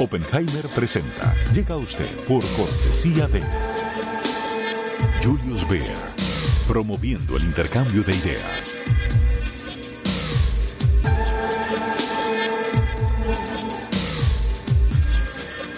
Oppenheimer 0.00 0.66
presenta. 0.74 1.34
Llega 1.52 1.74
a 1.74 1.76
usted 1.76 2.08
por 2.26 2.42
cortesía 2.56 3.28
de 3.28 3.42
Julius 5.22 5.68
Baer, 5.68 5.98
promoviendo 6.66 7.36
el 7.36 7.44
intercambio 7.44 8.02
de 8.02 8.16
ideas. 8.16 8.76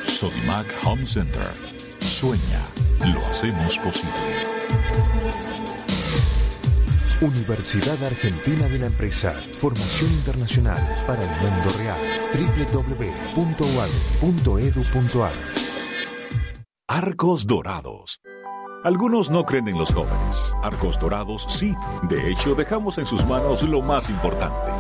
Sodimac 0.05 0.73
Home 0.85 1.05
Center. 1.05 1.51
Sueña, 1.99 2.63
lo 3.13 3.27
hacemos 3.27 3.77
posible. 3.79 4.62
Universidad 7.23 8.03
Argentina 8.05 8.67
de 8.67 8.81
la 8.81 8.87
Empresa. 8.87 9.31
Formación 9.31 10.11
internacional 10.11 10.83
para 11.07 11.23
el 11.23 11.31
mundo 11.41 11.71
real. 11.79 11.97
www.uad.edu.ar 12.75 13.63
Arcos 16.89 17.47
Dorados. 17.47 18.21
Algunos 18.83 19.31
no 19.31 19.45
creen 19.45 19.69
en 19.69 19.79
los 19.79 19.95
jóvenes. 19.95 20.53
Arcos 20.65 20.99
Dorados 20.99 21.47
sí. 21.49 21.77
De 22.09 22.29
hecho, 22.33 22.57
dejamos 22.57 22.99
en 22.99 23.07
sus 23.07 23.25
manos 23.27 23.63
lo 23.63 23.81
más 23.81 24.11
importante, 24.11 24.73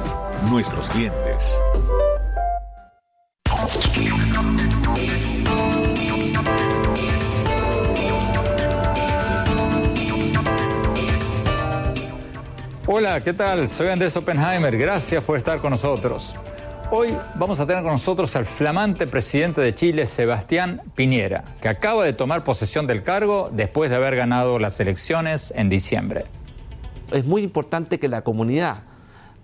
nuestros 0.50 0.90
clientes. 0.90 1.62
Hola, 12.84 13.20
¿qué 13.20 13.32
tal? 13.32 13.68
Soy 13.68 13.86
Andrés 13.86 14.16
Oppenheimer. 14.16 14.76
Gracias 14.76 15.22
por 15.22 15.38
estar 15.38 15.60
con 15.60 15.70
nosotros. 15.70 16.34
Hoy 16.90 17.16
vamos 17.36 17.60
a 17.60 17.66
tener 17.66 17.84
con 17.84 17.92
nosotros 17.92 18.34
al 18.34 18.44
flamante 18.44 19.06
presidente 19.06 19.60
de 19.60 19.72
Chile, 19.72 20.04
Sebastián 20.04 20.82
Piñera, 20.96 21.44
que 21.62 21.68
acaba 21.68 22.02
de 22.04 22.12
tomar 22.12 22.42
posesión 22.42 22.88
del 22.88 23.04
cargo 23.04 23.50
después 23.52 23.88
de 23.88 23.94
haber 23.94 24.16
ganado 24.16 24.58
las 24.58 24.80
elecciones 24.80 25.52
en 25.54 25.68
diciembre. 25.68 26.24
Es 27.12 27.24
muy 27.24 27.42
importante 27.42 28.00
que 28.00 28.08
la 28.08 28.22
comunidad 28.22 28.82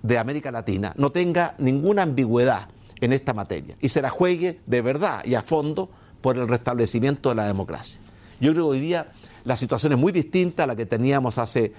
de 0.02 0.18
América 0.18 0.50
Latina 0.50 0.92
no 0.96 1.10
tenga 1.10 1.54
ninguna 1.58 2.02
ambigüedad 2.02 2.68
en 3.00 3.12
esta 3.12 3.34
materia 3.34 3.76
y 3.80 3.90
se 3.90 4.02
la 4.02 4.10
juegue 4.10 4.58
de 4.66 4.82
verdad 4.82 5.24
y 5.24 5.36
a 5.36 5.42
fondo 5.42 5.90
por 6.20 6.36
el 6.36 6.48
restablecimiento 6.48 7.28
de 7.28 7.36
la 7.36 7.46
democracia. 7.46 8.00
Yo 8.40 8.52
creo 8.52 8.64
que 8.64 8.72
hoy 8.72 8.80
día 8.80 9.12
la 9.44 9.56
situación 9.56 9.92
es 9.92 9.98
muy 9.98 10.10
distinta 10.10 10.64
a 10.64 10.66
la 10.66 10.74
que 10.74 10.86
teníamos 10.86 11.38
hace 11.38 11.72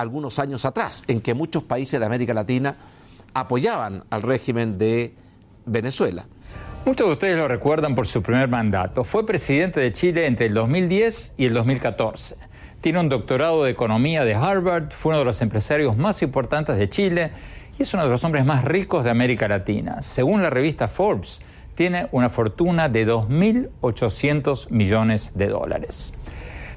algunos 0.00 0.38
años 0.38 0.64
atrás, 0.64 1.04
en 1.08 1.20
que 1.20 1.34
muchos 1.34 1.62
países 1.62 2.00
de 2.00 2.06
América 2.06 2.34
Latina 2.34 2.76
apoyaban 3.34 4.04
al 4.10 4.22
régimen 4.22 4.78
de 4.78 5.14
Venezuela. 5.66 6.26
Muchos 6.86 7.06
de 7.06 7.12
ustedes 7.14 7.36
lo 7.36 7.48
recuerdan 7.48 7.94
por 7.94 8.06
su 8.06 8.22
primer 8.22 8.48
mandato. 8.48 9.04
Fue 9.04 9.24
presidente 9.26 9.80
de 9.80 9.92
Chile 9.92 10.26
entre 10.26 10.46
el 10.46 10.54
2010 10.54 11.34
y 11.38 11.46
el 11.46 11.54
2014. 11.54 12.36
Tiene 12.82 13.00
un 13.00 13.08
doctorado 13.08 13.64
de 13.64 13.70
economía 13.70 14.24
de 14.24 14.34
Harvard, 14.34 14.90
fue 14.90 15.10
uno 15.10 15.20
de 15.20 15.24
los 15.24 15.40
empresarios 15.40 15.96
más 15.96 16.20
importantes 16.22 16.76
de 16.76 16.90
Chile 16.90 17.30
y 17.78 17.82
es 17.82 17.94
uno 17.94 18.04
de 18.04 18.10
los 18.10 18.22
hombres 18.22 18.44
más 18.44 18.64
ricos 18.64 19.02
de 19.02 19.10
América 19.10 19.48
Latina. 19.48 20.02
Según 20.02 20.42
la 20.42 20.50
revista 20.50 20.86
Forbes, 20.86 21.40
tiene 21.74 22.08
una 22.12 22.28
fortuna 22.28 22.90
de 22.90 23.06
2.800 23.06 24.68
millones 24.68 25.32
de 25.34 25.48
dólares. 25.48 26.12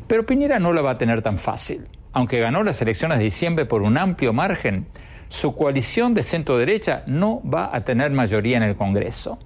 Pero 0.08 0.26
Piñera 0.26 0.60
no 0.60 0.72
la 0.72 0.82
va 0.82 0.92
a 0.92 0.98
tener 0.98 1.22
tan 1.22 1.38
fácil 1.38 1.86
aunque 2.18 2.40
ganó 2.40 2.64
las 2.64 2.82
elecciones 2.82 3.20
de 3.20 3.26
diciembre 3.26 3.66
por 3.66 3.84
un 3.84 3.96
amplio 3.96 4.34
margen, 4.34 4.88
su 5.30 5.54
coalición 5.54 6.16
de 6.16 6.24
centro 6.24 6.58
derecha 6.58 7.04
no 7.06 7.44
va 7.48 7.70
a 7.72 7.82
tener 7.82 8.10
mayoría 8.10 8.58
en 8.58 8.64
el 8.64 8.76
Congreso. 8.76 9.38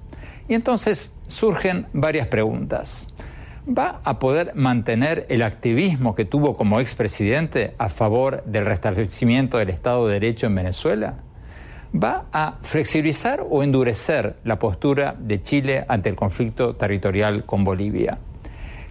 Y 0.48 0.54
entonces 0.54 1.14
surgen 1.28 1.88
varias 1.92 2.28
preguntas. 2.28 3.10
¿Va 3.68 4.00
a 4.06 4.20
poder 4.20 4.56
mantener 4.56 5.26
el 5.28 5.42
activismo 5.42 6.16
que 6.16 6.24
tuvo 6.24 6.56
como 6.56 6.80
expresidente 6.80 7.76
a 7.78 7.90
favor 7.90 8.42
del 8.46 8.66
restablecimiento 8.66 9.58
del 9.58 9.70
Estado 9.70 10.08
de 10.08 10.14
Derecho 10.14 10.48
en 10.48 10.56
Venezuela? 10.56 11.16
¿Va 11.94 12.28
a 12.32 12.60
flexibilizar 12.62 13.46
o 13.50 13.64
endurecer 13.64 14.38
la 14.46 14.60
postura 14.60 15.14
de 15.20 15.42
Chile 15.42 15.84
ante 15.90 16.08
el 16.08 16.16
conflicto 16.16 16.74
territorial 16.78 17.44
con 17.46 17.66
Bolivia? 17.66 18.20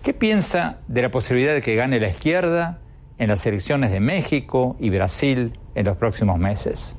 ¿Qué 0.03 0.13
piensa 0.13 0.81
de 0.87 1.01
la 1.01 1.11
posibilidad 1.11 1.55
de 1.55 1.63
que 1.63 1.77
gane 1.77 1.99
la 1.99 2.11
izquierda 2.11 2.79
en 3.21 3.29
las 3.29 3.45
elecciones 3.45 3.91
de 3.93 4.01
México 4.01 4.77
y 4.81 4.89
Brasil 4.89 5.53
en 5.75 5.85
los 5.85 5.97
próximos 5.99 6.39
meses. 6.39 6.97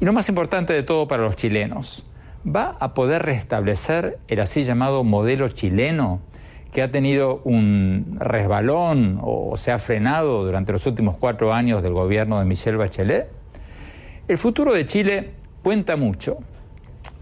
Y 0.00 0.06
lo 0.06 0.12
más 0.14 0.28
importante 0.30 0.72
de 0.72 0.82
todo 0.82 1.06
para 1.06 1.22
los 1.22 1.36
chilenos, 1.36 2.06
¿va 2.44 2.76
a 2.80 2.94
poder 2.94 3.22
restablecer 3.22 4.18
el 4.26 4.40
así 4.40 4.64
llamado 4.64 5.04
modelo 5.04 5.48
chileno 5.50 6.20
que 6.72 6.82
ha 6.82 6.90
tenido 6.90 7.42
un 7.44 8.16
resbalón 8.18 9.20
o 9.22 9.56
se 9.58 9.70
ha 9.70 9.78
frenado 9.78 10.44
durante 10.44 10.72
los 10.72 10.86
últimos 10.86 11.16
cuatro 11.18 11.52
años 11.52 11.82
del 11.82 11.92
gobierno 11.92 12.38
de 12.38 12.46
Michelle 12.46 12.78
Bachelet? 12.78 13.28
El 14.26 14.38
futuro 14.38 14.72
de 14.72 14.86
Chile 14.86 15.32
cuenta 15.62 15.96
mucho, 15.96 16.38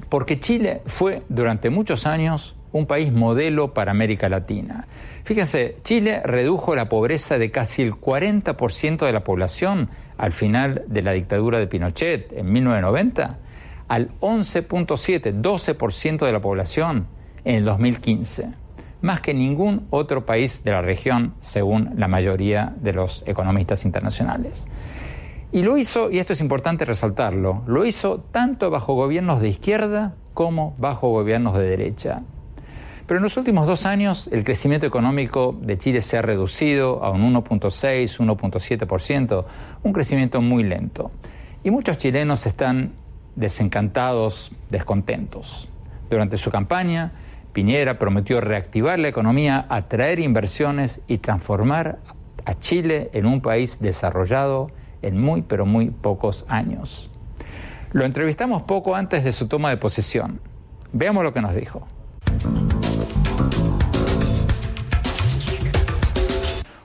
porque 0.08 0.38
Chile 0.38 0.80
fue 0.86 1.24
durante 1.28 1.70
muchos 1.70 2.06
años 2.06 2.54
un 2.72 2.86
país 2.86 3.12
modelo 3.12 3.74
para 3.74 3.90
América 3.90 4.28
Latina. 4.28 4.86
Fíjense, 5.24 5.76
Chile 5.84 6.22
redujo 6.24 6.74
la 6.74 6.88
pobreza 6.88 7.38
de 7.38 7.50
casi 7.50 7.82
el 7.82 7.92
40% 7.94 9.06
de 9.06 9.12
la 9.12 9.24
población 9.24 9.88
al 10.18 10.32
final 10.32 10.84
de 10.86 11.02
la 11.02 11.12
dictadura 11.12 11.58
de 11.58 11.66
Pinochet 11.66 12.32
en 12.32 12.52
1990 12.52 13.38
al 13.88 14.10
11.7, 14.20 15.42
12% 15.42 16.24
de 16.24 16.32
la 16.32 16.40
población 16.40 17.06
en 17.44 17.56
el 17.56 17.64
2015, 17.64 18.52
más 19.02 19.20
que 19.20 19.34
ningún 19.34 19.86
otro 19.90 20.24
país 20.24 20.64
de 20.64 20.70
la 20.70 20.80
región, 20.80 21.34
según 21.40 21.90
la 21.96 22.08
mayoría 22.08 22.74
de 22.80 22.94
los 22.94 23.22
economistas 23.26 23.84
internacionales. 23.84 24.66
Y 25.50 25.62
lo 25.62 25.76
hizo, 25.76 26.10
y 26.10 26.18
esto 26.18 26.32
es 26.32 26.40
importante 26.40 26.86
resaltarlo, 26.86 27.62
lo 27.66 27.84
hizo 27.84 28.20
tanto 28.20 28.70
bajo 28.70 28.94
gobiernos 28.94 29.42
de 29.42 29.48
izquierda 29.48 30.14
como 30.32 30.74
bajo 30.78 31.10
gobiernos 31.10 31.54
de 31.58 31.64
derecha. 31.64 32.22
Pero 33.06 33.18
en 33.18 33.22
los 33.24 33.36
últimos 33.36 33.66
dos 33.66 33.84
años 33.84 34.28
el 34.32 34.44
crecimiento 34.44 34.86
económico 34.86 35.56
de 35.60 35.76
Chile 35.76 36.00
se 36.02 36.18
ha 36.18 36.22
reducido 36.22 37.04
a 37.04 37.10
un 37.10 37.34
1.6, 37.34 38.18
1.7%, 38.18 39.44
un 39.82 39.92
crecimiento 39.92 40.40
muy 40.40 40.62
lento. 40.62 41.10
Y 41.64 41.70
muchos 41.70 41.98
chilenos 41.98 42.46
están 42.46 42.92
desencantados, 43.36 44.52
descontentos. 44.70 45.68
Durante 46.10 46.36
su 46.36 46.50
campaña, 46.50 47.12
Piñera 47.52 47.98
prometió 47.98 48.40
reactivar 48.40 48.98
la 48.98 49.08
economía, 49.08 49.66
atraer 49.68 50.20
inversiones 50.20 51.00
y 51.06 51.18
transformar 51.18 51.98
a 52.44 52.54
Chile 52.54 53.10
en 53.12 53.26
un 53.26 53.40
país 53.40 53.78
desarrollado 53.80 54.70
en 55.02 55.20
muy, 55.20 55.42
pero 55.42 55.66
muy 55.66 55.90
pocos 55.90 56.44
años. 56.48 57.10
Lo 57.92 58.04
entrevistamos 58.04 58.62
poco 58.62 58.94
antes 58.94 59.22
de 59.24 59.32
su 59.32 59.48
toma 59.48 59.68
de 59.70 59.76
posesión. 59.76 60.40
Veamos 60.92 61.24
lo 61.24 61.34
que 61.34 61.42
nos 61.42 61.54
dijo. 61.54 61.86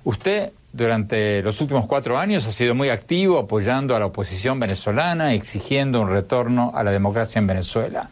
Usted 0.04 0.52
durante 0.72 1.42
los 1.42 1.60
últimos 1.60 1.86
cuatro 1.86 2.18
años 2.18 2.46
ha 2.46 2.52
sido 2.52 2.76
muy 2.76 2.90
activo 2.90 3.40
apoyando 3.40 3.96
a 3.96 4.00
la 4.00 4.06
oposición 4.06 4.60
venezolana, 4.60 5.34
exigiendo 5.34 6.02
un 6.02 6.10
retorno 6.10 6.72
a 6.76 6.84
la 6.84 6.92
democracia 6.92 7.40
en 7.40 7.48
Venezuela. 7.48 8.10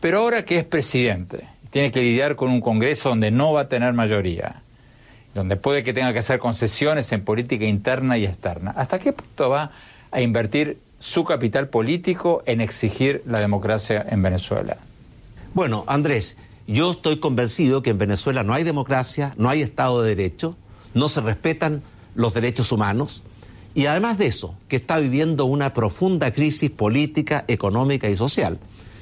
Pero 0.00 0.20
ahora 0.20 0.44
que 0.44 0.58
es 0.58 0.64
presidente, 0.64 1.48
tiene 1.70 1.90
que 1.90 2.00
lidiar 2.00 2.36
con 2.36 2.50
un 2.50 2.60
Congreso 2.60 3.10
donde 3.10 3.30
no 3.30 3.52
va 3.52 3.62
a 3.62 3.68
tener 3.68 3.92
mayoría, 3.92 4.62
donde 5.34 5.56
puede 5.56 5.82
que 5.82 5.92
tenga 5.92 6.12
que 6.12 6.20
hacer 6.20 6.38
concesiones 6.38 7.10
en 7.12 7.24
política 7.24 7.64
interna 7.64 8.16
y 8.16 8.24
externa, 8.24 8.72
¿hasta 8.76 8.98
qué 8.98 9.12
punto 9.12 9.50
va 9.50 9.72
a 10.10 10.20
invertir 10.20 10.78
su 10.98 11.24
capital 11.24 11.68
político 11.68 12.42
en 12.46 12.60
exigir 12.60 13.22
la 13.26 13.40
democracia 13.40 14.06
en 14.08 14.22
Venezuela? 14.22 14.76
Bueno, 15.52 15.84
Andrés, 15.86 16.36
yo 16.68 16.92
estoy 16.92 17.18
convencido 17.18 17.82
que 17.82 17.90
en 17.90 17.98
Venezuela 17.98 18.44
no 18.44 18.52
hay 18.54 18.62
democracia, 18.62 19.34
no 19.36 19.48
hay 19.48 19.62
Estado 19.62 20.02
de 20.02 20.14
Derecho, 20.14 20.56
no 20.94 21.08
se 21.08 21.20
respetan 21.20 21.82
los 22.14 22.34
derechos 22.34 22.70
humanos 22.70 23.24
y 23.74 23.86
además 23.86 24.18
de 24.18 24.26
eso, 24.26 24.54
que 24.68 24.76
está 24.76 24.98
viviendo 24.98 25.44
una 25.44 25.72
profunda 25.72 26.32
crisis 26.32 26.70
política, 26.70 27.44
económica 27.48 28.08
y 28.08 28.16
social. 28.16 28.58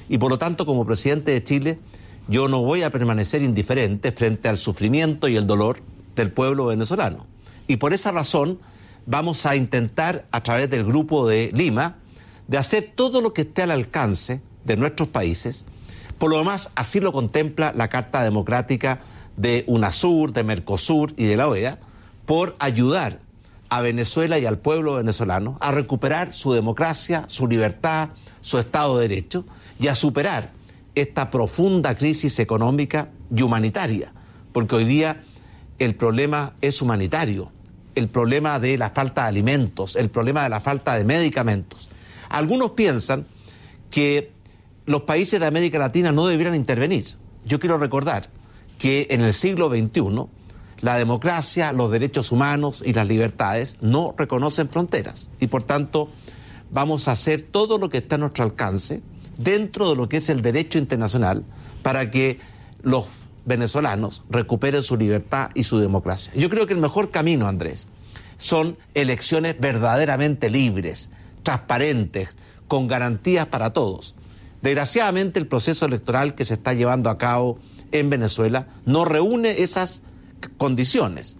Y 0.07 0.17
por 0.17 0.29
lo 0.29 0.37
tanto, 0.37 0.65
como 0.65 0.85
presidente 0.85 1.31
de 1.31 1.43
Chile, 1.43 1.79
yo 2.27 2.47
no 2.47 2.61
voy 2.61 2.83
a 2.83 2.91
permanecer 2.91 3.41
indiferente 3.41 4.11
frente 4.11 4.49
al 4.49 4.57
sufrimiento 4.57 5.27
y 5.27 5.35
el 5.35 5.47
dolor 5.47 5.79
del 6.15 6.31
pueblo 6.31 6.67
venezolano. 6.67 7.25
Y 7.67 7.77
por 7.77 7.93
esa 7.93 8.11
razón 8.11 8.59
vamos 9.05 9.45
a 9.45 9.55
intentar, 9.55 10.27
a 10.31 10.43
través 10.43 10.69
del 10.69 10.83
grupo 10.83 11.27
de 11.27 11.51
Lima, 11.53 11.97
de 12.47 12.57
hacer 12.57 12.91
todo 12.95 13.21
lo 13.21 13.33
que 13.33 13.41
esté 13.41 13.63
al 13.63 13.71
alcance 13.71 14.41
de 14.63 14.77
nuestros 14.77 15.09
países. 15.09 15.65
Por 16.17 16.31
lo 16.31 16.37
demás, 16.37 16.71
así 16.75 16.99
lo 16.99 17.11
contempla 17.11 17.73
la 17.75 17.89
Carta 17.89 18.23
Democrática 18.23 18.99
de 19.35 19.63
UNASUR, 19.67 20.33
de 20.33 20.43
Mercosur 20.43 21.13
y 21.15 21.25
de 21.25 21.37
la 21.37 21.47
OEA, 21.47 21.79
por 22.25 22.55
ayudar 22.59 23.19
a 23.69 23.81
Venezuela 23.81 24.39
y 24.39 24.45
al 24.45 24.57
pueblo 24.57 24.95
venezolano 24.95 25.57
a 25.59 25.71
recuperar 25.71 26.33
su 26.33 26.53
democracia, 26.53 27.25
su 27.27 27.47
libertad, 27.47 28.09
su 28.41 28.57
Estado 28.57 28.97
de 28.97 29.07
Derecho 29.07 29.45
y 29.79 29.87
a 29.87 29.95
superar 29.95 30.51
esta 30.95 31.29
profunda 31.29 31.95
crisis 31.95 32.39
económica 32.39 33.09
y 33.35 33.43
humanitaria, 33.43 34.13
porque 34.51 34.75
hoy 34.75 34.85
día 34.85 35.23
el 35.79 35.95
problema 35.95 36.53
es 36.61 36.81
humanitario, 36.81 37.51
el 37.93 38.07
problema 38.07 38.59
de 38.59 38.77
la 38.77 38.89
falta 38.89 39.23
de 39.23 39.29
alimentos, 39.29 39.95
el 39.95 40.09
problema 40.09 40.43
de 40.43 40.49
la 40.49 40.59
falta 40.59 40.95
de 40.95 41.03
medicamentos. 41.03 41.89
Algunos 42.29 42.71
piensan 42.71 43.27
que 43.91 44.31
los 44.87 45.03
países 45.03 45.39
de 45.39 45.45
América 45.45 45.77
Latina 45.77 46.11
no 46.11 46.25
deberían 46.25 46.55
intervenir. 46.55 47.05
Yo 47.45 47.59
quiero 47.59 47.77
recordar 47.77 48.29
que 48.79 49.07
en 49.11 49.21
el 49.21 49.33
siglo 49.33 49.69
XXI 49.69 50.25
la 50.79 50.97
democracia, 50.97 51.73
los 51.73 51.91
derechos 51.91 52.31
humanos 52.31 52.83
y 52.85 52.93
las 52.93 53.07
libertades 53.07 53.77
no 53.81 54.15
reconocen 54.17 54.69
fronteras 54.69 55.29
y 55.39 55.47
por 55.47 55.63
tanto 55.63 56.09
vamos 56.71 57.07
a 57.07 57.11
hacer 57.11 57.41
todo 57.41 57.77
lo 57.77 57.89
que 57.89 57.97
está 57.97 58.15
a 58.15 58.19
nuestro 58.19 58.43
alcance 58.43 59.01
dentro 59.37 59.89
de 59.89 59.95
lo 59.95 60.07
que 60.07 60.17
es 60.17 60.29
el 60.29 60.41
derecho 60.41 60.77
internacional 60.77 61.43
para 61.83 62.09
que 62.09 62.39
los 62.81 63.07
venezolanos 63.45 64.23
recuperen 64.29 64.83
su 64.83 64.95
libertad 64.97 65.49
y 65.53 65.63
su 65.63 65.79
democracia. 65.79 66.33
Yo 66.35 66.49
creo 66.49 66.65
que 66.65 66.73
el 66.73 66.79
mejor 66.79 67.11
camino, 67.11 67.47
Andrés, 67.47 67.87
son 68.37 68.77
elecciones 68.93 69.59
verdaderamente 69.59 70.49
libres, 70.49 71.11
transparentes, 71.43 72.37
con 72.67 72.87
garantías 72.87 73.47
para 73.47 73.71
todos. 73.71 74.15
Desgraciadamente 74.61 75.39
el 75.39 75.47
proceso 75.47 75.85
electoral 75.85 76.35
que 76.35 76.45
se 76.45 76.55
está 76.55 76.73
llevando 76.73 77.09
a 77.09 77.17
cabo 77.17 77.59
en 77.91 78.09
Venezuela 78.09 78.67
no 78.85 79.05
reúne 79.05 79.61
esas 79.61 80.01
condiciones. 80.57 81.37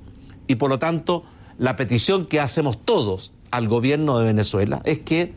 Y 0.47 0.55
por 0.55 0.69
lo 0.69 0.79
tanto 0.79 1.23
la 1.57 1.75
petición 1.75 2.27
que 2.27 2.39
hacemos 2.39 2.83
todos 2.83 3.33
al 3.51 3.67
gobierno 3.67 4.19
de 4.19 4.25
Venezuela 4.25 4.81
es 4.85 4.99
que 4.99 5.33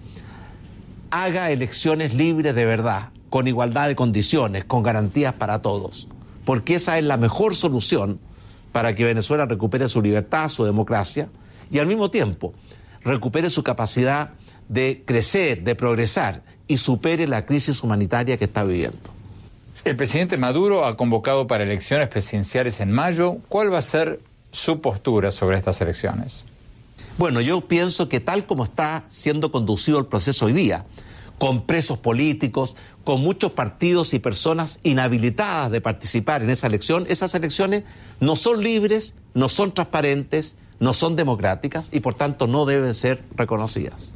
haga 1.11 1.51
elecciones 1.51 2.15
libres 2.15 2.55
de 2.55 2.65
verdad, 2.65 3.11
con 3.31 3.49
igualdad 3.49 3.89
de 3.89 3.97
condiciones, 3.97 4.65
con 4.65 4.83
garantías 4.83 5.35
para 5.35 5.63
todos, 5.63 6.09
porque 6.45 6.75
esa 6.75 6.99
es 6.99 7.05
la 7.05 7.17
mejor 7.17 7.57
solución 7.57 8.21
para 8.73 8.95
que 8.95 9.05
Venezuela 9.05 9.47
recupere 9.47 9.89
su 9.89 10.03
libertad, 10.03 10.49
su 10.49 10.65
democracia 10.65 11.29
y 11.71 11.79
al 11.79 11.87
mismo 11.87 12.11
tiempo 12.11 12.53
recupere 13.03 13.51
su 13.51 13.63
capacidad 13.63 14.35
de 14.69 15.03
crecer, 15.07 15.65
de 15.65 15.75
progresar 15.75 16.43
y 16.71 16.79
supere 16.79 17.27
la 17.27 17.47
crisis 17.47 17.83
humanitaria 17.83 18.37
que 18.37 18.45
está 18.45 18.63
viviendo. 18.63 18.97
El 19.85 19.97
presidente 19.97 20.37
Maduro 20.37 20.87
ha 20.87 20.97
convocado 20.97 21.49
para 21.49 21.65
elecciones 21.65 22.09
presidenciales 22.09 22.79
en 22.81 22.93
mayo. 22.93 23.39
¿Cuál 23.49 23.73
va 23.73 23.79
a 23.79 23.83
ser 23.83 24.21
su 24.53 24.81
postura 24.81 25.33
sobre 25.33 25.57
estas 25.57 25.81
elecciones? 25.81 26.45
Bueno, 27.19 27.41
yo 27.41 27.63
pienso 27.63 28.09
que 28.09 28.21
tal 28.21 28.47
como 28.47 28.63
está 28.63 29.03
siendo 29.09 29.51
conducido 29.51 29.99
el 29.99 30.07
proceso 30.07 30.47
hoy 30.47 30.53
día, 30.53 30.85
con 31.39 31.67
presos 31.67 31.99
políticos, 31.99 32.77
con 33.03 33.21
muchos 33.21 33.51
partidos 33.51 34.15
y 34.15 34.21
personas 34.21 34.79
inhabilitadas 34.85 35.73
de 35.73 35.81
participar 35.81 36.43
en 36.43 36.51
esa 36.51 36.69
elección, 36.69 37.05
esas 37.09 37.35
elecciones 37.35 37.83
no 38.21 38.37
son 38.37 38.63
libres, 38.63 39.15
no 39.35 39.49
son 39.49 39.73
transparentes, 39.73 40.55
no 40.79 40.95
son 40.95 41.17
democráticas 41.17 41.89
y 41.91 41.99
por 41.99 42.15
tanto 42.15 42.47
no 42.47 42.65
deben 42.65 42.95
ser 42.95 43.25
reconocidas. 43.35 44.15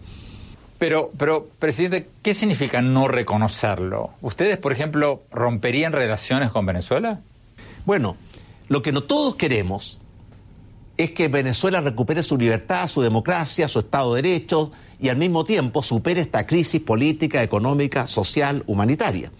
Pero, 0.79 1.13
pero, 1.17 1.49
presidente, 1.59 2.09
¿qué 2.23 2.35
significa 2.35 2.83
no 2.83 3.09
reconocerlo? 3.09 4.11
¿Ustedes, 4.21 4.59
por 4.59 4.73
ejemplo, 4.73 5.23
romperían 5.31 5.93
relaciones 5.93 6.51
con 6.51 6.67
Venezuela? 6.67 7.21
Bueno, 7.87 8.17
lo 8.69 8.83
que 8.83 8.93
no 8.93 9.05
todos 9.05 9.37
queremos 9.37 10.01
es 10.97 11.11
que 11.11 11.29
Venezuela 11.29 11.81
recupere 11.81 12.23
su 12.23 12.37
libertad, 12.37 12.89
su 12.89 13.03
democracia, 13.03 13.69
su 13.69 13.81
Estado 13.81 14.15
de 14.15 14.23
Derecho 14.23 14.73
y 15.01 15.09
al 15.09 15.17
mismo 15.17 15.45
tiempo 15.45 15.83
supere 15.83 16.21
esta 16.21 16.47
crisis 16.47 16.81
política, 16.81 17.43
económica, 17.43 18.07
social, 18.07 18.63
humanitaria. 18.67 19.31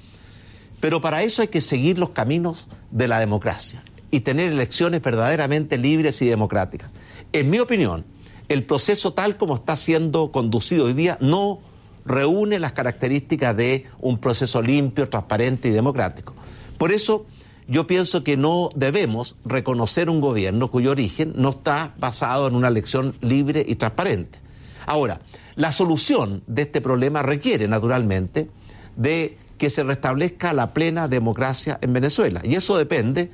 Pero 0.81 1.01
para 1.01 1.23
eso 1.23 1.43
hay 1.43 1.49
que 1.49 1.61
seguir 1.61 1.99
los 1.99 2.11
caminos 2.11 2.69
de 2.91 3.09
la 3.09 3.21
democracia 3.21 3.83
y 4.11 4.21
tener 4.21 4.53
elecciones 4.53 5.01
verdaderamente 5.03 5.79
libres 5.79 6.21
y 6.23 6.27
democráticas. 6.27 6.93
En 7.33 7.51
mi 7.51 7.59
opinión, 7.59 8.05
el 8.49 8.65
proceso 8.65 9.13
tal 9.13 9.37
como 9.37 9.55
está 9.55 9.77
siendo 9.77 10.31
conducido 10.31 10.87
hoy 10.87 10.93
día 10.93 11.19
no 11.21 11.61
reúne 12.05 12.59
las 12.59 12.73
características 12.73 13.57
de 13.57 13.87
un 14.01 14.19
proceso 14.19 14.61
limpio, 14.61 15.09
transparente 15.09 15.69
y 15.69 15.71
democrático. 15.73 16.35
Por 16.77 16.93
eso 16.93 17.27
yo 17.67 17.87
pienso 17.87 18.23
que 18.23 18.37
no 18.37 18.69
debemos 18.75 19.37
reconocer 19.45 20.11
un 20.11 20.21
gobierno 20.21 20.71
cuyo 20.71 20.91
origen 20.91 21.33
no 21.37 21.51
está 21.51 21.95
basado 21.99 22.47
en 22.47 22.55
una 22.55 22.69
elección 22.69 23.15
libre 23.23 23.65
y 23.67 23.77
transparente. 23.77 24.39
Ahora, 24.87 25.21
la 25.57 25.73
solución 25.73 26.43
de 26.47 26.63
este 26.63 26.83
problema 26.83 27.23
requiere 27.23 27.69
naturalmente 27.69 28.51
de 28.97 29.39
que 29.57 29.71
se 29.71 29.83
restablezca 29.83 30.53
la 30.53 30.75
plena 30.75 31.09
democracia 31.09 31.79
en 31.81 31.93
Venezuela 31.93 32.43
y 32.45 32.57
eso 32.57 32.77
depende 32.77 33.31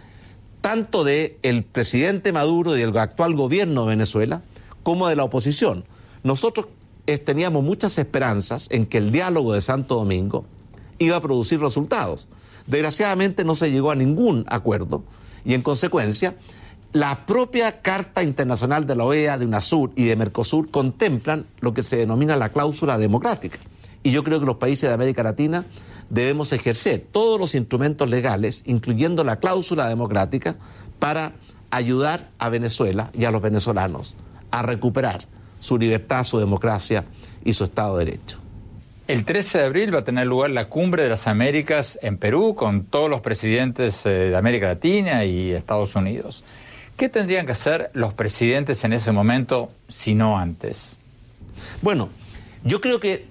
tanto 0.61 1.03
del 1.03 1.37
el 1.43 1.65
presidente 1.65 2.33
Maduro 2.33 2.77
y 2.77 2.81
del 2.81 2.97
actual 2.97 3.35
gobierno 3.35 3.83
de 3.83 3.89
Venezuela 3.89 4.43
como 4.83 5.09
de 5.09 5.17
la 5.17 5.25
oposición. 5.25 5.85
Nosotros 6.23 6.67
eh, 7.07 7.19
teníamos 7.19 7.65
muchas 7.65 7.99
esperanzas 7.99 8.69
en 8.71 8.87
que 8.87 8.99
el 8.99 9.11
diálogo 9.11 9.55
de 9.55 9.61
Santo 9.61 9.97
Domingo 9.97 10.45
iba 10.99 11.17
a 11.17 11.21
producir 11.21 11.61
resultados. 11.61 12.29
Desgraciadamente 12.67 13.45
no 13.45 13.55
se 13.55 13.71
llegó 13.71 13.91
a 13.91 13.97
ningún 13.97 14.45
acuerdo 14.49 15.03
y 15.45 15.55
en 15.55 15.63
consecuencia 15.63 16.37
la 16.93 17.25
propia 17.25 17.83
Carta 17.83 18.23
Internacional 18.23 18.87
de 18.87 18.97
la 18.97 19.05
OEA, 19.05 19.39
de 19.39 19.47
UNASUR 19.47 19.93
y 19.97 20.05
de 20.05 20.17
Mercosur 20.17 20.71
contemplan 20.71 21.47
lo 21.61 21.73
que 21.73 21.83
se 21.83 21.97
denomina 21.97 22.37
la 22.37 22.51
cláusula 22.51 22.99
democrática. 22.99 23.59
Y 24.03 24.11
yo 24.11 24.25
creo 24.25 24.41
que 24.41 24.47
los 24.47 24.57
países 24.57 24.89
de 24.89 24.95
América 24.95 25.23
Latina 25.23 25.65
debemos 26.11 26.53
ejercer 26.53 27.07
todos 27.11 27.39
los 27.39 27.55
instrumentos 27.55 28.09
legales, 28.09 28.63
incluyendo 28.67 29.25
la 29.25 29.37
cláusula 29.37 29.89
democrática, 29.89 30.57
para 30.99 31.35
ayudar 31.71 32.31
a 32.39 32.49
Venezuela 32.49 33.11
y 33.15 33.25
a 33.25 33.31
los 33.31 33.41
venezolanos 33.41 34.17
a 34.51 34.63
recuperar 34.63 35.27
su 35.59 35.79
libertad, 35.79 36.25
su 36.25 36.39
democracia 36.39 37.05
y 37.45 37.53
su 37.53 37.65
Estado 37.65 37.99
de 37.99 38.07
Derecho. 38.07 38.39
El 39.09 39.25
13 39.25 39.59
de 39.59 39.65
abril 39.65 39.95
va 39.95 40.01
a 40.01 40.05
tener 40.05 40.27
lugar 40.27 40.51
la 40.51 40.69
Cumbre 40.69 41.03
de 41.03 41.09
las 41.09 41.27
Américas 41.27 41.99
en 42.01 42.17
Perú 42.17 42.55
con 42.55 42.85
todos 42.85 43.11
los 43.11 43.21
presidentes 43.21 44.07
eh, 44.07 44.11
de 44.11 44.37
América 44.37 44.69
Latina 44.69 45.25
y 45.25 45.51
Estados 45.51 45.97
Unidos. 45.97 46.45
¿Qué 46.97 47.09
tendrían 47.09 47.45
que 47.45 47.53
hacer 47.53 47.91
los 47.93 48.15
presidentes 48.15 48.85
en 48.85 48.93
ese 48.93 49.11
momento 49.11 49.73
si 49.89 50.15
no 50.15 50.39
antes? 50.39 51.01
Bueno, 51.83 52.09
yo 52.63 52.81
creo 52.81 53.01
que, 53.01 53.27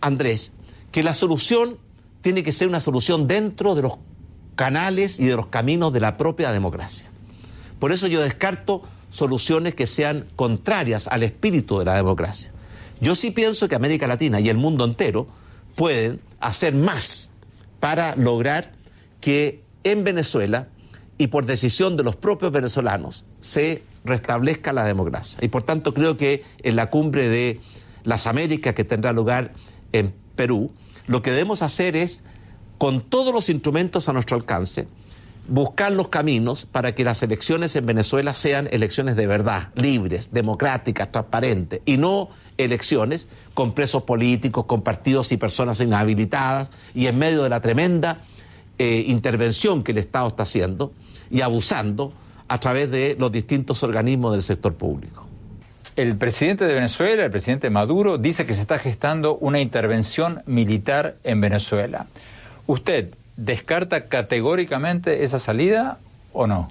Andrés, 0.00 0.52
que 0.90 1.02
la 1.02 1.14
solución 1.14 1.76
tiene 2.20 2.42
que 2.42 2.52
ser 2.52 2.68
una 2.68 2.80
solución 2.80 3.28
dentro 3.28 3.74
de 3.74 3.82
los 3.82 3.98
canales 4.56 5.20
y 5.20 5.26
de 5.26 5.36
los 5.36 5.46
caminos 5.46 5.92
de 5.92 6.00
la 6.00 6.16
propia 6.16 6.52
democracia. 6.52 7.08
Por 7.78 7.92
eso 7.92 8.06
yo 8.06 8.20
descarto 8.20 8.82
soluciones 9.12 9.74
que 9.74 9.86
sean 9.86 10.26
contrarias 10.34 11.06
al 11.06 11.22
espíritu 11.22 11.78
de 11.78 11.84
la 11.84 11.94
democracia. 11.94 12.50
Yo 13.00 13.14
sí 13.14 13.30
pienso 13.30 13.68
que 13.68 13.76
América 13.76 14.08
Latina 14.08 14.40
y 14.40 14.48
el 14.48 14.56
mundo 14.56 14.84
entero 14.84 15.28
pueden 15.76 16.20
hacer 16.40 16.74
más 16.74 17.30
para 17.78 18.16
lograr 18.16 18.72
que 19.20 19.62
en 19.84 20.02
Venezuela 20.02 20.68
y 21.18 21.28
por 21.28 21.46
decisión 21.46 21.96
de 21.96 22.02
los 22.02 22.16
propios 22.16 22.52
venezolanos 22.52 23.24
se 23.40 23.82
restablezca 24.04 24.72
la 24.72 24.84
democracia. 24.84 25.38
Y 25.42 25.48
por 25.48 25.62
tanto 25.62 25.94
creo 25.94 26.16
que 26.16 26.42
en 26.62 26.74
la 26.74 26.90
cumbre 26.90 27.28
de 27.28 27.60
las 28.04 28.26
Américas 28.26 28.74
que 28.74 28.84
tendrá 28.84 29.12
lugar 29.12 29.52
en 29.92 30.14
Perú, 30.34 30.72
lo 31.06 31.22
que 31.22 31.30
debemos 31.30 31.62
hacer 31.62 31.96
es, 31.96 32.22
con 32.78 33.02
todos 33.02 33.34
los 33.34 33.50
instrumentos 33.50 34.08
a 34.08 34.12
nuestro 34.12 34.36
alcance, 34.36 34.88
buscar 35.48 35.92
los 35.92 36.08
caminos 36.08 36.66
para 36.66 36.94
que 36.94 37.04
las 37.04 37.22
elecciones 37.22 37.74
en 37.76 37.86
Venezuela 37.86 38.34
sean 38.34 38.68
elecciones 38.70 39.16
de 39.16 39.26
verdad, 39.26 39.68
libres, 39.74 40.30
democráticas, 40.32 41.10
transparentes, 41.10 41.80
y 41.84 41.96
no 41.96 42.28
elecciones 42.58 43.28
con 43.54 43.72
presos 43.72 44.04
políticos, 44.04 44.66
con 44.66 44.82
partidos 44.82 45.32
y 45.32 45.36
personas 45.36 45.80
inhabilitadas, 45.80 46.70
y 46.94 47.06
en 47.06 47.18
medio 47.18 47.42
de 47.42 47.48
la 47.48 47.60
tremenda 47.60 48.20
eh, 48.78 49.04
intervención 49.06 49.82
que 49.82 49.92
el 49.92 49.98
Estado 49.98 50.28
está 50.28 50.44
haciendo 50.44 50.92
y 51.30 51.40
abusando 51.40 52.12
a 52.48 52.60
través 52.60 52.90
de 52.90 53.16
los 53.18 53.32
distintos 53.32 53.82
organismos 53.82 54.32
del 54.32 54.42
sector 54.42 54.74
público. 54.74 55.26
El 55.96 56.16
presidente 56.16 56.66
de 56.66 56.72
Venezuela, 56.72 57.24
el 57.24 57.30
presidente 57.30 57.68
Maduro, 57.68 58.16
dice 58.16 58.46
que 58.46 58.54
se 58.54 58.62
está 58.62 58.78
gestando 58.78 59.36
una 59.36 59.60
intervención 59.60 60.42
militar 60.46 61.16
en 61.22 61.40
Venezuela. 61.40 62.06
¿Usted 62.66 63.14
descarta 63.44 64.06
categóricamente 64.06 65.24
esa 65.24 65.38
salida 65.38 65.98
o 66.32 66.46
no? 66.46 66.70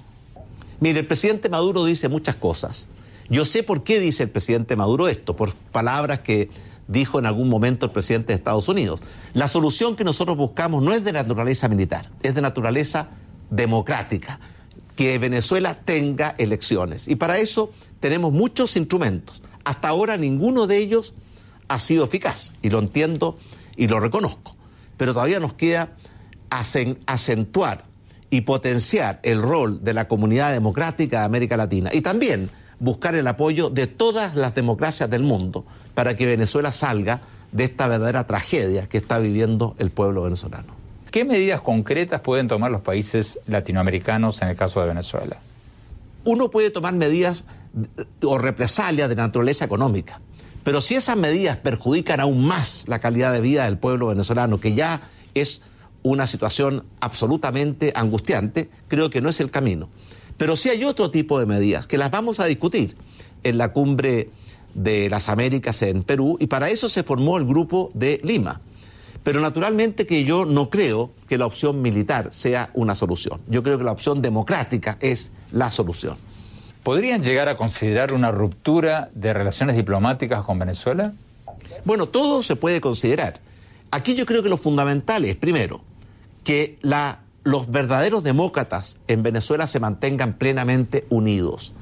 Mire, 0.80 1.00
el 1.00 1.06
presidente 1.06 1.48
Maduro 1.48 1.84
dice 1.84 2.08
muchas 2.08 2.34
cosas. 2.34 2.86
Yo 3.28 3.44
sé 3.44 3.62
por 3.62 3.84
qué 3.84 4.00
dice 4.00 4.24
el 4.24 4.30
presidente 4.30 4.74
Maduro 4.74 5.08
esto, 5.08 5.36
por 5.36 5.54
palabras 5.54 6.20
que 6.20 6.50
dijo 6.88 7.18
en 7.18 7.26
algún 7.26 7.48
momento 7.48 7.86
el 7.86 7.92
presidente 7.92 8.28
de 8.28 8.34
Estados 8.34 8.68
Unidos. 8.68 9.00
La 9.34 9.48
solución 9.48 9.96
que 9.96 10.04
nosotros 10.04 10.36
buscamos 10.36 10.82
no 10.82 10.92
es 10.92 11.04
de 11.04 11.12
naturaleza 11.12 11.68
militar, 11.68 12.10
es 12.22 12.34
de 12.34 12.40
naturaleza 12.40 13.08
democrática, 13.50 14.40
que 14.96 15.18
Venezuela 15.18 15.78
tenga 15.84 16.34
elecciones. 16.38 17.06
Y 17.06 17.16
para 17.16 17.38
eso 17.38 17.70
tenemos 18.00 18.32
muchos 18.32 18.76
instrumentos. 18.76 19.42
Hasta 19.64 19.88
ahora 19.88 20.16
ninguno 20.16 20.66
de 20.66 20.78
ellos 20.78 21.14
ha 21.68 21.78
sido 21.78 22.04
eficaz, 22.04 22.52
y 22.60 22.70
lo 22.70 22.78
entiendo 22.78 23.38
y 23.76 23.88
lo 23.88 24.00
reconozco. 24.00 24.56
Pero 24.96 25.14
todavía 25.14 25.38
nos 25.38 25.52
queda 25.54 25.92
acentuar 27.06 27.84
y 28.30 28.42
potenciar 28.42 29.20
el 29.22 29.42
rol 29.42 29.82
de 29.82 29.94
la 29.94 30.08
comunidad 30.08 30.52
democrática 30.52 31.20
de 31.20 31.24
América 31.24 31.56
Latina 31.56 31.90
y 31.92 32.00
también 32.00 32.50
buscar 32.78 33.14
el 33.14 33.26
apoyo 33.26 33.70
de 33.70 33.86
todas 33.86 34.36
las 34.36 34.54
democracias 34.54 35.08
del 35.08 35.22
mundo 35.22 35.64
para 35.94 36.16
que 36.16 36.26
Venezuela 36.26 36.72
salga 36.72 37.20
de 37.52 37.64
esta 37.64 37.86
verdadera 37.86 38.26
tragedia 38.26 38.88
que 38.88 38.98
está 38.98 39.18
viviendo 39.18 39.74
el 39.78 39.90
pueblo 39.90 40.22
venezolano. 40.22 40.74
¿Qué 41.10 41.24
medidas 41.24 41.60
concretas 41.60 42.22
pueden 42.22 42.48
tomar 42.48 42.70
los 42.70 42.80
países 42.80 43.38
latinoamericanos 43.46 44.40
en 44.40 44.48
el 44.48 44.56
caso 44.56 44.80
de 44.80 44.88
Venezuela? 44.88 45.36
Uno 46.24 46.50
puede 46.50 46.70
tomar 46.70 46.94
medidas 46.94 47.44
o 48.24 48.38
represalias 48.38 49.08
de 49.08 49.16
naturaleza 49.16 49.64
económica, 49.64 50.20
pero 50.64 50.80
si 50.80 50.94
esas 50.94 51.16
medidas 51.16 51.58
perjudican 51.58 52.20
aún 52.20 52.44
más 52.46 52.84
la 52.88 52.98
calidad 52.98 53.32
de 53.32 53.40
vida 53.40 53.64
del 53.64 53.78
pueblo 53.78 54.06
venezolano, 54.06 54.58
que 54.58 54.74
ya 54.74 55.02
es 55.34 55.60
una 56.02 56.26
situación 56.26 56.84
absolutamente 57.00 57.92
angustiante, 57.94 58.68
creo 58.88 59.10
que 59.10 59.20
no 59.20 59.28
es 59.28 59.40
el 59.40 59.50
camino. 59.50 59.88
Pero 60.36 60.56
sí 60.56 60.68
hay 60.68 60.84
otro 60.84 61.10
tipo 61.10 61.38
de 61.38 61.46
medidas 61.46 61.86
que 61.86 61.98
las 61.98 62.10
vamos 62.10 62.40
a 62.40 62.46
discutir 62.46 62.96
en 63.44 63.58
la 63.58 63.72
cumbre 63.72 64.30
de 64.74 65.10
las 65.10 65.28
Américas 65.28 65.82
en 65.82 66.02
Perú 66.02 66.36
y 66.40 66.46
para 66.46 66.70
eso 66.70 66.88
se 66.88 67.02
formó 67.02 67.36
el 67.36 67.44
grupo 67.44 67.90
de 67.94 68.20
Lima. 68.24 68.60
Pero 69.22 69.40
naturalmente 69.40 70.06
que 70.06 70.24
yo 70.24 70.44
no 70.44 70.68
creo 70.68 71.12
que 71.28 71.38
la 71.38 71.46
opción 71.46 71.80
militar 71.80 72.28
sea 72.32 72.70
una 72.74 72.94
solución. 72.94 73.40
Yo 73.46 73.62
creo 73.62 73.78
que 73.78 73.84
la 73.84 73.92
opción 73.92 74.20
democrática 74.20 74.98
es 75.00 75.30
la 75.52 75.70
solución. 75.70 76.16
¿Podrían 76.82 77.22
llegar 77.22 77.48
a 77.48 77.56
considerar 77.56 78.12
una 78.12 78.32
ruptura 78.32 79.10
de 79.14 79.32
relaciones 79.32 79.76
diplomáticas 79.76 80.42
con 80.42 80.58
Venezuela? 80.58 81.12
Bueno, 81.84 82.08
todo 82.08 82.42
se 82.42 82.56
puede 82.56 82.80
considerar. 82.80 83.40
Aquí 83.92 84.14
yo 84.16 84.26
creo 84.26 84.42
que 84.42 84.48
lo 84.48 84.56
fundamental 84.56 85.24
es, 85.24 85.36
primero, 85.36 85.82
que 86.44 86.78
los 87.44 87.70
verdaderos 87.70 88.22
demócratas 88.22 88.98
en 89.08 89.22
Venezuela 89.22 89.66
se 89.66 89.80
mantengan 89.80 90.38
plenamente 90.38 91.06
unidos. 91.10 91.72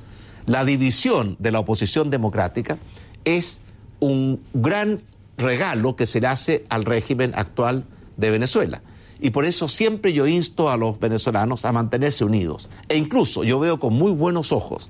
La 0.46 0.64
división 0.64 1.36
de 1.38 1.52
la 1.52 1.60
oposición 1.60 2.10
democrática 2.10 2.78
es 3.24 3.60
un 4.00 4.42
gran 4.54 4.98
regalo 5.36 5.96
que 5.96 6.06
se 6.06 6.20
le 6.20 6.26
hace 6.26 6.64
al 6.68 6.84
régimen 6.84 7.32
actual 7.34 7.84
de 8.16 8.30
Venezuela. 8.30 8.82
Y 9.20 9.30
por 9.30 9.44
eso 9.44 9.68
siempre 9.68 10.12
yo 10.12 10.26
insto 10.26 10.70
a 10.70 10.76
los 10.76 10.98
venezolanos 10.98 11.64
a 11.64 11.72
mantenerse 11.72 12.24
unidos. 12.24 12.70
E 12.88 12.96
incluso 12.96 13.44
yo 13.44 13.58
veo 13.58 13.78
con 13.78 13.92
muy 13.92 14.12
buenos 14.12 14.50
ojos 14.50 14.88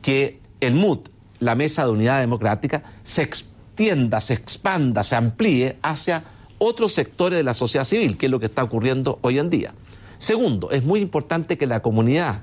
que 0.00 0.40
el 0.60 0.74
MUD, 0.74 1.00
la 1.40 1.54
Mesa 1.56 1.84
de 1.84 1.90
Unidad 1.90 2.20
Democrática, 2.20 2.84
se 3.02 3.22
extienda, 3.22 4.20
se 4.20 4.34
expanda, 4.34 5.02
se 5.02 5.16
amplíe 5.16 5.76
hacia 5.82 6.22
otros 6.58 6.92
sectores 6.92 7.38
de 7.38 7.42
la 7.42 7.54
sociedad 7.54 7.84
civil, 7.84 8.16
que 8.16 8.26
es 8.26 8.32
lo 8.32 8.40
que 8.40 8.46
está 8.46 8.62
ocurriendo 8.62 9.18
hoy 9.22 9.38
en 9.38 9.50
día. 9.50 9.74
Segundo, 10.18 10.70
es 10.70 10.84
muy 10.84 11.00
importante 11.00 11.58
que 11.58 11.66
la 11.66 11.80
comunidad 11.80 12.42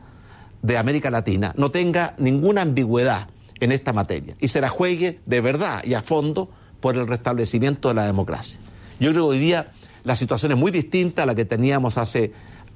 de 0.62 0.78
América 0.78 1.10
Latina 1.10 1.54
no 1.58 1.72
tenga 1.72 2.16
ninguna 2.18 2.62
ambigüedad 2.62 3.30
en 3.60 3.72
esta 3.72 3.94
materia 3.94 4.36
y 4.40 4.48
se 4.48 4.62
la 4.62 4.70
juegue 4.70 5.20
de 5.26 5.42
verdad 5.42 5.84
y 5.84 5.94
a 5.94 6.02
fondo 6.02 6.50
por 6.80 6.98
el 6.98 7.08
restablecimiento 7.08 7.90
de 7.90 7.96
la 7.96 8.06
democracia. 8.06 8.60
Yo 9.00 9.12
creo 9.12 9.30
que 9.30 9.36
hoy 9.36 9.40
día 9.40 9.72
la 10.04 10.16
situación 10.16 10.52
es 10.52 10.58
muy 10.58 10.72
distinta 10.72 11.24
a 11.24 11.26
la 11.26 11.36
que 11.36 11.46
teníamos 11.46 11.98
hace 11.98 12.34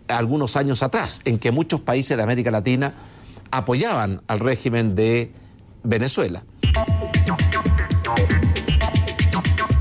algunos 0.07 0.55
años 0.55 0.83
atrás, 0.83 1.21
en 1.25 1.39
que 1.39 1.51
muchos 1.51 1.81
países 1.81 2.15
de 2.15 2.23
América 2.23 2.51
Latina 2.51 2.93
apoyaban 3.51 4.21
al 4.27 4.39
régimen 4.39 4.95
de 4.95 5.31
Venezuela. 5.83 6.43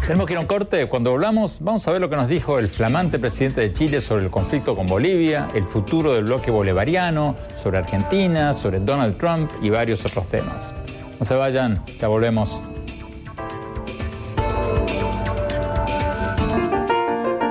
Tenemos 0.06 0.26
que 0.26 0.34
ir 0.34 0.36
a 0.36 0.40
un 0.42 0.46
corte. 0.46 0.86
Cuando 0.86 1.12
hablamos, 1.12 1.56
vamos 1.60 1.88
a 1.88 1.92
ver 1.92 1.98
lo 1.98 2.10
que 2.10 2.16
nos 2.16 2.28
dijo 2.28 2.58
el 2.58 2.68
flamante 2.68 3.18
presidente 3.18 3.62
de 3.62 3.72
Chile 3.72 4.02
sobre 4.02 4.24
el 4.24 4.30
conflicto 4.30 4.76
con 4.76 4.86
Bolivia, 4.86 5.48
el 5.54 5.64
futuro 5.64 6.12
del 6.12 6.24
bloque 6.24 6.50
bolivariano, 6.50 7.34
sobre 7.62 7.78
Argentina, 7.78 8.52
sobre 8.52 8.80
Donald 8.80 9.16
Trump 9.16 9.50
y 9.62 9.70
varios 9.70 10.04
otros 10.04 10.28
temas. 10.28 10.74
No 11.18 11.24
se 11.24 11.34
vayan, 11.34 11.82
ya 11.98 12.08
volvemos. 12.08 12.60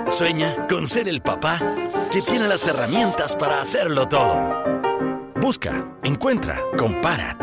Sueña 0.09 0.67
con 0.69 0.87
ser 0.87 1.07
el 1.07 1.21
papá 1.21 1.59
que 2.11 2.21
tiene 2.21 2.47
las 2.47 2.67
herramientas 2.67 3.35
para 3.35 3.61
hacerlo 3.61 4.07
todo. 4.07 4.63
Busca, 5.41 5.97
encuentra, 6.03 6.61
compara. 6.77 7.42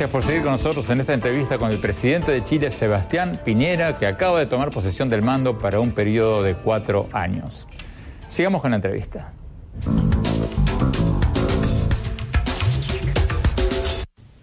Gracias 0.00 0.12
por 0.12 0.24
seguir 0.24 0.42
con 0.42 0.52
nosotros 0.52 0.88
en 0.88 1.00
esta 1.00 1.12
entrevista 1.12 1.58
con 1.58 1.70
el 1.70 1.76
presidente 1.76 2.32
de 2.32 2.42
Chile, 2.42 2.70
Sebastián 2.70 3.38
Piñera, 3.44 3.98
que 3.98 4.06
acaba 4.06 4.38
de 4.38 4.46
tomar 4.46 4.70
posesión 4.70 5.10
del 5.10 5.20
mando 5.20 5.58
para 5.58 5.78
un 5.78 5.92
periodo 5.92 6.42
de 6.42 6.54
cuatro 6.54 7.10
años. 7.12 7.66
Sigamos 8.30 8.62
con 8.62 8.70
la 8.70 8.76
entrevista. 8.76 9.34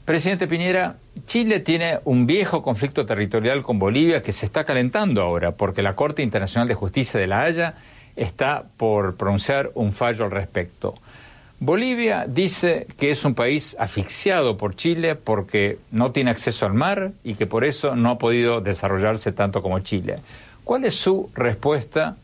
Presidente 0.06 0.48
Piñera, 0.48 0.98
Chile 1.26 1.60
tiene 1.60 2.02
un 2.06 2.28
viejo 2.28 2.62
conflicto 2.62 3.08
territorial 3.08 3.64
con 3.64 3.80
Bolivia 3.80 4.22
que 4.22 4.34
se 4.34 4.46
está 4.46 4.64
calentando 4.64 5.24
ahora 5.24 5.58
porque 5.58 5.82
la 5.82 5.96
Corte 5.96 6.22
Internacional 6.22 6.68
de 6.68 6.76
Justicia 6.76 7.20
de 7.20 7.26
La 7.26 7.42
Haya 7.42 7.74
está 8.16 8.66
por 8.78 9.18
pronunciar 9.18 9.72
un 9.74 9.92
fallo 9.92 10.24
al 10.24 10.30
respecto. 10.30 10.94
Bolivia 11.60 12.28
dice 12.28 12.86
que 12.98 13.10
es 13.10 13.26
un 13.26 13.34
país 13.34 13.76
asfixiado 13.80 14.58
por 14.58 14.76
Chile 14.76 15.16
porque 15.16 15.80
no 15.92 16.12
tiene 16.12 16.30
acceso 16.30 16.68
al 16.68 16.76
mar 16.76 17.14
y 17.24 17.34
que 17.34 17.48
por 17.48 17.66
eso 17.66 17.96
no 17.96 18.12
ha 18.12 18.18
podido 18.20 18.62
desarrollarse 18.62 19.32
tanto 19.32 19.64
como 19.64 19.80
Chile. 19.80 20.20
¿Cuál 20.64 20.86
es 20.86 20.94
su 20.94 21.32
respuesta 21.34 22.18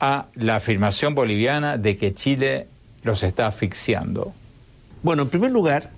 a 0.00 0.26
la 0.34 0.56
afirmación 0.56 1.14
boliviana 1.14 1.78
de 1.78 1.96
que 1.96 2.14
Chile 2.14 2.66
los 3.04 3.22
está 3.22 3.46
asfixiando? 3.46 4.32
Bueno, 5.04 5.22
en 5.22 5.28
primer 5.28 5.52
lugar, 5.52 5.90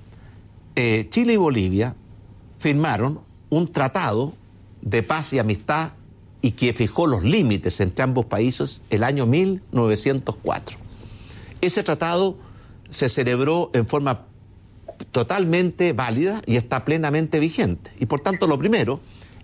eh, 0.75 1.07
Chile 1.09 1.33
y 1.33 1.37
Bolivia 1.39 1.95
firmaron 2.59 3.21
un 3.49 3.73
tratado 3.73 4.35
de 4.83 5.03
paz 5.03 5.33
y 5.33 5.39
amistad 5.39 5.93
y 6.43 6.51
que 6.51 6.75
fijó 6.75 7.07
los 7.07 7.25
límites 7.25 7.81
entre 7.81 8.03
ambos 8.03 8.27
países 8.27 8.83
el 8.91 9.03
año 9.03 9.25
1904. 9.25 10.77
Ese 11.63 11.83
tratado 11.83 12.37
se 12.97 13.11
celebró 13.11 13.71
en 13.75 13.87
forma 13.87 14.23
totalmente 15.13 15.93
válida 15.93 16.41
y 16.47 16.57
está 16.57 16.85
plenamente 16.85 17.39
vigente. 17.39 17.93
Y 18.01 18.07
por 18.07 18.21
tanto, 18.21 18.47
lo 18.47 18.59
primero 18.59 19.01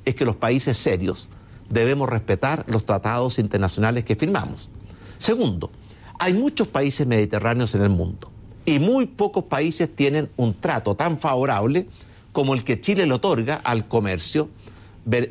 es 0.06 0.14
que 0.14 0.24
los 0.24 0.36
países 0.36 0.78
serios 0.78 1.28
debemos 1.68 2.08
respetar 2.08 2.64
los 2.66 2.86
tratados 2.86 3.38
internacionales 3.38 4.04
que 4.04 4.16
firmamos. 4.16 4.70
Segundo, 5.18 5.70
hay 6.18 6.32
muchos 6.32 6.68
países 6.68 7.06
mediterráneos 7.06 7.74
en 7.74 7.82
el 7.82 7.90
mundo 7.90 8.30
y 8.64 8.78
muy 8.78 9.06
pocos 9.06 9.44
países 9.44 9.94
tienen 9.94 10.30
un 10.36 10.54
trato 10.54 10.94
tan 10.94 11.18
favorable 11.18 11.86
como 12.32 12.54
el 12.54 12.64
que 12.64 12.80
Chile 12.80 13.06
le 13.06 13.12
otorga 13.12 13.56
al 13.56 13.86
comercio, 13.86 14.48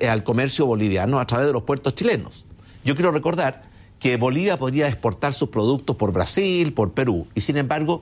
al 0.07 0.23
comercio 0.23 0.67
boliviano 0.67 1.19
a 1.19 1.25
través 1.25 1.47
de 1.47 1.53
los 1.53 1.63
puertos 1.63 1.95
chilenos. 1.95 2.45
Yo 2.85 2.93
quiero 2.93 3.11
recordar 3.11 3.70
que 4.01 4.17
Bolivia 4.17 4.57
podría 4.57 4.87
exportar 4.87 5.33
sus 5.33 5.49
productos 5.49 5.95
por 5.95 6.11
Brasil, 6.11 6.73
por 6.73 6.91
Perú, 6.91 7.27
y 7.35 7.41
sin 7.41 7.55
embargo, 7.55 8.01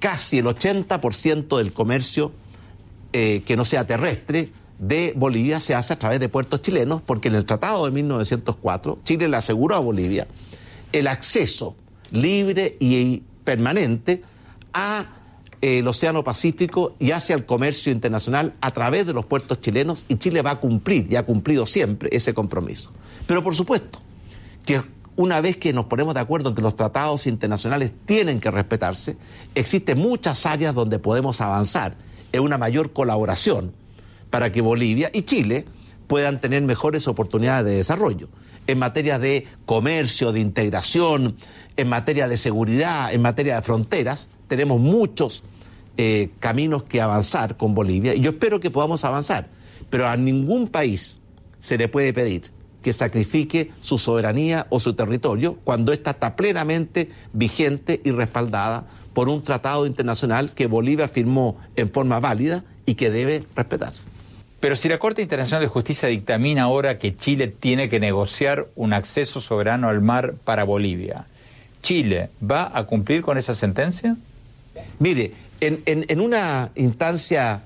casi 0.00 0.38
el 0.38 0.46
80% 0.46 1.58
del 1.58 1.72
comercio 1.72 2.32
eh, 3.12 3.42
que 3.46 3.54
no 3.56 3.64
sea 3.64 3.86
terrestre 3.86 4.50
de 4.78 5.12
Bolivia 5.14 5.60
se 5.60 5.74
hace 5.74 5.92
a 5.92 5.98
través 5.98 6.18
de 6.18 6.28
puertos 6.28 6.62
chilenos, 6.62 7.02
porque 7.02 7.28
en 7.28 7.34
el 7.34 7.44
Tratado 7.44 7.84
de 7.84 7.92
1904 7.92 8.98
Chile 9.04 9.28
le 9.28 9.36
aseguró 9.36 9.76
a 9.76 9.78
Bolivia 9.78 10.26
el 10.92 11.06
acceso 11.06 11.76
libre 12.10 12.76
y 12.80 13.22
permanente 13.44 14.22
a 14.72 15.06
eh, 15.60 15.78
el 15.78 15.88
Océano 15.88 16.24
Pacífico 16.24 16.96
y 16.98 17.10
hacia 17.10 17.36
el 17.36 17.44
comercio 17.44 17.92
internacional 17.92 18.54
a 18.62 18.70
través 18.70 19.06
de 19.06 19.12
los 19.12 19.26
puertos 19.26 19.60
chilenos 19.60 20.06
y 20.08 20.16
Chile 20.16 20.40
va 20.42 20.52
a 20.52 20.60
cumplir 20.60 21.06
y 21.10 21.16
ha 21.16 21.24
cumplido 21.24 21.66
siempre 21.66 22.08
ese 22.12 22.32
compromiso. 22.32 22.90
Pero 23.26 23.42
por 23.42 23.54
supuesto 23.54 24.00
que 24.64 24.82
una 25.16 25.40
vez 25.40 25.56
que 25.56 25.72
nos 25.72 25.86
ponemos 25.86 26.14
de 26.14 26.20
acuerdo 26.20 26.50
en 26.50 26.54
que 26.54 26.62
los 26.62 26.76
tratados 26.76 27.26
internacionales 27.26 27.92
tienen 28.06 28.40
que 28.40 28.50
respetarse, 28.50 29.16
existen 29.54 29.98
muchas 29.98 30.44
áreas 30.46 30.74
donde 30.74 30.98
podemos 30.98 31.40
avanzar 31.40 31.96
en 32.32 32.42
una 32.42 32.58
mayor 32.58 32.92
colaboración 32.92 33.72
para 34.30 34.50
que 34.50 34.60
Bolivia 34.60 35.10
y 35.12 35.22
Chile 35.22 35.66
puedan 36.06 36.40
tener 36.40 36.62
mejores 36.62 37.06
oportunidades 37.06 37.64
de 37.64 37.76
desarrollo 37.76 38.28
en 38.66 38.78
materia 38.78 39.18
de 39.18 39.46
comercio, 39.66 40.32
de 40.32 40.40
integración, 40.40 41.36
en 41.76 41.88
materia 41.88 42.28
de 42.28 42.36
seguridad, 42.36 43.12
en 43.12 43.22
materia 43.22 43.56
de 43.56 43.62
fronteras. 43.62 44.28
Tenemos 44.48 44.80
muchos 44.80 45.44
eh, 45.96 46.30
caminos 46.40 46.82
que 46.82 47.00
avanzar 47.00 47.56
con 47.56 47.74
Bolivia 47.74 48.14
y 48.14 48.20
yo 48.20 48.30
espero 48.30 48.58
que 48.58 48.70
podamos 48.70 49.04
avanzar, 49.04 49.48
pero 49.90 50.08
a 50.08 50.16
ningún 50.16 50.68
país 50.68 51.20
se 51.60 51.78
le 51.78 51.88
puede 51.88 52.12
pedir 52.12 52.50
que 52.84 52.92
sacrifique 52.92 53.72
su 53.80 53.98
soberanía 53.98 54.66
o 54.68 54.78
su 54.78 54.94
territorio 54.94 55.56
cuando 55.64 55.92
ésta 55.92 56.10
está 56.12 56.36
plenamente 56.36 57.08
vigente 57.32 58.00
y 58.04 58.12
respaldada 58.12 58.84
por 59.14 59.28
un 59.28 59.42
tratado 59.42 59.86
internacional 59.86 60.52
que 60.54 60.66
Bolivia 60.66 61.08
firmó 61.08 61.56
en 61.76 61.90
forma 61.90 62.20
válida 62.20 62.62
y 62.84 62.94
que 62.94 63.10
debe 63.10 63.42
respetar. 63.56 63.94
Pero 64.60 64.76
si 64.76 64.88
la 64.88 64.98
Corte 64.98 65.22
Internacional 65.22 65.62
de 65.62 65.68
Justicia 65.68 66.08
dictamina 66.08 66.64
ahora 66.64 66.98
que 66.98 67.16
Chile 67.16 67.48
tiene 67.48 67.88
que 67.88 68.00
negociar 68.00 68.68
un 68.76 68.92
acceso 68.92 69.40
soberano 69.40 69.88
al 69.88 70.02
mar 70.02 70.34
para 70.44 70.64
Bolivia, 70.64 71.26
¿Chile 71.82 72.30
va 72.42 72.70
a 72.74 72.84
cumplir 72.84 73.22
con 73.22 73.38
esa 73.38 73.54
sentencia? 73.54 74.16
Mire, 74.98 75.32
en, 75.60 76.20
una 76.20 76.70
instancia 76.74 77.62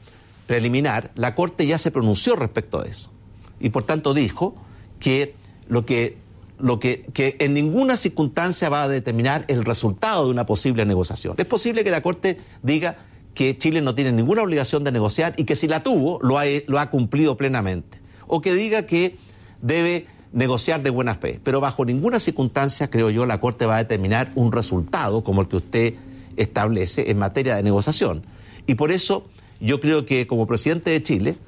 preliminar, 0.46 1.10
la 1.16 1.34
Corte 1.34 1.66
ya 1.66 1.78
se 1.78 1.90
pronunció 1.90 2.36
respecto 2.36 2.80
a 2.80 2.84
eso. 2.84 3.10
Y 3.58 3.70
por 3.70 3.82
tanto 3.82 4.14
dijo 4.14 4.56
que 5.00 5.34
lo 5.68 5.84
que, 5.84 6.16
lo 6.58 6.78
que, 6.78 7.02
que 7.12 7.36
en 7.40 7.54
ninguna 7.54 7.96
circunstancia 7.96 8.68
va 8.68 8.84
a 8.84 8.88
determinar 8.88 9.44
el 9.48 9.64
resultado 9.64 10.26
de 10.26 10.30
una 10.30 10.46
posible 10.46 10.84
negociación. 10.84 11.34
Es 11.38 11.46
posible 11.46 11.84
que 11.84 11.90
la 11.90 12.02
Corte 12.02 12.38
diga 12.62 12.98
que 13.34 13.56
Chile 13.56 13.80
no 13.80 13.94
tiene 13.94 14.12
ninguna 14.12 14.42
obligación 14.42 14.82
de 14.84 14.92
negociar 14.92 15.34
y 15.36 15.44
que 15.44 15.56
si 15.56 15.68
la 15.68 15.82
tuvo, 15.82 16.18
lo 16.22 16.38
ha, 16.38 16.44
lo 16.66 16.78
ha 16.78 16.90
cumplido 16.90 17.36
plenamente. 17.36 18.00
O 18.26 18.40
que 18.40 18.54
diga 18.54 18.86
que 18.86 19.16
debe 19.62 20.06
negociar 20.32 20.82
de 20.82 20.90
buena 20.90 21.14
fe. 21.14 21.40
Pero 21.42 21.60
bajo 21.60 21.84
ninguna 21.84 22.18
circunstancia, 22.18 22.90
creo 22.90 23.10
yo, 23.10 23.26
la 23.26 23.40
Corte 23.40 23.66
va 23.66 23.76
a 23.76 23.78
determinar 23.78 24.32
un 24.34 24.52
resultado 24.52 25.22
como 25.22 25.42
el 25.42 25.48
que 25.48 25.56
usted 25.56 25.94
establece 26.36 27.10
en 27.10 27.18
materia 27.18 27.56
de 27.56 27.62
negociación. 27.62 28.24
Y 28.66 28.74
por 28.74 28.92
eso 28.92 29.24
yo 29.60 29.80
creo 29.80 30.06
que 30.06 30.26
como 30.26 30.46
presidente 30.46 30.90
de 30.90 31.02
Chile 31.02 31.38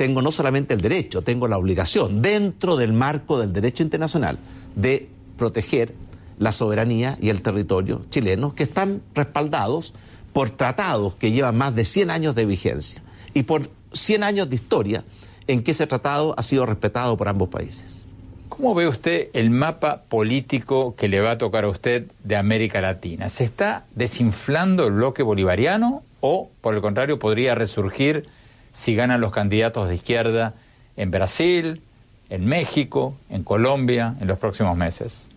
tengo 0.00 0.22
no 0.22 0.32
solamente 0.32 0.72
el 0.72 0.80
derecho, 0.80 1.20
tengo 1.20 1.46
la 1.46 1.58
obligación, 1.58 2.22
dentro 2.22 2.76
del 2.76 2.94
marco 2.94 3.38
del 3.38 3.52
derecho 3.52 3.82
internacional, 3.82 4.38
de 4.74 5.10
proteger 5.36 5.92
la 6.38 6.52
soberanía 6.52 7.18
y 7.20 7.28
el 7.28 7.42
territorio 7.42 8.06
chileno 8.08 8.54
que 8.54 8.62
están 8.62 9.02
respaldados 9.14 9.92
por 10.32 10.48
tratados 10.48 11.16
que 11.16 11.32
llevan 11.32 11.58
más 11.58 11.74
de 11.74 11.84
100 11.84 12.08
años 12.08 12.34
de 12.34 12.46
vigencia 12.46 13.02
y 13.34 13.42
por 13.42 13.68
100 13.92 14.22
años 14.22 14.48
de 14.48 14.54
historia 14.54 15.04
en 15.46 15.62
que 15.62 15.72
ese 15.72 15.86
tratado 15.86 16.34
ha 16.38 16.42
sido 16.42 16.64
respetado 16.64 17.18
por 17.18 17.28
ambos 17.28 17.50
países. 17.50 18.06
¿Cómo 18.48 18.74
ve 18.74 18.88
usted 18.88 19.28
el 19.34 19.50
mapa 19.50 20.04
político 20.08 20.94
que 20.96 21.08
le 21.08 21.20
va 21.20 21.32
a 21.32 21.38
tocar 21.38 21.64
a 21.64 21.68
usted 21.68 22.06
de 22.24 22.36
América 22.36 22.80
Latina? 22.80 23.28
¿Se 23.28 23.44
está 23.44 23.84
desinflando 23.94 24.86
el 24.86 24.94
bloque 24.94 25.22
bolivariano 25.22 26.04
o, 26.20 26.48
por 26.62 26.74
el 26.74 26.80
contrario, 26.80 27.18
podría 27.18 27.54
resurgir 27.54 28.39
si 28.80 28.94
ganan 28.94 29.20
los 29.20 29.30
candidatos 29.30 29.90
de 29.90 29.94
izquierda 29.94 30.54
en 30.96 31.10
Brasil, 31.10 31.82
en 32.30 32.46
México, 32.46 33.14
en 33.28 33.44
Colombia 33.44 34.16
en 34.22 34.26
los 34.26 34.38
próximos 34.38 34.74
meses? 34.74 35.28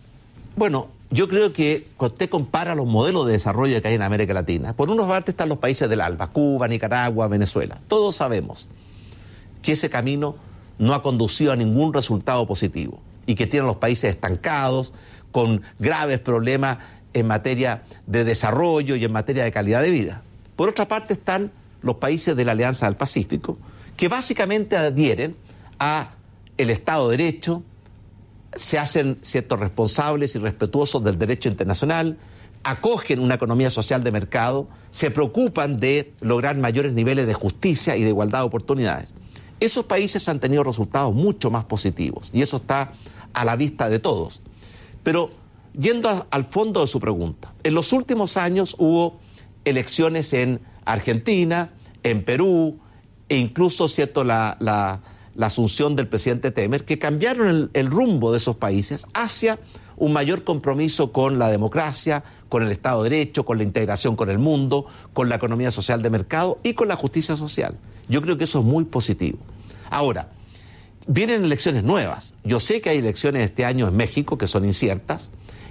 Bueno, 0.56 0.88
yo 1.10 1.28
creo 1.28 1.52
que 1.52 1.86
cuando 1.98 2.14
usted 2.14 2.30
compara 2.30 2.74
los 2.74 2.86
modelos 2.86 3.26
de 3.26 3.32
desarrollo 3.32 3.82
que 3.82 3.88
hay 3.88 3.96
en 3.96 4.02
América 4.02 4.32
Latina, 4.32 4.72
por 4.72 4.88
unos 4.88 5.06
partes 5.06 5.34
están 5.34 5.50
los 5.50 5.58
países 5.58 5.90
del 5.90 6.00
ALBA, 6.00 6.28
Cuba, 6.28 6.68
Nicaragua, 6.68 7.28
Venezuela. 7.28 7.82
Todos 7.86 8.16
sabemos 8.16 8.70
que 9.60 9.72
ese 9.72 9.90
camino 9.90 10.36
no 10.78 10.94
ha 10.94 11.02
conducido 11.02 11.52
a 11.52 11.56
ningún 11.56 11.92
resultado 11.92 12.46
positivo 12.46 13.02
y 13.26 13.34
que 13.34 13.46
tienen 13.46 13.66
los 13.66 13.76
países 13.76 14.14
estancados, 14.14 14.94
con 15.32 15.60
graves 15.78 16.18
problemas 16.18 16.78
en 17.12 17.26
materia 17.26 17.82
de 18.06 18.24
desarrollo 18.24 18.96
y 18.96 19.04
en 19.04 19.12
materia 19.12 19.44
de 19.44 19.52
calidad 19.52 19.82
de 19.82 19.90
vida. 19.90 20.22
Por 20.56 20.70
otra 20.70 20.88
parte 20.88 21.12
están 21.12 21.50
los 21.84 21.96
países 21.96 22.34
de 22.34 22.44
la 22.44 22.52
Alianza 22.52 22.86
del 22.86 22.96
Pacífico, 22.96 23.58
que 23.96 24.08
básicamente 24.08 24.76
adhieren 24.76 25.36
a 25.78 26.14
el 26.56 26.70
Estado 26.70 27.08
de 27.08 27.16
Derecho, 27.16 27.62
se 28.56 28.78
hacen 28.78 29.18
ciertos 29.22 29.60
responsables 29.60 30.34
y 30.34 30.38
respetuosos 30.38 31.02
del 31.04 31.18
derecho 31.18 31.48
internacional, 31.48 32.16
acogen 32.62 33.20
una 33.20 33.34
economía 33.34 33.70
social 33.70 34.02
de 34.02 34.12
mercado, 34.12 34.68
se 34.90 35.10
preocupan 35.10 35.78
de 35.78 36.12
lograr 36.20 36.56
mayores 36.56 36.92
niveles 36.92 37.26
de 37.26 37.34
justicia 37.34 37.96
y 37.96 38.02
de 38.02 38.08
igualdad 38.08 38.40
de 38.40 38.44
oportunidades. 38.46 39.14
Esos 39.60 39.84
países 39.84 40.28
han 40.28 40.40
tenido 40.40 40.64
resultados 40.64 41.14
mucho 41.14 41.50
más 41.50 41.64
positivos 41.64 42.30
y 42.32 42.42
eso 42.42 42.58
está 42.58 42.92
a 43.32 43.44
la 43.44 43.56
vista 43.56 43.88
de 43.88 43.98
todos. 43.98 44.40
Pero 45.02 45.30
yendo 45.78 46.26
al 46.30 46.44
fondo 46.46 46.80
de 46.80 46.86
su 46.86 47.00
pregunta, 47.00 47.52
en 47.62 47.74
los 47.74 47.92
últimos 47.92 48.36
años 48.36 48.74
hubo 48.78 49.18
elecciones 49.64 50.32
en 50.32 50.60
Argentina, 50.84 51.70
en 52.04 52.24
Perú, 52.24 52.78
e 53.28 53.36
incluso, 53.36 53.88
¿cierto?, 53.88 54.22
la, 54.22 54.56
la 54.60 55.00
la 55.34 55.46
asunción 55.46 55.96
del 55.96 56.08
presidente 56.08 56.50
Temer, 56.50 56.84
que 56.84 56.98
cambiaron 56.98 57.70
el, 57.72 57.86
rumbo 57.90 58.32
de 58.32 58.38
esos 58.38 58.56
países 58.56 59.06
hacia 59.14 59.58
un 59.96 60.12
mayor 60.12 60.44
compromiso 60.44 61.12
con 61.12 61.38
la 61.38 61.50
democracia, 61.50 62.24
con 62.48 62.62
el 62.62 62.72
Estado 62.72 63.02
de 63.02 63.10
Derecho, 63.10 63.44
con 63.44 63.58
la 63.58 63.64
integración 63.64 64.16
con 64.16 64.30
el 64.30 64.38
mundo, 64.38 64.86
con 65.12 65.28
la 65.28 65.36
economía 65.36 65.70
social 65.70 66.02
de 66.02 66.10
mercado 66.10 66.58
y 66.62 66.74
con 66.74 66.88
la 66.88 66.96
justicia 66.96 67.36
social. 67.36 67.78
Yo 68.08 68.20
creo 68.22 68.36
que 68.36 68.44
eso 68.44 68.60
es 68.60 68.64
muy 68.64 68.84
positivo. 68.84 69.38
Ahora, 69.90 70.30
vienen 71.06 71.44
elecciones 71.44 71.84
nuevas. 71.84 72.34
Yo 72.44 72.60
sé 72.60 72.80
que 72.80 72.90
hay 72.90 72.98
elecciones 72.98 73.44
este 73.44 73.64
año 73.64 73.88
en 73.88 73.96
México 73.96 74.36
que 74.36 74.48
son 74.48 74.64
inciertas, 74.64 75.30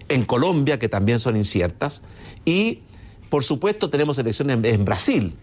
en 0.10 0.26
Colombia 0.26 0.80
que 0.80 0.89
también 0.89 1.19
son 1.19 1.38
inciertas 1.38 2.02
y, 2.46 2.82
por 3.30 3.43
supuesto, 3.43 3.89
tenemos 3.89 4.17
elecciones 4.17 4.60
en 4.63 4.86
Brasil 4.86 5.36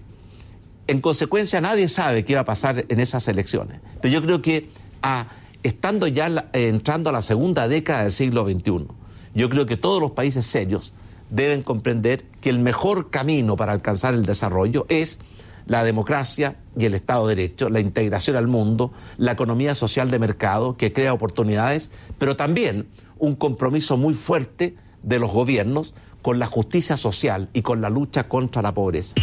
en 0.90 1.00
consecuencia, 1.00 1.60
nadie 1.60 1.86
sabe 1.86 2.24
qué 2.24 2.34
va 2.34 2.40
a 2.40 2.44
pasar 2.44 2.84
en 2.88 2.98
esas 2.98 3.28
elecciones. 3.28 3.78
Pero 4.00 4.12
yo 4.12 4.22
creo 4.22 4.42
que 4.42 4.70
ah, 5.02 5.28
estando 5.62 6.08
ya 6.08 6.48
eh, 6.52 6.66
entrando 6.66 7.10
a 7.10 7.12
la 7.12 7.22
segunda 7.22 7.68
década 7.68 8.02
del 8.02 8.12
siglo 8.12 8.44
XXI, 8.44 8.88
yo 9.32 9.48
creo 9.48 9.66
que 9.66 9.76
todos 9.76 10.00
los 10.00 10.10
países 10.10 10.46
serios 10.46 10.92
deben 11.30 11.62
comprender 11.62 12.24
que 12.40 12.50
el 12.50 12.58
mejor 12.58 13.10
camino 13.10 13.54
para 13.54 13.72
alcanzar 13.72 14.14
el 14.14 14.24
desarrollo 14.24 14.86
es 14.88 15.20
la 15.66 15.84
democracia 15.84 16.56
y 16.76 16.86
el 16.86 16.94
Estado 16.94 17.28
de 17.28 17.36
Derecho, 17.36 17.68
la 17.68 17.78
integración 17.78 18.34
al 18.34 18.48
mundo, 18.48 18.90
la 19.16 19.30
economía 19.30 19.76
social 19.76 20.10
de 20.10 20.18
mercado 20.18 20.76
que 20.76 20.92
crea 20.92 21.12
oportunidades, 21.12 21.92
pero 22.18 22.34
también 22.34 22.88
un 23.16 23.36
compromiso 23.36 23.96
muy 23.96 24.14
fuerte 24.14 24.74
de 25.04 25.18
los 25.20 25.30
gobiernos 25.30 25.94
con 26.20 26.40
la 26.40 26.46
justicia 26.46 26.96
social 26.96 27.48
y 27.52 27.62
con 27.62 27.80
la 27.80 27.90
lucha 27.90 28.28
contra 28.28 28.60
la 28.60 28.74
pobreza. 28.74 29.14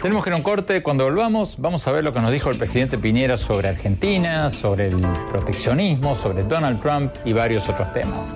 Tenemos 0.00 0.22
que 0.22 0.30
ir 0.30 0.34
a 0.34 0.36
un 0.36 0.42
corte. 0.42 0.82
Cuando 0.82 1.04
volvamos, 1.04 1.56
vamos 1.58 1.86
a 1.88 1.92
ver 1.92 2.04
lo 2.04 2.12
que 2.12 2.20
nos 2.20 2.30
dijo 2.30 2.50
el 2.50 2.58
presidente 2.58 2.96
Piñera 2.96 3.36
sobre 3.36 3.68
Argentina, 3.68 4.50
sobre 4.50 4.88
el 4.88 5.00
proteccionismo, 5.30 6.14
sobre 6.14 6.44
Donald 6.44 6.80
Trump 6.80 7.12
y 7.24 7.32
varios 7.32 7.68
otros 7.68 7.92
temas. 7.92 8.34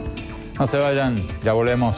No 0.59 0.66
se 0.66 0.79
vayan, 0.79 1.14
ya 1.44 1.53
volvemos. 1.53 1.96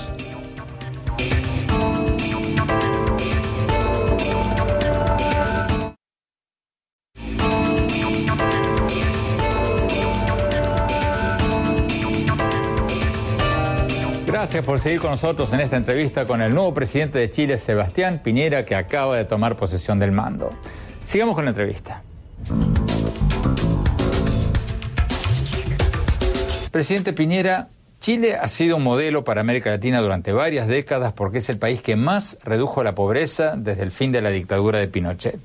Gracias 14.53 14.67
por 14.67 14.81
seguir 14.81 15.01
con 15.01 15.13
nosotros 15.13 15.51
en 15.55 15.61
esta 15.61 15.79
entrevista 15.79 16.27
con 16.27 16.43
el 16.43 16.53
nuevo 16.53 16.75
presidente 16.75 17.19
de 17.19 17.31
Chile, 17.31 17.57
Sebastián 17.57 18.21
Piñera, 18.23 18.67
que 18.67 18.75
acaba 18.75 19.17
de 19.17 19.25
tomar 19.25 19.57
posesión 19.57 19.99
del 19.99 20.13
mando. 20.13 20.51
Sigamos 21.07 21.35
con 21.35 21.47
la 21.47 21.53
entrevista. 21.53 22.03
Presidente 26.71 27.15
Piñera, 27.15 27.69
Chile 28.03 28.35
ha 28.35 28.47
sido 28.47 28.77
un 28.77 28.83
modelo 28.83 29.25
para 29.25 29.41
América 29.41 29.71
Latina 29.71 30.03
durante 30.03 30.33
varias 30.33 30.69
décadas 30.69 31.15
porque 31.15 31.39
es 31.39 31.49
el 31.49 31.57
país 31.57 31.81
que 31.81 31.97
más 31.97 32.37
redujo 32.45 32.85
la 32.85 32.95
pobreza 32.95 33.55
desde 33.57 33.85
el 33.85 33.91
fin 33.91 34.13
de 34.13 34.21
la 34.21 34.29
dictadura 34.29 34.81
de 34.81 34.87
Pinochet. 34.87 35.41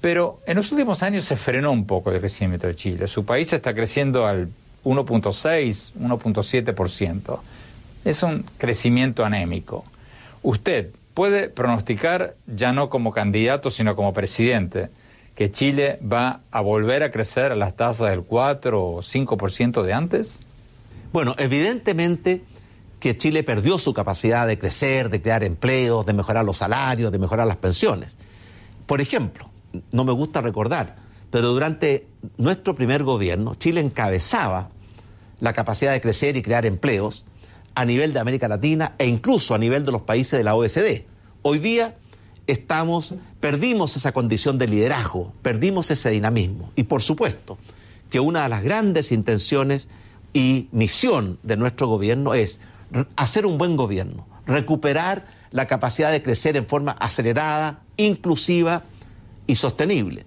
Pero 0.00 0.40
en 0.46 0.56
los 0.56 0.72
últimos 0.72 1.04
años 1.04 1.26
se 1.26 1.36
frenó 1.36 1.70
un 1.70 1.86
poco 1.86 2.10
el 2.10 2.18
crecimiento 2.18 2.66
de 2.66 2.74
Chile. 2.74 3.06
Su 3.06 3.24
país 3.24 3.52
está 3.52 3.72
creciendo 3.72 4.26
al 4.26 4.48
1.6, 4.82 5.92
1.7%. 5.96 7.38
Es 8.06 8.22
un 8.22 8.44
crecimiento 8.56 9.24
anémico. 9.24 9.84
Usted 10.44 10.90
puede 11.12 11.48
pronosticar, 11.48 12.36
ya 12.46 12.72
no 12.72 12.88
como 12.88 13.10
candidato, 13.10 13.72
sino 13.72 13.96
como 13.96 14.14
presidente, 14.14 14.90
que 15.34 15.50
Chile 15.50 15.98
va 16.00 16.42
a 16.52 16.60
volver 16.60 17.02
a 17.02 17.10
crecer 17.10 17.50
a 17.50 17.56
las 17.56 17.74
tasas 17.74 18.10
del 18.10 18.22
4 18.22 18.80
o 18.80 19.02
5% 19.02 19.82
de 19.82 19.92
antes? 19.92 20.38
Bueno, 21.12 21.34
evidentemente 21.36 22.44
que 23.00 23.18
Chile 23.18 23.42
perdió 23.42 23.76
su 23.76 23.92
capacidad 23.92 24.46
de 24.46 24.56
crecer, 24.56 25.10
de 25.10 25.20
crear 25.20 25.42
empleos, 25.42 26.06
de 26.06 26.12
mejorar 26.12 26.44
los 26.44 26.58
salarios, 26.58 27.10
de 27.10 27.18
mejorar 27.18 27.48
las 27.48 27.56
pensiones. 27.56 28.18
Por 28.86 29.00
ejemplo, 29.00 29.50
no 29.90 30.04
me 30.04 30.12
gusta 30.12 30.42
recordar, 30.42 30.94
pero 31.32 31.48
durante 31.48 32.06
nuestro 32.36 32.76
primer 32.76 33.02
gobierno, 33.02 33.56
Chile 33.56 33.80
encabezaba 33.80 34.70
la 35.40 35.52
capacidad 35.54 35.92
de 35.92 36.00
crecer 36.00 36.36
y 36.36 36.42
crear 36.42 36.66
empleos 36.66 37.26
a 37.76 37.84
nivel 37.84 38.12
de 38.12 38.18
América 38.18 38.48
Latina 38.48 38.94
e 38.98 39.06
incluso 39.06 39.54
a 39.54 39.58
nivel 39.58 39.84
de 39.84 39.92
los 39.92 40.02
países 40.02 40.38
de 40.38 40.44
la 40.44 40.56
OECD. 40.56 41.04
Hoy 41.42 41.58
día 41.58 41.94
estamos, 42.46 43.14
perdimos 43.38 43.96
esa 43.96 44.12
condición 44.12 44.58
de 44.58 44.66
liderazgo, 44.66 45.34
perdimos 45.42 45.90
ese 45.90 46.10
dinamismo. 46.10 46.72
Y 46.74 46.84
por 46.84 47.02
supuesto 47.02 47.58
que 48.08 48.18
una 48.18 48.44
de 48.44 48.48
las 48.48 48.62
grandes 48.62 49.12
intenciones 49.12 49.88
y 50.32 50.68
misión 50.72 51.38
de 51.42 51.58
nuestro 51.58 51.86
gobierno 51.86 52.32
es 52.32 52.60
hacer 53.14 53.44
un 53.44 53.58
buen 53.58 53.76
gobierno, 53.76 54.26
recuperar 54.46 55.26
la 55.50 55.66
capacidad 55.66 56.10
de 56.10 56.22
crecer 56.22 56.56
en 56.56 56.66
forma 56.66 56.92
acelerada, 56.92 57.82
inclusiva 57.98 58.84
y 59.46 59.56
sostenible, 59.56 60.24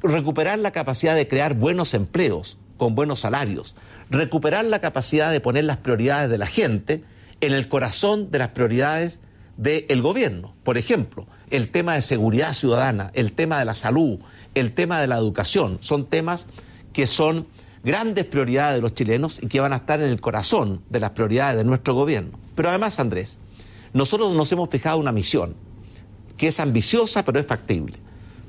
recuperar 0.00 0.60
la 0.60 0.70
capacidad 0.70 1.16
de 1.16 1.26
crear 1.26 1.54
buenos 1.54 1.92
empleos 1.92 2.56
con 2.76 2.94
buenos 2.94 3.20
salarios, 3.20 3.74
recuperar 4.14 4.64
la 4.64 4.80
capacidad 4.80 5.30
de 5.30 5.40
poner 5.40 5.64
las 5.64 5.78
prioridades 5.78 6.30
de 6.30 6.38
la 6.38 6.46
gente 6.46 7.04
en 7.40 7.52
el 7.52 7.68
corazón 7.68 8.30
de 8.30 8.38
las 8.38 8.48
prioridades 8.48 9.20
del 9.56 10.02
gobierno. 10.02 10.54
Por 10.64 10.78
ejemplo, 10.78 11.26
el 11.50 11.70
tema 11.70 11.94
de 11.94 12.02
seguridad 12.02 12.52
ciudadana, 12.52 13.10
el 13.14 13.32
tema 13.32 13.58
de 13.58 13.64
la 13.64 13.74
salud, 13.74 14.18
el 14.54 14.72
tema 14.72 15.00
de 15.00 15.06
la 15.06 15.16
educación, 15.16 15.78
son 15.80 16.06
temas 16.06 16.46
que 16.92 17.06
son 17.06 17.46
grandes 17.82 18.24
prioridades 18.24 18.76
de 18.76 18.82
los 18.82 18.94
chilenos 18.94 19.38
y 19.42 19.46
que 19.46 19.60
van 19.60 19.72
a 19.72 19.76
estar 19.76 20.00
en 20.00 20.08
el 20.08 20.20
corazón 20.20 20.82
de 20.88 21.00
las 21.00 21.10
prioridades 21.10 21.58
de 21.58 21.64
nuestro 21.64 21.94
gobierno. 21.94 22.38
Pero 22.54 22.70
además, 22.70 22.98
Andrés, 22.98 23.38
nosotros 23.92 24.34
nos 24.34 24.50
hemos 24.52 24.70
fijado 24.70 24.98
una 24.98 25.12
misión 25.12 25.54
que 26.36 26.48
es 26.48 26.60
ambiciosa 26.60 27.24
pero 27.24 27.38
es 27.38 27.46
factible. 27.46 27.98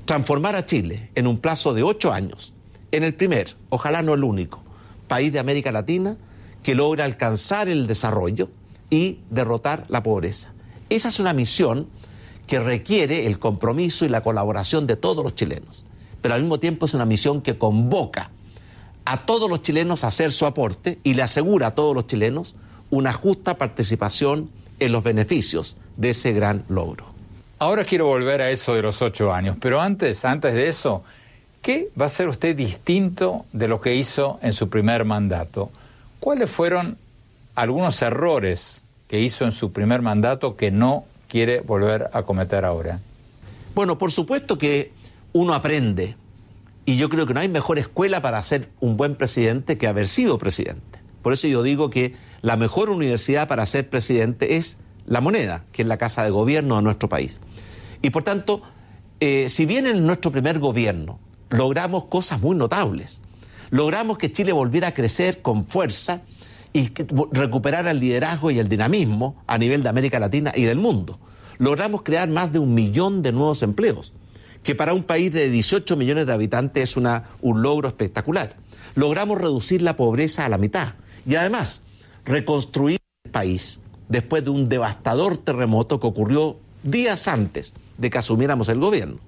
Transformar 0.04 0.56
a 0.56 0.66
Chile 0.66 1.10
en 1.14 1.26
un 1.26 1.38
plazo 1.38 1.74
de 1.74 1.82
ocho 1.82 2.12
años, 2.12 2.54
en 2.92 3.02
el 3.02 3.14
primer, 3.14 3.56
ojalá 3.68 4.02
no 4.02 4.14
el 4.14 4.24
único, 4.24 4.62
país 5.06 5.32
de 5.32 5.38
América 5.38 5.72
Latina 5.72 6.16
que 6.62 6.74
logra 6.74 7.04
alcanzar 7.04 7.68
el 7.68 7.86
desarrollo 7.86 8.50
y 8.90 9.20
derrotar 9.30 9.84
la 9.88 10.02
pobreza. 10.02 10.52
Esa 10.88 11.08
es 11.08 11.20
una 11.20 11.32
misión 11.32 11.88
que 12.46 12.60
requiere 12.60 13.26
el 13.26 13.38
compromiso 13.38 14.04
y 14.04 14.08
la 14.08 14.22
colaboración 14.22 14.86
de 14.86 14.96
todos 14.96 15.24
los 15.24 15.34
chilenos, 15.34 15.84
pero 16.22 16.34
al 16.34 16.42
mismo 16.42 16.60
tiempo 16.60 16.86
es 16.86 16.94
una 16.94 17.04
misión 17.04 17.42
que 17.42 17.58
convoca 17.58 18.30
a 19.04 19.24
todos 19.24 19.48
los 19.48 19.62
chilenos 19.62 20.04
a 20.04 20.08
hacer 20.08 20.32
su 20.32 20.46
aporte 20.46 20.98
y 21.04 21.14
le 21.14 21.22
asegura 21.22 21.68
a 21.68 21.74
todos 21.74 21.94
los 21.94 22.06
chilenos 22.06 22.56
una 22.90 23.12
justa 23.12 23.58
participación 23.58 24.50
en 24.78 24.92
los 24.92 25.02
beneficios 25.02 25.76
de 25.96 26.10
ese 26.10 26.32
gran 26.32 26.64
logro. 26.68 27.06
Ahora 27.58 27.84
quiero 27.84 28.06
volver 28.06 28.42
a 28.42 28.50
eso 28.50 28.74
de 28.74 28.82
los 28.82 29.00
ocho 29.00 29.32
años, 29.32 29.56
pero 29.60 29.80
antes, 29.80 30.24
antes 30.24 30.52
de 30.52 30.68
eso, 30.68 31.02
¿qué 31.66 31.90
va 32.00 32.06
a 32.06 32.08
ser 32.08 32.28
usted 32.28 32.54
distinto 32.54 33.44
de 33.52 33.66
lo 33.66 33.80
que 33.80 33.96
hizo 33.96 34.38
en 34.40 34.52
su 34.52 34.68
primer 34.68 35.04
mandato? 35.04 35.68
¿Cuáles 36.20 36.48
fueron 36.48 36.96
algunos 37.56 38.00
errores 38.02 38.84
que 39.08 39.18
hizo 39.20 39.44
en 39.44 39.50
su 39.50 39.72
primer 39.72 40.00
mandato 40.00 40.54
que 40.54 40.70
no 40.70 41.06
quiere 41.26 41.62
volver 41.62 42.08
a 42.12 42.22
cometer 42.22 42.64
ahora? 42.64 43.00
Bueno, 43.74 43.98
por 43.98 44.12
supuesto 44.12 44.58
que 44.58 44.92
uno 45.32 45.54
aprende 45.54 46.14
y 46.84 46.98
yo 46.98 47.08
creo 47.08 47.26
que 47.26 47.34
no 47.34 47.40
hay 47.40 47.48
mejor 47.48 47.80
escuela 47.80 48.22
para 48.22 48.40
ser 48.44 48.68
un 48.78 48.96
buen 48.96 49.16
presidente 49.16 49.76
que 49.76 49.88
haber 49.88 50.06
sido 50.06 50.38
presidente. 50.38 51.00
Por 51.20 51.32
eso 51.32 51.48
yo 51.48 51.64
digo 51.64 51.90
que 51.90 52.14
la 52.42 52.56
mejor 52.56 52.90
universidad 52.90 53.48
para 53.48 53.66
ser 53.66 53.90
presidente 53.90 54.54
es 54.54 54.76
la 55.04 55.20
moneda, 55.20 55.64
que 55.72 55.82
es 55.82 55.88
la 55.88 55.96
casa 55.96 56.22
de 56.22 56.30
gobierno 56.30 56.76
de 56.76 56.82
nuestro 56.82 57.08
país. 57.08 57.40
Y 58.02 58.10
por 58.10 58.22
tanto, 58.22 58.62
eh, 59.18 59.50
si 59.50 59.66
bien 59.66 59.88
en 59.88 60.06
nuestro 60.06 60.30
primer 60.30 60.60
gobierno 60.60 61.18
logramos 61.50 62.04
cosas 62.04 62.40
muy 62.40 62.56
notables, 62.56 63.20
logramos 63.70 64.18
que 64.18 64.32
Chile 64.32 64.52
volviera 64.52 64.88
a 64.88 64.94
crecer 64.94 65.42
con 65.42 65.66
fuerza 65.66 66.22
y 66.72 66.92
recuperar 67.32 67.86
el 67.86 68.00
liderazgo 68.00 68.50
y 68.50 68.58
el 68.58 68.68
dinamismo 68.68 69.42
a 69.46 69.56
nivel 69.56 69.82
de 69.82 69.88
América 69.88 70.20
Latina 70.20 70.52
y 70.54 70.64
del 70.64 70.78
mundo. 70.78 71.18
Logramos 71.58 72.02
crear 72.02 72.28
más 72.28 72.52
de 72.52 72.58
un 72.58 72.74
millón 72.74 73.22
de 73.22 73.32
nuevos 73.32 73.62
empleos 73.62 74.12
que 74.62 74.74
para 74.74 74.92
un 74.92 75.04
país 75.04 75.32
de 75.32 75.48
18 75.48 75.96
millones 75.96 76.26
de 76.26 76.32
habitantes 76.32 76.82
es 76.90 76.96
una, 76.96 77.30
un 77.40 77.62
logro 77.62 77.88
espectacular. 77.88 78.56
Logramos 78.96 79.38
reducir 79.38 79.80
la 79.80 79.96
pobreza 79.96 80.44
a 80.44 80.48
la 80.48 80.58
mitad 80.58 80.94
y 81.24 81.36
además 81.36 81.82
reconstruir 82.24 82.98
el 83.24 83.30
país 83.30 83.80
después 84.08 84.44
de 84.44 84.50
un 84.50 84.68
devastador 84.68 85.36
terremoto 85.36 86.00
que 86.00 86.08
ocurrió 86.08 86.56
días 86.82 87.28
antes 87.28 87.74
de 87.96 88.10
que 88.10 88.18
asumiéramos 88.18 88.68
el 88.68 88.80
gobierno. 88.80 89.18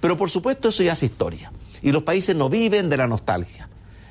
Pero 0.00 0.16
por 0.16 0.30
supuesto 0.30 0.68
eso 0.68 0.82
ya 0.82 0.92
es 0.92 1.02
historia. 1.02 1.52
Y 1.82 1.92
los 1.92 2.02
países 2.02 2.36
no 2.36 2.48
viven 2.48 2.88
de 2.90 2.96
la 2.96 3.06
nostalgia, 3.06 3.68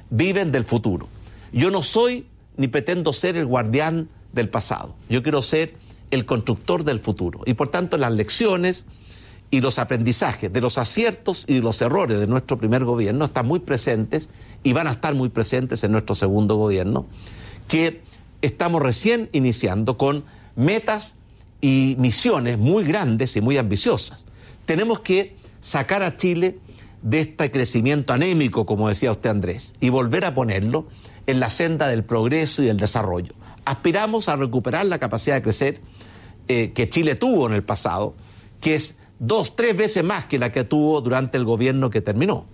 viven 0.09 0.51
del 0.51 0.63
futuro. 0.63 1.07
Yo 1.51 1.71
no 1.71 1.83
soy 1.83 2.25
ni 2.57 2.67
pretendo 2.67 3.13
ser 3.13 3.37
el 3.37 3.45
guardián 3.45 4.09
del 4.33 4.49
pasado, 4.49 4.95
yo 5.09 5.23
quiero 5.23 5.41
ser 5.41 5.75
el 6.11 6.25
constructor 6.25 6.83
del 6.83 6.99
futuro. 6.99 7.41
Y 7.45 7.53
por 7.53 7.69
tanto 7.69 7.97
las 7.97 8.11
lecciones, 8.11 8.85
y 9.51 9.61
los 9.61 9.79
aprendizajes 9.79 10.51
de 10.51 10.61
los 10.61 10.77
aciertos 10.77 11.45
y 11.47 11.55
de 11.55 11.61
los 11.61 11.81
errores 11.81 12.19
de 12.19 12.27
nuestro 12.27 12.57
primer 12.57 12.85
gobierno 12.85 13.25
están 13.25 13.47
muy 13.47 13.59
presentes 13.59 14.29
y 14.63 14.73
van 14.73 14.87
a 14.87 14.91
estar 14.91 15.15
muy 15.15 15.29
presentes 15.29 15.83
en 15.83 15.91
nuestro 15.91 16.15
segundo 16.15 16.55
gobierno, 16.55 17.07
que 17.67 18.01
estamos 18.41 18.81
recién 18.81 19.29
iniciando 19.31 19.97
con 19.97 20.23
metas 20.55 21.15
y 21.61 21.95
misiones 21.97 22.57
muy 22.57 22.83
grandes 22.83 23.35
y 23.35 23.41
muy 23.41 23.57
ambiciosas. 23.57 24.25
Tenemos 24.65 24.99
que 24.99 25.35
sacar 25.59 26.03
a 26.03 26.17
Chile 26.17 26.59
de 27.01 27.21
este 27.21 27.51
crecimiento 27.51 28.13
anémico, 28.13 28.65
como 28.65 28.89
decía 28.89 29.11
usted 29.11 29.29
Andrés, 29.29 29.73
y 29.79 29.89
volver 29.89 30.25
a 30.25 30.33
ponerlo 30.33 30.87
en 31.27 31.39
la 31.39 31.49
senda 31.49 31.87
del 31.87 32.03
progreso 32.03 32.61
y 32.61 32.65
del 32.65 32.77
desarrollo. 32.77 33.33
Aspiramos 33.65 34.29
a 34.29 34.35
recuperar 34.35 34.85
la 34.85 34.99
capacidad 34.99 35.35
de 35.35 35.41
crecer 35.41 35.81
eh, 36.47 36.71
que 36.73 36.89
Chile 36.89 37.15
tuvo 37.15 37.47
en 37.47 37.53
el 37.53 37.63
pasado, 37.63 38.15
que 38.59 38.75
es 38.75 38.97
dos, 39.19 39.55
tres 39.55 39.77
veces 39.77 40.03
más 40.03 40.25
que 40.25 40.39
la 40.39 40.51
que 40.51 40.63
tuvo 40.63 41.01
durante 41.01 41.37
el 41.37 41.45
gobierno 41.45 41.89
que 41.89 42.01
terminó. 42.01 42.47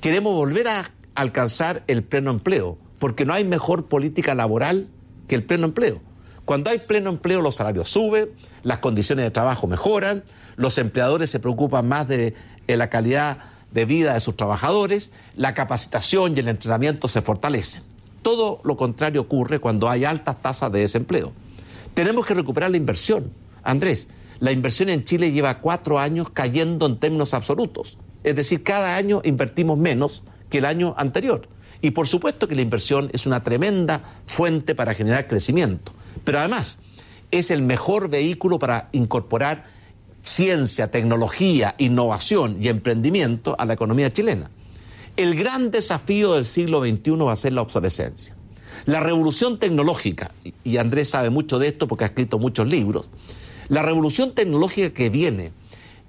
Queremos 0.00 0.34
volver 0.34 0.68
a 0.68 0.90
alcanzar 1.14 1.84
el 1.86 2.02
pleno 2.02 2.30
empleo, 2.30 2.78
porque 2.98 3.24
no 3.24 3.34
hay 3.34 3.44
mejor 3.44 3.86
política 3.86 4.34
laboral 4.34 4.88
que 5.28 5.34
el 5.34 5.44
pleno 5.44 5.66
empleo. 5.66 6.00
Cuando 6.46 6.70
hay 6.70 6.78
pleno 6.78 7.10
empleo 7.10 7.42
los 7.42 7.56
salarios 7.56 7.90
suben, 7.90 8.30
las 8.62 8.78
condiciones 8.78 9.24
de 9.24 9.32
trabajo 9.32 9.66
mejoran, 9.66 10.22
los 10.54 10.78
empleadores 10.78 11.28
se 11.28 11.40
preocupan 11.40 11.88
más 11.88 12.06
de, 12.06 12.34
la 12.68 12.88
calidad 12.88 13.38
de 13.72 13.84
vida 13.84 14.14
de 14.14 14.20
sus 14.20 14.36
trabajadores, 14.36 15.10
la 15.34 15.54
capacitación 15.54 16.36
y 16.36 16.40
el 16.40 16.46
entrenamiento 16.46 17.08
se 17.08 17.20
fortalecen. 17.20 17.82
Todo 18.22 18.60
lo 18.62 18.76
contrario 18.76 19.22
ocurre 19.22 19.58
cuando 19.58 19.90
hay 19.90 20.04
altas 20.04 20.40
tasas 20.40 20.70
de 20.70 20.78
desempleo. 20.78 21.32
Tenemos 21.94 22.24
que 22.24 22.34
recuperar 22.34 22.70
la 22.70 22.76
inversión. 22.76 23.32
Andrés, 23.64 24.06
la 24.38 24.52
inversión 24.52 24.88
en 24.88 25.04
Chile 25.04 25.32
lleva 25.32 25.58
cuatro 25.58 25.98
años 25.98 26.30
cayendo 26.30 26.86
en 26.86 26.98
términos 26.98 27.34
absolutos. 27.34 27.98
Es 28.22 28.36
decir, 28.36 28.62
cada 28.62 28.94
año 28.94 29.20
invertimos 29.24 29.78
menos 29.78 30.22
que 30.48 30.58
el 30.58 30.64
año 30.64 30.94
anterior. 30.96 31.48
Y 31.82 31.90
por 31.90 32.06
supuesto 32.06 32.46
que 32.46 32.54
la 32.54 32.62
inversión 32.62 33.10
es 33.12 33.26
una 33.26 33.42
tremenda 33.42 34.02
fuente 34.26 34.76
para 34.76 34.94
generar 34.94 35.26
crecimiento. 35.26 35.92
Pero 36.24 36.38
además, 36.40 36.78
es 37.30 37.50
el 37.50 37.62
mejor 37.62 38.08
vehículo 38.08 38.58
para 38.58 38.88
incorporar 38.92 39.64
ciencia, 40.22 40.90
tecnología, 40.90 41.74
innovación 41.78 42.58
y 42.60 42.68
emprendimiento 42.68 43.54
a 43.58 43.64
la 43.64 43.74
economía 43.74 44.12
chilena. 44.12 44.50
El 45.16 45.34
gran 45.34 45.70
desafío 45.70 46.34
del 46.34 46.44
siglo 46.44 46.80
XXI 46.80 47.10
va 47.18 47.32
a 47.32 47.36
ser 47.36 47.52
la 47.52 47.62
obsolescencia. 47.62 48.34
La 48.84 49.00
revolución 49.00 49.58
tecnológica, 49.58 50.32
y 50.62 50.76
Andrés 50.76 51.10
sabe 51.10 51.30
mucho 51.30 51.58
de 51.58 51.68
esto 51.68 51.88
porque 51.88 52.04
ha 52.04 52.08
escrito 52.08 52.38
muchos 52.38 52.68
libros, 52.68 53.08
la 53.68 53.82
revolución 53.82 54.34
tecnológica 54.34 54.90
que 54.90 55.08
viene 55.08 55.52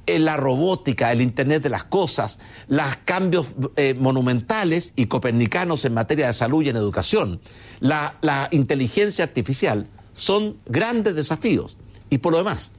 eh, 0.05 0.19
la 0.19 0.37
robótica, 0.37 1.11
el 1.11 1.21
Internet 1.21 1.63
de 1.63 1.69
las 1.69 1.83
Cosas, 1.83 2.39
los 2.67 2.97
cambios 3.05 3.47
eh, 3.75 3.93
monumentales 3.93 4.93
y 4.95 5.07
copernicanos 5.07 5.85
en 5.85 5.93
materia 5.93 6.27
de 6.27 6.33
salud 6.33 6.63
y 6.63 6.69
en 6.69 6.75
educación, 6.75 7.39
la, 7.79 8.15
la 8.21 8.47
inteligencia 8.51 9.23
artificial, 9.23 9.87
son 10.17 10.57
grandes 10.65 11.15
desafíos. 11.15 11.77
Y 12.09 12.17
por 12.17 12.33
lo 12.33 12.39
demás, 12.39 12.71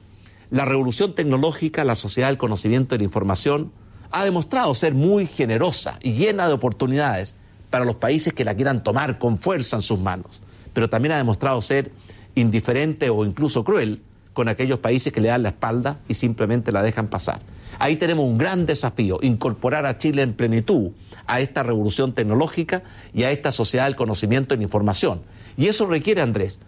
la 0.51 0.65
revolución 0.65 1.15
tecnológica, 1.15 1.83
la 1.83 1.95
sociedad 1.95 2.27
del 2.27 2.37
conocimiento 2.37 2.95
y 2.95 2.97
la 2.99 3.05
información, 3.05 3.71
ha 4.11 4.25
demostrado 4.25 4.75
ser 4.75 4.93
muy 4.93 5.25
generosa 5.25 5.99
y 6.01 6.13
llena 6.13 6.47
de 6.47 6.53
oportunidades 6.53 7.35
para 7.69 7.85
los 7.85 7.95
países 7.95 8.33
que 8.33 8.43
la 8.43 8.55
quieran 8.55 8.83
tomar 8.83 9.19
con 9.19 9.37
fuerza 9.37 9.77
en 9.77 9.83
sus 9.83 9.99
manos, 9.99 10.41
pero 10.73 10.89
también 10.89 11.13
ha 11.13 11.17
demostrado 11.17 11.61
ser 11.61 11.91
indiferente 12.35 13.09
o 13.09 13.23
incluso 13.25 13.63
cruel 13.63 14.01
con 14.33 14.47
aquellos 14.47 14.79
países 14.79 15.13
que 15.13 15.21
le 15.21 15.29
dan 15.29 15.43
la 15.43 15.49
espalda 15.49 15.99
y 16.07 16.15
simplemente 16.15 16.71
la 16.71 16.81
dejan 16.81 17.07
pasar. 17.07 17.41
Ahí 17.77 17.95
tenemos 17.95 18.25
un 18.25 18.37
gran 18.37 18.65
desafío, 18.65 19.19
incorporar 19.21 19.85
a 19.85 19.97
Chile 19.97 20.23
en 20.23 20.33
plenitud 20.33 20.91
a 21.27 21.39
esta 21.39 21.63
revolución 21.63 22.13
tecnológica 22.13 22.83
y 23.13 23.23
a 23.23 23.31
esta 23.31 23.51
sociedad 23.51 23.85
del 23.85 23.95
conocimiento 23.95 24.53
y 24.53 24.57
la 24.57 24.63
información. 24.63 25.21
Y 25.55 25.67
eso 25.67 25.85
requiere, 25.85 26.21
Andrés, 26.21 26.59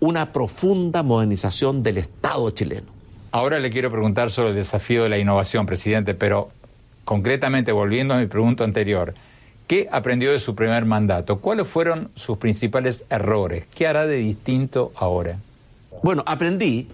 una 0.00 0.32
profunda 0.32 1.02
modernización 1.02 1.82
del 1.82 1.98
Estado 1.98 2.50
chileno. 2.50 2.86
Ahora 3.32 3.58
le 3.58 3.70
quiero 3.70 3.90
preguntar 3.90 4.30
sobre 4.30 4.50
el 4.50 4.54
desafío 4.54 5.02
de 5.02 5.08
la 5.08 5.18
innovación, 5.18 5.66
presidente, 5.66 6.14
pero 6.14 6.50
concretamente 7.04 7.72
volviendo 7.72 8.14
a 8.14 8.18
mi 8.18 8.26
pregunta 8.26 8.64
anterior, 8.64 9.14
¿qué 9.66 9.88
aprendió 9.90 10.32
de 10.32 10.40
su 10.40 10.54
primer 10.54 10.84
mandato? 10.84 11.40
¿Cuáles 11.40 11.68
fueron 11.68 12.10
sus 12.14 12.38
principales 12.38 13.04
errores? 13.10 13.66
¿Qué 13.74 13.86
hará 13.86 14.06
de 14.06 14.16
distinto 14.16 14.92
ahora? 14.96 15.38
Bueno, 16.02 16.22
aprendí 16.26 16.88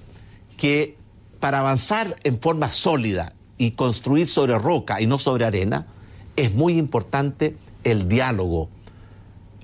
que 0.57 0.97
para 1.41 1.61
avanzar 1.61 2.17
en 2.25 2.41
forma 2.41 2.73
sólida 2.73 3.33
y 3.59 3.73
construir 3.73 4.29
sobre 4.29 4.59
roca 4.59 5.01
y 5.01 5.07
no 5.07 5.19
sobre 5.19 5.45
arena, 5.45 5.87
es 6.37 6.53
muy 6.53 6.79
importante 6.79 7.57
el 7.85 8.09
diálogo, 8.09 8.71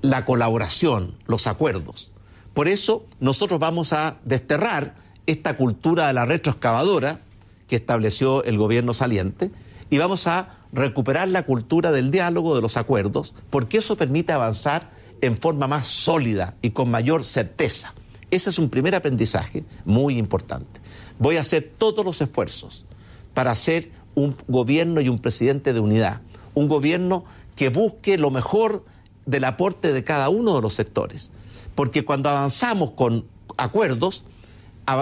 la 0.01 0.25
colaboración, 0.25 1.15
los 1.25 1.47
acuerdos. 1.47 2.10
Por 2.53 2.67
eso 2.67 3.05
nosotros 3.19 3.59
vamos 3.59 3.93
a 3.93 4.17
desterrar 4.25 4.95
esta 5.25 5.55
cultura 5.55 6.07
de 6.07 6.13
la 6.13 6.25
retroexcavadora 6.25 7.21
que 7.67 7.77
estableció 7.77 8.43
el 8.43 8.57
gobierno 8.57 8.93
saliente 8.93 9.51
y 9.89 9.97
vamos 9.97 10.27
a 10.27 10.57
recuperar 10.73 11.27
la 11.27 11.45
cultura 11.45 11.91
del 11.91 12.11
diálogo, 12.11 12.55
de 12.55 12.61
los 12.61 12.77
acuerdos, 12.77 13.33
porque 13.49 13.77
eso 13.77 13.95
permite 13.95 14.33
avanzar 14.33 14.91
en 15.21 15.37
forma 15.37 15.67
más 15.67 15.87
sólida 15.87 16.55
y 16.61 16.71
con 16.71 16.89
mayor 16.89 17.23
certeza. 17.23 17.93
Ese 18.31 18.49
es 18.49 18.59
un 18.59 18.69
primer 18.69 18.95
aprendizaje 18.95 19.63
muy 19.85 20.17
importante. 20.17 20.81
Voy 21.19 21.37
a 21.37 21.41
hacer 21.41 21.71
todos 21.77 22.03
los 22.03 22.21
esfuerzos 22.21 22.85
para 23.33 23.51
hacer 23.51 23.91
un 24.15 24.35
gobierno 24.47 25.01
y 25.01 25.09
un 25.09 25.19
presidente 25.19 25.73
de 25.73 25.79
unidad, 25.79 26.21
un 26.53 26.67
gobierno 26.67 27.23
que 27.55 27.69
busque 27.69 28.17
lo 28.17 28.31
mejor 28.31 28.83
del 29.25 29.43
aporte 29.43 29.93
de 29.93 30.03
cada 30.03 30.29
uno 30.29 30.55
de 30.55 30.61
los 30.61 30.73
sectores. 30.73 31.31
Porque 31.75 32.05
cuando 32.05 32.29
avanzamos 32.29 32.91
con 32.91 33.25
acuerdos, 33.57 34.25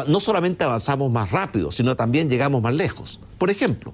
no 0.08 0.20
solamente 0.20 0.64
avanzamos 0.64 1.12
más 1.12 1.32
rápido, 1.32 1.72
sino 1.72 1.96
también 1.96 2.30
llegamos 2.30 2.62
más 2.62 2.74
lejos. 2.74 3.20
Por 3.38 3.50
ejemplo, 3.50 3.94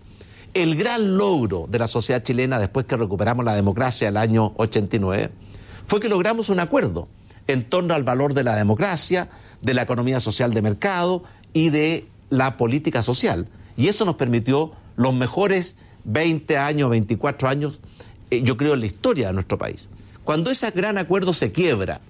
el 0.54 0.76
gran 0.76 1.18
logro 1.18 1.68
de 1.70 1.80
la 1.80 1.88
sociedad 1.88 2.24
chilena 2.24 2.60
después 2.60 2.86
que 2.86 2.98
recuperamos 2.98 3.46
la 3.46 3.56
democracia 3.56 4.10
el 4.10 4.18
año 4.18 4.54
89 4.58 5.32
fue 5.88 6.00
que 6.00 6.10
logramos 6.10 6.50
un 6.50 6.60
acuerdo 6.60 7.08
en 7.48 7.64
torno 7.70 7.94
al 7.94 8.04
valor 8.04 8.34
de 8.34 8.44
la 8.44 8.56
democracia, 8.56 9.30
de 9.62 9.74
la 9.74 9.84
economía 9.84 10.20
social 10.20 10.54
de 10.54 10.62
mercado 10.62 11.24
y 11.54 11.70
de 11.70 12.08
la 12.30 12.58
política 12.58 13.04
social. 13.04 13.48
Y 13.78 13.88
eso 13.88 14.06
nos 14.06 14.16
permitió 14.16 14.72
los 14.96 15.14
mejores 15.14 15.76
20 16.06 16.58
años, 16.58 16.90
24 16.90 17.50
años, 17.50 17.80
eh, 18.32 18.42
yo 18.42 18.58
creo, 18.58 18.74
en 18.74 18.80
la 18.80 18.86
historia 18.86 19.28
de 19.28 19.34
nuestro 19.34 19.58
país. 19.58 19.90
Cuando 20.24 20.50
ese 20.50 20.72
gran 20.72 20.98
acuerdo 20.98 21.34
se 21.34 21.52
quiebra 21.52 22.02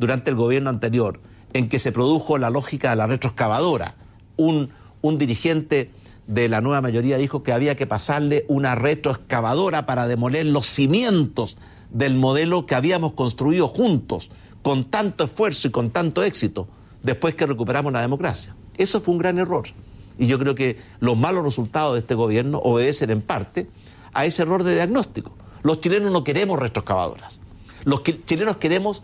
durante 0.00 0.30
el 0.30 0.36
gobierno 0.36 0.70
anterior, 0.70 1.20
en 1.52 1.68
que 1.68 1.78
se 1.78 1.92
produjo 1.92 2.38
la 2.38 2.50
lógica 2.50 2.90
de 2.90 2.96
la 2.96 3.06
retroexcavadora, 3.06 3.94
un, 4.36 4.70
un 5.02 5.18
dirigente 5.18 5.90
de 6.26 6.48
la 6.48 6.60
nueva 6.60 6.80
mayoría 6.80 7.18
dijo 7.18 7.42
que 7.42 7.52
había 7.52 7.76
que 7.76 7.86
pasarle 7.86 8.44
una 8.48 8.74
retroexcavadora 8.74 9.84
para 9.84 10.08
demoler 10.08 10.46
los 10.46 10.66
cimientos 10.66 11.58
del 11.90 12.16
modelo 12.16 12.66
que 12.66 12.74
habíamos 12.74 13.12
construido 13.12 13.68
juntos, 13.68 14.30
con 14.62 14.84
tanto 14.84 15.24
esfuerzo 15.24 15.68
y 15.68 15.70
con 15.70 15.90
tanto 15.90 16.22
éxito, 16.22 16.66
después 17.02 17.34
que 17.34 17.46
recuperamos 17.46 17.92
la 17.92 18.00
democracia. 18.00 18.54
Eso 18.78 19.00
fue 19.00 19.12
un 19.12 19.18
gran 19.18 19.38
error. 19.38 19.64
Y 20.18 20.26
yo 20.26 20.38
creo 20.38 20.54
que 20.54 20.78
los 21.00 21.16
malos 21.16 21.44
resultados 21.44 21.94
de 21.94 22.00
este 22.00 22.14
gobierno 22.14 22.58
obedecen 22.58 23.10
en 23.10 23.22
parte 23.22 23.68
a 24.14 24.24
ese 24.24 24.42
error 24.42 24.64
de 24.64 24.74
diagnóstico. 24.74 25.32
Los 25.62 25.80
chilenos 25.80 26.10
no 26.10 26.24
queremos 26.24 26.58
retroexcavadoras. 26.58 27.40
Los 27.84 28.02
chilenos 28.02 28.58
queremos, 28.58 29.02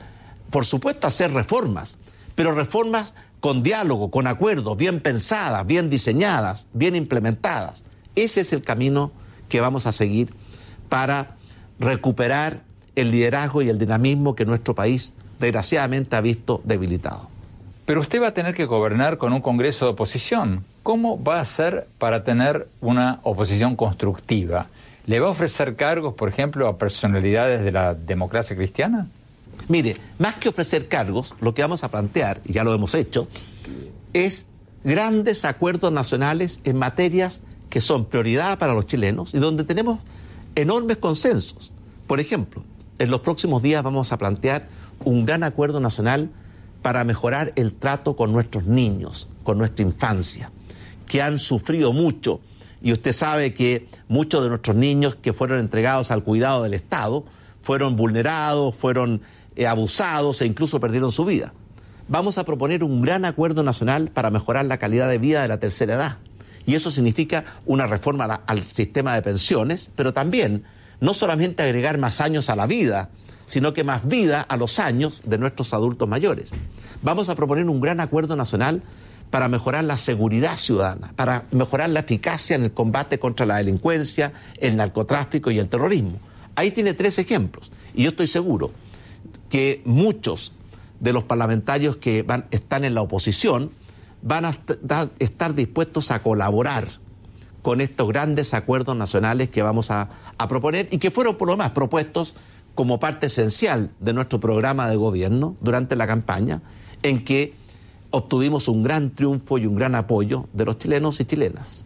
por 0.50 0.66
supuesto, 0.66 1.06
hacer 1.06 1.32
reformas, 1.32 1.98
pero 2.34 2.52
reformas 2.52 3.14
con 3.40 3.62
diálogo, 3.62 4.10
con 4.10 4.26
acuerdos, 4.26 4.76
bien 4.76 5.00
pensadas, 5.00 5.66
bien 5.66 5.90
diseñadas, 5.90 6.66
bien 6.72 6.96
implementadas. 6.96 7.84
Ese 8.14 8.40
es 8.40 8.52
el 8.52 8.62
camino 8.62 9.12
que 9.48 9.60
vamos 9.60 9.86
a 9.86 9.92
seguir 9.92 10.32
para 10.88 11.36
recuperar 11.78 12.62
el 12.94 13.10
liderazgo 13.10 13.62
y 13.62 13.68
el 13.68 13.78
dinamismo 13.78 14.34
que 14.34 14.46
nuestro 14.46 14.74
país 14.74 15.12
desgraciadamente 15.38 16.16
ha 16.16 16.20
visto 16.20 16.60
debilitado. 16.64 17.28
Pero 17.84 18.00
usted 18.00 18.20
va 18.20 18.28
a 18.28 18.34
tener 18.34 18.54
que 18.54 18.64
gobernar 18.64 19.18
con 19.18 19.32
un 19.32 19.40
Congreso 19.40 19.84
de 19.84 19.92
oposición. 19.92 20.64
¿Cómo 20.82 21.22
va 21.22 21.38
a 21.38 21.42
hacer 21.42 21.86
para 21.98 22.24
tener 22.24 22.68
una 22.80 23.20
oposición 23.22 23.76
constructiva? 23.76 24.66
¿Le 25.06 25.20
va 25.20 25.28
a 25.28 25.30
ofrecer 25.30 25.76
cargos, 25.76 26.14
por 26.14 26.28
ejemplo, 26.28 26.66
a 26.66 26.78
personalidades 26.78 27.64
de 27.64 27.70
la 27.70 27.94
democracia 27.94 28.56
cristiana? 28.56 29.06
Mire, 29.68 29.96
más 30.18 30.36
que 30.36 30.48
ofrecer 30.48 30.88
cargos, 30.88 31.34
lo 31.40 31.54
que 31.54 31.62
vamos 31.62 31.84
a 31.84 31.90
plantear, 31.90 32.40
y 32.44 32.52
ya 32.52 32.64
lo 32.64 32.72
hemos 32.72 32.94
hecho, 32.94 33.28
es 34.12 34.46
grandes 34.84 35.44
acuerdos 35.44 35.92
nacionales 35.92 36.60
en 36.64 36.76
materias 36.76 37.42
que 37.68 37.80
son 37.80 38.04
prioridad 38.04 38.58
para 38.58 38.74
los 38.74 38.86
chilenos 38.86 39.34
y 39.34 39.38
donde 39.38 39.64
tenemos 39.64 39.98
enormes 40.54 40.98
consensos. 40.98 41.72
Por 42.06 42.20
ejemplo, 42.20 42.62
en 42.98 43.10
los 43.10 43.20
próximos 43.20 43.62
días 43.62 43.82
vamos 43.82 44.12
a 44.12 44.18
plantear 44.18 44.68
un 45.04 45.26
gran 45.26 45.42
acuerdo 45.42 45.80
nacional 45.80 46.30
para 46.82 47.04
mejorar 47.04 47.52
el 47.56 47.72
trato 47.74 48.14
con 48.14 48.32
nuestros 48.32 48.66
niños, 48.66 49.28
con 49.42 49.58
nuestra 49.58 49.84
infancia, 49.84 50.52
que 51.06 51.20
han 51.20 51.38
sufrido 51.38 51.92
mucho. 51.92 52.40
Y 52.80 52.92
usted 52.92 53.12
sabe 53.12 53.54
que 53.54 53.88
muchos 54.08 54.42
de 54.44 54.50
nuestros 54.50 54.76
niños 54.76 55.16
que 55.16 55.32
fueron 55.32 55.58
entregados 55.58 56.10
al 56.10 56.22
cuidado 56.22 56.62
del 56.62 56.74
Estado 56.74 57.24
fueron 57.60 57.96
vulnerados, 57.96 58.74
fueron 58.76 59.22
abusados 59.64 60.42
e 60.42 60.46
incluso 60.46 60.80
perdieron 60.80 61.12
su 61.12 61.24
vida. 61.24 61.52
Vamos 62.08 62.38
a 62.38 62.44
proponer 62.44 62.84
un 62.84 63.02
gran 63.02 63.24
acuerdo 63.24 63.62
nacional 63.62 64.10
para 64.12 64.30
mejorar 64.30 64.66
la 64.66 64.78
calidad 64.78 65.08
de 65.08 65.18
vida 65.18 65.42
de 65.42 65.48
la 65.48 65.58
tercera 65.58 65.94
edad. 65.94 66.18
Y 66.66 66.74
eso 66.74 66.90
significa 66.90 67.44
una 67.64 67.86
reforma 67.86 68.42
al 68.46 68.62
sistema 68.62 69.14
de 69.14 69.22
pensiones, 69.22 69.90
pero 69.96 70.12
también 70.12 70.64
no 71.00 71.14
solamente 71.14 71.62
agregar 71.62 71.98
más 71.98 72.20
años 72.20 72.50
a 72.50 72.56
la 72.56 72.66
vida, 72.66 73.10
sino 73.46 73.72
que 73.72 73.84
más 73.84 74.06
vida 74.06 74.42
a 74.42 74.56
los 74.56 74.78
años 74.78 75.22
de 75.24 75.38
nuestros 75.38 75.72
adultos 75.74 76.08
mayores. 76.08 76.50
Vamos 77.02 77.28
a 77.28 77.34
proponer 77.34 77.68
un 77.68 77.80
gran 77.80 78.00
acuerdo 78.00 78.36
nacional 78.36 78.82
para 79.30 79.48
mejorar 79.48 79.84
la 79.84 79.96
seguridad 79.96 80.56
ciudadana, 80.56 81.12
para 81.16 81.44
mejorar 81.50 81.90
la 81.90 82.00
eficacia 82.00 82.56
en 82.56 82.64
el 82.64 82.72
combate 82.72 83.18
contra 83.18 83.46
la 83.46 83.56
delincuencia, 83.56 84.32
el 84.58 84.76
narcotráfico 84.76 85.50
y 85.50 85.58
el 85.58 85.68
terrorismo. 85.68 86.18
Ahí 86.54 86.70
tiene 86.70 86.94
tres 86.94 87.18
ejemplos. 87.18 87.70
Y 87.94 88.04
yo 88.04 88.10
estoy 88.10 88.26
seguro 88.28 88.72
que 89.48 89.82
muchos 89.84 90.52
de 91.00 91.12
los 91.12 91.24
parlamentarios 91.24 91.96
que 91.96 92.22
van, 92.22 92.46
están 92.50 92.84
en 92.84 92.94
la 92.94 93.02
oposición 93.02 93.70
van 94.22 94.44
a 94.44 94.54
estar 95.18 95.54
dispuestos 95.54 96.10
a 96.10 96.22
colaborar 96.22 96.88
con 97.62 97.80
estos 97.80 98.08
grandes 98.08 98.54
acuerdos 98.54 98.96
nacionales 98.96 99.48
que 99.50 99.62
vamos 99.62 99.90
a, 99.90 100.08
a 100.38 100.48
proponer 100.48 100.88
y 100.90 100.98
que 100.98 101.10
fueron 101.10 101.36
por 101.36 101.48
lo 101.48 101.56
más 101.56 101.70
propuestos 101.70 102.34
como 102.74 103.00
parte 103.00 103.26
esencial 103.26 103.90
de 104.00 104.12
nuestro 104.12 104.38
programa 104.38 104.88
de 104.88 104.96
gobierno 104.96 105.56
durante 105.60 105.96
la 105.96 106.06
campaña, 106.06 106.62
en 107.02 107.24
que 107.24 107.54
obtuvimos 108.10 108.68
un 108.68 108.82
gran 108.82 109.10
triunfo 109.10 109.58
y 109.58 109.66
un 109.66 109.76
gran 109.76 109.94
apoyo 109.94 110.48
de 110.52 110.64
los 110.64 110.78
chilenos 110.78 111.18
y 111.20 111.24
chilenas. 111.24 111.84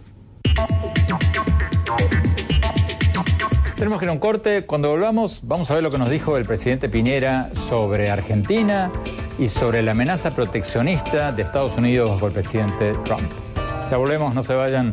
Tenemos 3.81 3.99
que 3.99 4.05
ir 4.05 4.11
a 4.11 4.13
un 4.13 4.19
corte. 4.19 4.67
Cuando 4.67 4.91
volvamos, 4.91 5.41
vamos 5.43 5.71
a 5.71 5.75
ver 5.75 5.83
lo 5.83 5.91
que 5.91 5.97
nos 5.97 6.11
dijo 6.11 6.37
el 6.37 6.45
presidente 6.45 6.91
Piñera 6.91 7.49
sobre 7.71 8.11
Argentina 8.11 8.93
y 9.39 9.49
sobre 9.49 9.83
la 9.83 9.93
amenaza 9.93 10.35
proteccionista 10.35 11.33
de 11.33 11.41
Estados 11.41 11.79
Unidos 11.79 12.11
por 12.21 12.29
el 12.29 12.35
presidente 12.35 12.93
Trump. 13.07 13.23
Ya 13.91 13.97
volvemos, 13.97 14.35
no 14.35 14.43
se 14.43 14.53
vayan. 14.53 14.93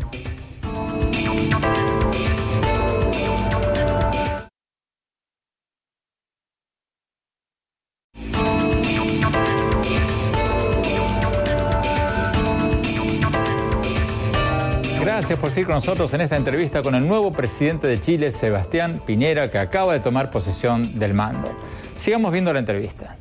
Con 15.65 15.73
nosotros 15.73 16.13
en 16.13 16.21
esta 16.21 16.37
entrevista 16.37 16.83
con 16.83 16.93
el 16.93 17.07
nuevo 17.07 17.31
presidente 17.31 17.87
de 17.87 17.99
Chile, 17.99 18.31
Sebastián 18.31 19.01
Piñera, 19.03 19.49
que 19.49 19.57
acaba 19.57 19.91
de 19.93 19.99
tomar 19.99 20.29
posesión 20.29 20.99
del 20.99 21.15
mando. 21.15 21.51
Sigamos 21.97 22.31
viendo 22.31 22.53
la 22.53 22.59
entrevista. 22.59 23.15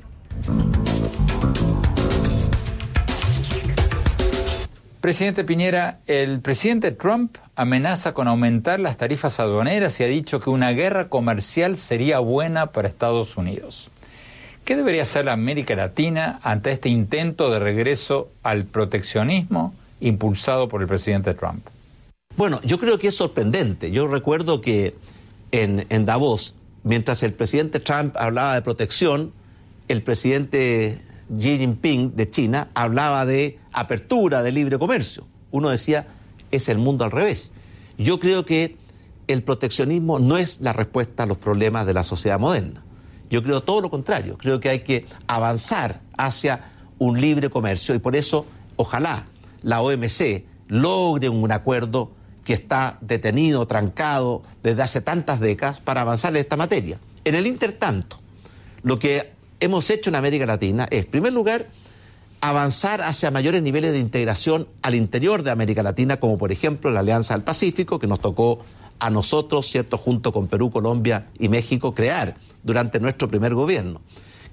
Presidente 5.01 5.45
Piñera, 5.45 6.01
el 6.07 6.41
presidente 6.41 6.93
Trump 6.93 7.39
amenaza 7.55 8.13
con 8.13 8.29
aumentar 8.29 8.81
las 8.81 8.99
tarifas 8.99 9.41
aduaneras 9.41 9.99
y 10.01 10.05
ha 10.05 10.09
dicho 10.09 10.39
que 10.39 10.51
una 10.51 10.73
guerra 10.73 11.09
comercial 11.09 11.79
sería 11.79 12.19
buena 12.19 12.67
para 12.67 12.87
Estados 12.87 13.39
Unidos. 13.39 13.91
¿Qué 14.67 14.77
debería 14.77 15.03
hacer 15.03 15.25
la 15.25 15.33
América 15.33 15.75
Latina 15.75 16.39
ante 16.43 16.71
este 16.71 16.91
intento 16.91 17.51
de 17.51 17.61
regreso 17.61 18.29
al 18.43 18.67
proteccionismo 18.67 19.75
impulsado 20.01 20.69
por 20.69 20.83
el 20.83 20.87
presidente 20.87 21.33
Trump? 21.33 21.67
Bueno, 22.37 22.61
yo 22.65 22.79
creo 22.79 22.99
que 22.99 23.09
es 23.09 23.17
sorprendente. 23.17 23.91
Yo 23.91 24.09
recuerdo 24.09 24.61
que 24.61 24.95
en, 25.53 26.05
Davos, 26.05 26.55
mientras 26.83 27.23
el 27.23 27.33
presidente 27.33 27.81
Trump 27.81 28.15
hablaba 28.19 28.55
de 28.55 28.63
protección, 28.63 29.33
el 29.89 30.03
presidente 30.03 31.01
Xi 31.35 31.59
Jinping 31.59 32.15
de 32.15 32.31
China 32.31 32.69
hablaba 32.75 33.25
de 33.25 33.59
apertura, 33.73 34.43
de 34.43 34.53
libre 34.53 34.79
comercio. 34.79 35.27
Uno 35.51 35.71
decía, 35.71 36.09
es 36.51 36.69
el 36.69 36.77
mundo 36.77 37.05
al 37.05 37.11
revés. 37.11 37.53
Yo 37.97 38.21
creo 38.21 38.45
que 38.45 38.77
el 39.29 39.43
proteccionismo 39.43 40.19
no 40.19 40.37
es 40.37 40.61
la 40.61 40.75
respuesta 40.75 41.23
a 41.23 41.27
los 41.27 41.39
problemas 41.39 41.87
de 41.87 41.95
la 41.95 42.03
sociedad 42.03 42.39
moderna. 42.39 42.85
Yo 43.31 43.43
creo 43.43 43.63
todo 43.63 43.81
lo 43.81 43.91
contrario. 43.91 44.37
Creo 44.37 44.61
que 44.61 44.69
hay 44.69 44.81
que 44.81 45.07
avanzar 45.27 46.03
hacia 46.19 46.73
un 46.99 47.19
libre 47.19 47.49
comercio 47.49 47.95
y 47.95 47.99
por 47.99 48.15
eso, 48.15 48.45
ojalá 48.77 49.25
la 49.63 49.81
OMC 49.81 50.45
logre 50.69 51.31
un 51.31 51.51
acuerdo 51.51 52.11
que 52.47 52.55
está 52.55 52.97
detenido, 53.01 53.67
trancado 53.67 54.43
desde 54.63 54.81
hace 54.81 55.01
tantas 55.01 55.41
décadas 55.41 55.81
para 55.81 56.03
avanzar 56.03 56.33
en 56.33 56.41
esta 56.41 56.57
materia. 56.57 56.99
En 57.25 57.35
el 57.35 57.45
intertanto, 57.47 58.19
lo 58.83 59.01
que 59.01 59.33
hemos 59.59 59.91
hecho 59.91 60.11
en 60.11 60.15
América 60.15 60.47
Latina 60.47 60.87
es, 60.89 61.05
en 61.05 61.11
primer 61.11 61.33
lugar, 61.33 61.67
avanzar 62.41 63.03
hacia 63.03 63.33
mayores 63.33 63.65
niveles 63.65 63.91
de 63.91 63.99
integración 63.99 64.69
al 64.83 64.95
interior 64.95 65.43
de 65.43 65.51
América 65.51 65.83
Latina, 65.83 66.19
como 66.19 66.39
por 66.39 66.53
ejemplo 66.53 66.89
la 66.93 67.01
Alianza 67.01 67.35
del 67.35 67.43
Pacífico, 67.43 67.99
que 67.99 68.07
nos 68.07 68.21
tocó 68.21 68.61
a 69.01 69.11
nosotros, 69.11 69.67
¿cierto?, 69.67 69.99
junto 69.99 70.33
con 70.33 70.47
Perú, 70.47 70.71
Colombia 70.71 71.27
y 71.41 71.49
México, 71.49 71.95
crear 71.95 72.37
durante 72.63 73.01
nuestro 73.01 73.29
primer 73.29 73.55
gobierno. 73.55 74.01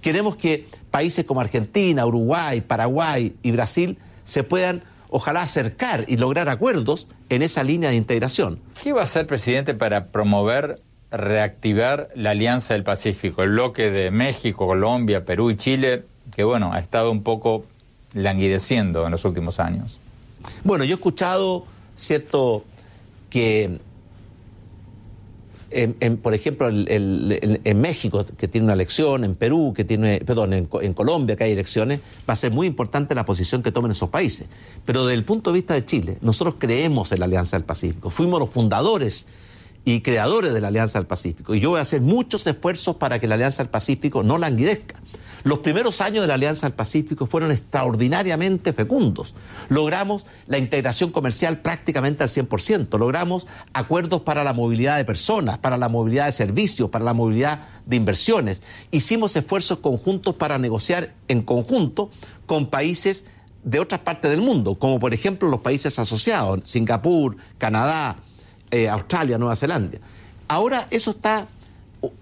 Queremos 0.01 0.35
que 0.35 0.67
países 0.89 1.25
como 1.25 1.41
Argentina, 1.41 2.07
Uruguay, 2.07 2.61
Paraguay 2.61 3.35
y 3.43 3.51
Brasil 3.51 3.99
se 4.23 4.43
puedan 4.43 4.83
ojalá 5.13 5.43
acercar 5.43 6.05
y 6.07 6.17
lograr 6.17 6.49
acuerdos 6.49 7.07
en 7.29 7.43
esa 7.43 7.63
línea 7.63 7.91
de 7.91 7.95
integración. 7.95 8.59
¿Qué 8.81 8.93
va 8.93 9.01
a 9.01 9.03
hacer, 9.03 9.27
presidente, 9.27 9.75
para 9.75 10.07
promover, 10.07 10.81
reactivar 11.11 12.09
la 12.15 12.31
Alianza 12.31 12.73
del 12.73 12.83
Pacífico, 12.83 13.43
el 13.43 13.51
bloque 13.51 13.91
de 13.91 14.09
México, 14.09 14.65
Colombia, 14.65 15.23
Perú 15.23 15.51
y 15.51 15.55
Chile, 15.55 16.03
que 16.35 16.43
bueno, 16.43 16.73
ha 16.73 16.79
estado 16.79 17.11
un 17.11 17.21
poco 17.21 17.65
languideciendo 18.13 19.05
en 19.05 19.11
los 19.11 19.23
últimos 19.23 19.59
años? 19.59 19.99
Bueno, 20.63 20.83
yo 20.83 20.93
he 20.93 20.95
escuchado, 20.95 21.67
cierto, 21.95 22.65
que 23.29 23.77
por 26.21 26.33
ejemplo, 26.33 26.69
en 26.69 27.81
México, 27.81 28.25
que 28.37 28.47
tiene 28.47 28.65
una 28.65 28.73
elección, 28.73 29.23
en 29.23 29.35
Perú, 29.35 29.73
que 29.75 29.83
tiene, 29.83 30.19
perdón, 30.19 30.53
en, 30.53 30.69
en, 30.81 30.93
Colombia, 30.93 31.35
que 31.35 31.45
hay 31.45 31.51
elecciones, 31.51 31.99
va 32.27 32.33
a 32.33 32.37
ser 32.37 32.51
muy 32.51 32.67
importante 32.67 33.15
la 33.15 33.25
posición 33.25 33.63
que 33.63 33.71
tomen 33.71 33.91
esos 33.91 34.09
países. 34.09 34.47
Pero 34.85 35.05
desde 35.05 35.15
el 35.15 35.25
punto 35.25 35.51
de 35.51 35.55
vista 35.55 35.73
de 35.73 35.85
Chile, 35.85 36.17
nosotros 36.21 36.55
creemos 36.59 37.11
en 37.11 37.19
la 37.19 37.25
Alianza 37.25 37.57
del 37.57 37.65
Pacífico. 37.65 38.09
Fuimos 38.09 38.39
los 38.39 38.49
fundadores 38.49 39.27
y 39.85 40.01
creadores 40.01 40.53
de 40.53 40.61
la 40.61 40.69
Alianza 40.69 40.99
del 40.99 41.07
Pacífico. 41.07 41.55
Y 41.55 41.59
yo 41.59 41.71
voy 41.71 41.79
a 41.79 41.83
hacer 41.83 42.01
muchos 42.01 42.45
esfuerzos 42.47 42.95
para 42.95 43.19
que 43.19 43.27
la 43.27 43.35
Alianza 43.35 43.63
del 43.63 43.69
Pacífico 43.69 44.23
no 44.23 44.37
languidezca. 44.37 44.95
Los 45.43 45.59
primeros 45.59 45.99
años 45.99 46.21
de 46.21 46.27
la 46.29 46.35
Alianza 46.35 46.67
del 46.67 46.73
Pacífico 46.73 47.25
fueron 47.25 47.51
extraordinariamente 47.51 48.71
fecundos. 48.71 49.35
Logramos 49.67 50.25
la 50.47 50.57
integración 50.57 51.11
comercial 51.11 51.59
prácticamente 51.59 52.23
al 52.23 52.29
100%, 52.29 52.97
logramos 52.97 53.45
acuerdos 53.73 54.21
para 54.21 54.45
la 54.45 54.53
movilidad 54.53 54.95
de 54.95 55.03
personas, 55.03 55.57
para 55.57 55.77
la 55.77 55.89
movilidad 55.89 56.27
de 56.27 56.31
servicios, 56.31 56.89
para 56.89 57.03
la 57.03 57.13
movilidad 57.13 57.67
de 57.85 57.97
inversiones. 57.97 58.61
Hicimos 58.91 59.35
esfuerzos 59.35 59.79
conjuntos 59.79 60.35
para 60.35 60.57
negociar 60.57 61.13
en 61.27 61.41
conjunto 61.41 62.09
con 62.45 62.69
países 62.69 63.25
de 63.65 63.79
otras 63.79 63.99
partes 63.99 64.31
del 64.31 64.41
mundo, 64.41 64.75
como 64.75 64.97
por 64.97 65.13
ejemplo 65.13 65.49
los 65.49 65.59
países 65.59 65.99
asociados, 65.99 66.61
Singapur, 66.63 67.35
Canadá, 67.57 68.17
eh, 68.73 68.89
Australia, 68.89 69.37
Nueva 69.37 69.55
Zelanda. 69.55 69.99
Ahora 70.47 70.87
eso 70.89 71.11
está 71.11 71.47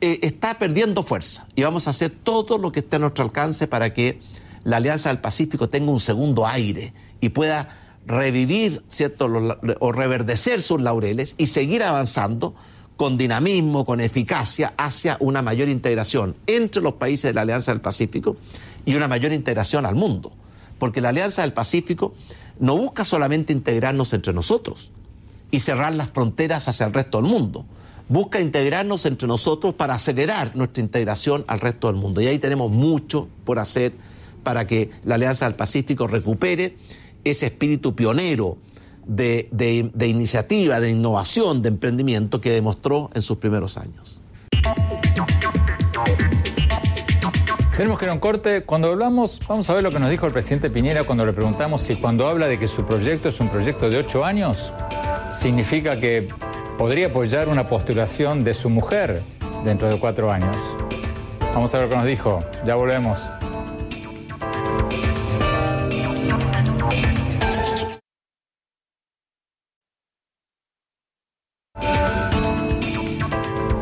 eh, 0.01 0.19
está 0.21 0.59
perdiendo 0.59 1.01
fuerza 1.01 1.47
y 1.55 1.63
vamos 1.63 1.87
a 1.87 1.91
hacer 1.91 2.11
todo 2.11 2.57
lo 2.57 2.73
que 2.73 2.81
esté 2.81 2.97
a 2.97 2.99
nuestro 2.99 3.23
alcance 3.23 3.67
para 3.67 3.93
que 3.93 4.19
la 4.65 4.77
Alianza 4.77 5.09
del 5.09 5.19
Pacífico 5.19 5.69
tenga 5.69 5.91
un 5.91 6.01
segundo 6.01 6.45
aire 6.45 6.93
y 7.21 7.29
pueda 7.29 7.69
revivir, 8.05 8.83
¿cierto?, 8.89 9.31
o 9.79 9.91
reverdecer 9.93 10.61
sus 10.61 10.81
laureles 10.81 11.35
y 11.37 11.47
seguir 11.47 11.83
avanzando 11.83 12.53
con 12.97 13.17
dinamismo, 13.17 13.85
con 13.85 14.01
eficacia 14.01 14.73
hacia 14.77 15.15
una 15.21 15.41
mayor 15.41 15.69
integración 15.69 16.35
entre 16.47 16.81
los 16.81 16.93
países 16.93 17.29
de 17.29 17.33
la 17.33 17.41
Alianza 17.41 17.71
del 17.71 17.81
Pacífico 17.81 18.35
y 18.85 18.95
una 18.95 19.07
mayor 19.07 19.31
integración 19.31 19.85
al 19.85 19.95
mundo. 19.95 20.31
Porque 20.77 20.99
la 20.99 21.09
Alianza 21.09 21.43
del 21.43 21.53
Pacífico 21.53 22.13
no 22.59 22.75
busca 22.75 23.05
solamente 23.05 23.53
integrarnos 23.53 24.13
entre 24.13 24.33
nosotros 24.33 24.91
y 25.51 25.59
cerrar 25.59 25.93
las 25.93 26.09
fronteras 26.09 26.67
hacia 26.67 26.87
el 26.87 26.93
resto 26.93 27.21
del 27.21 27.29
mundo 27.29 27.65
busca 28.11 28.41
integrarnos 28.41 29.05
entre 29.05 29.25
nosotros 29.25 29.73
para 29.73 29.93
acelerar 29.93 30.53
nuestra 30.55 30.83
integración 30.83 31.45
al 31.47 31.61
resto 31.61 31.87
del 31.87 31.95
mundo. 31.95 32.19
Y 32.19 32.27
ahí 32.27 32.39
tenemos 32.39 32.69
mucho 32.69 33.29
por 33.45 33.57
hacer 33.57 33.93
para 34.43 34.67
que 34.67 34.89
la 35.05 35.15
Alianza 35.15 35.45
del 35.45 35.55
Pacífico 35.55 36.07
recupere 36.07 36.75
ese 37.23 37.45
espíritu 37.45 37.95
pionero 37.95 38.57
de, 39.05 39.47
iniciativa, 40.01 40.81
de 40.81 40.91
innovación, 40.91 41.61
de 41.61 41.69
emprendimiento 41.69 42.41
que 42.41 42.51
demostró 42.51 43.09
en 43.13 43.21
sus 43.21 43.37
primeros 43.37 43.77
años. 43.77 44.21
Tenemos 47.77 47.97
que 47.97 48.05
ir 48.05 48.11
a 48.11 48.19
corte. 48.19 48.63
Cuando 48.63 48.89
hablamos, 48.89 49.39
vamos 49.47 49.69
a 49.69 49.73
ver 49.73 49.83
lo 49.83 49.89
que 49.89 49.99
nos 49.99 50.09
dijo 50.09 50.27
el 50.27 50.33
presidente 50.33 50.69
Piñera 50.69 51.05
cuando 51.05 51.25
le 51.25 51.33
preguntamos 51.33 51.81
si 51.81 51.95
cuando 51.95 52.27
habla 52.27 52.47
de 52.47 52.59
que 52.59 52.67
su 52.67 52.85
proyecto 52.85 53.29
es 53.29 53.39
un 53.39 53.49
proyecto 53.49 53.89
de 53.89 53.97
ocho 53.97 54.25
años, 54.25 54.73
significa 55.33 55.99
que 55.99 56.27
podría 56.77 57.07
apoyar 57.07 57.49
una 57.49 57.67
postulación 57.67 58.43
de 58.43 58.53
su 58.53 58.69
mujer 58.69 59.21
dentro 59.63 59.87
de 59.87 59.99
cuatro 59.99 60.31
años. 60.31 60.55
Vamos 61.53 61.73
a 61.73 61.79
ver 61.79 61.89
qué 61.89 61.95
nos 61.95 62.05
dijo. 62.05 62.39
Ya 62.65 62.75
volvemos. 62.75 63.17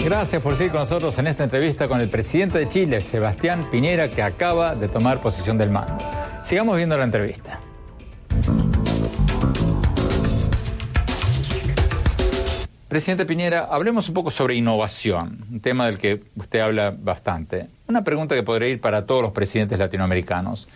Gracias 0.04 0.42
por 0.42 0.58
seguir 0.58 0.72
con 0.72 0.82
nosotros 0.82 1.18
en 1.20 1.28
esta 1.28 1.44
entrevista 1.44 1.88
con 1.88 2.02
el 2.02 2.10
presidente 2.10 2.58
de 2.58 2.68
Chile, 2.68 3.00
Sebastián 3.00 3.70
Piñera, 3.70 4.08
que 4.08 4.24
acaba 4.24 4.74
de 4.74 4.88
tomar 4.88 5.20
posición 5.20 5.58
del 5.58 5.70
mando. 5.70 6.04
Sigamos 6.44 6.78
viendo 6.78 6.98
la 6.98 7.04
entrevista. 7.04 7.60
Presidente 12.90 13.28
Piñera, 13.28 13.68
hablemos 13.70 14.08
un 14.08 14.16
poco 14.16 14.32
sobre 14.32 14.56
innovación, 14.56 15.46
un 15.52 15.60
tema 15.60 15.86
del 15.86 16.00
que 16.00 16.24
usted 16.36 16.60
habla 16.62 16.92
bastante. 16.98 17.68
Una 17.88 18.04
pregunta 18.04 18.34
que 18.34 18.42
podría 18.42 18.68
ir 18.68 18.82
para 18.82 19.06
todos 19.06 19.22
los 19.22 19.32
presidentes 19.32 19.78
latinoamericanos. 19.78 20.68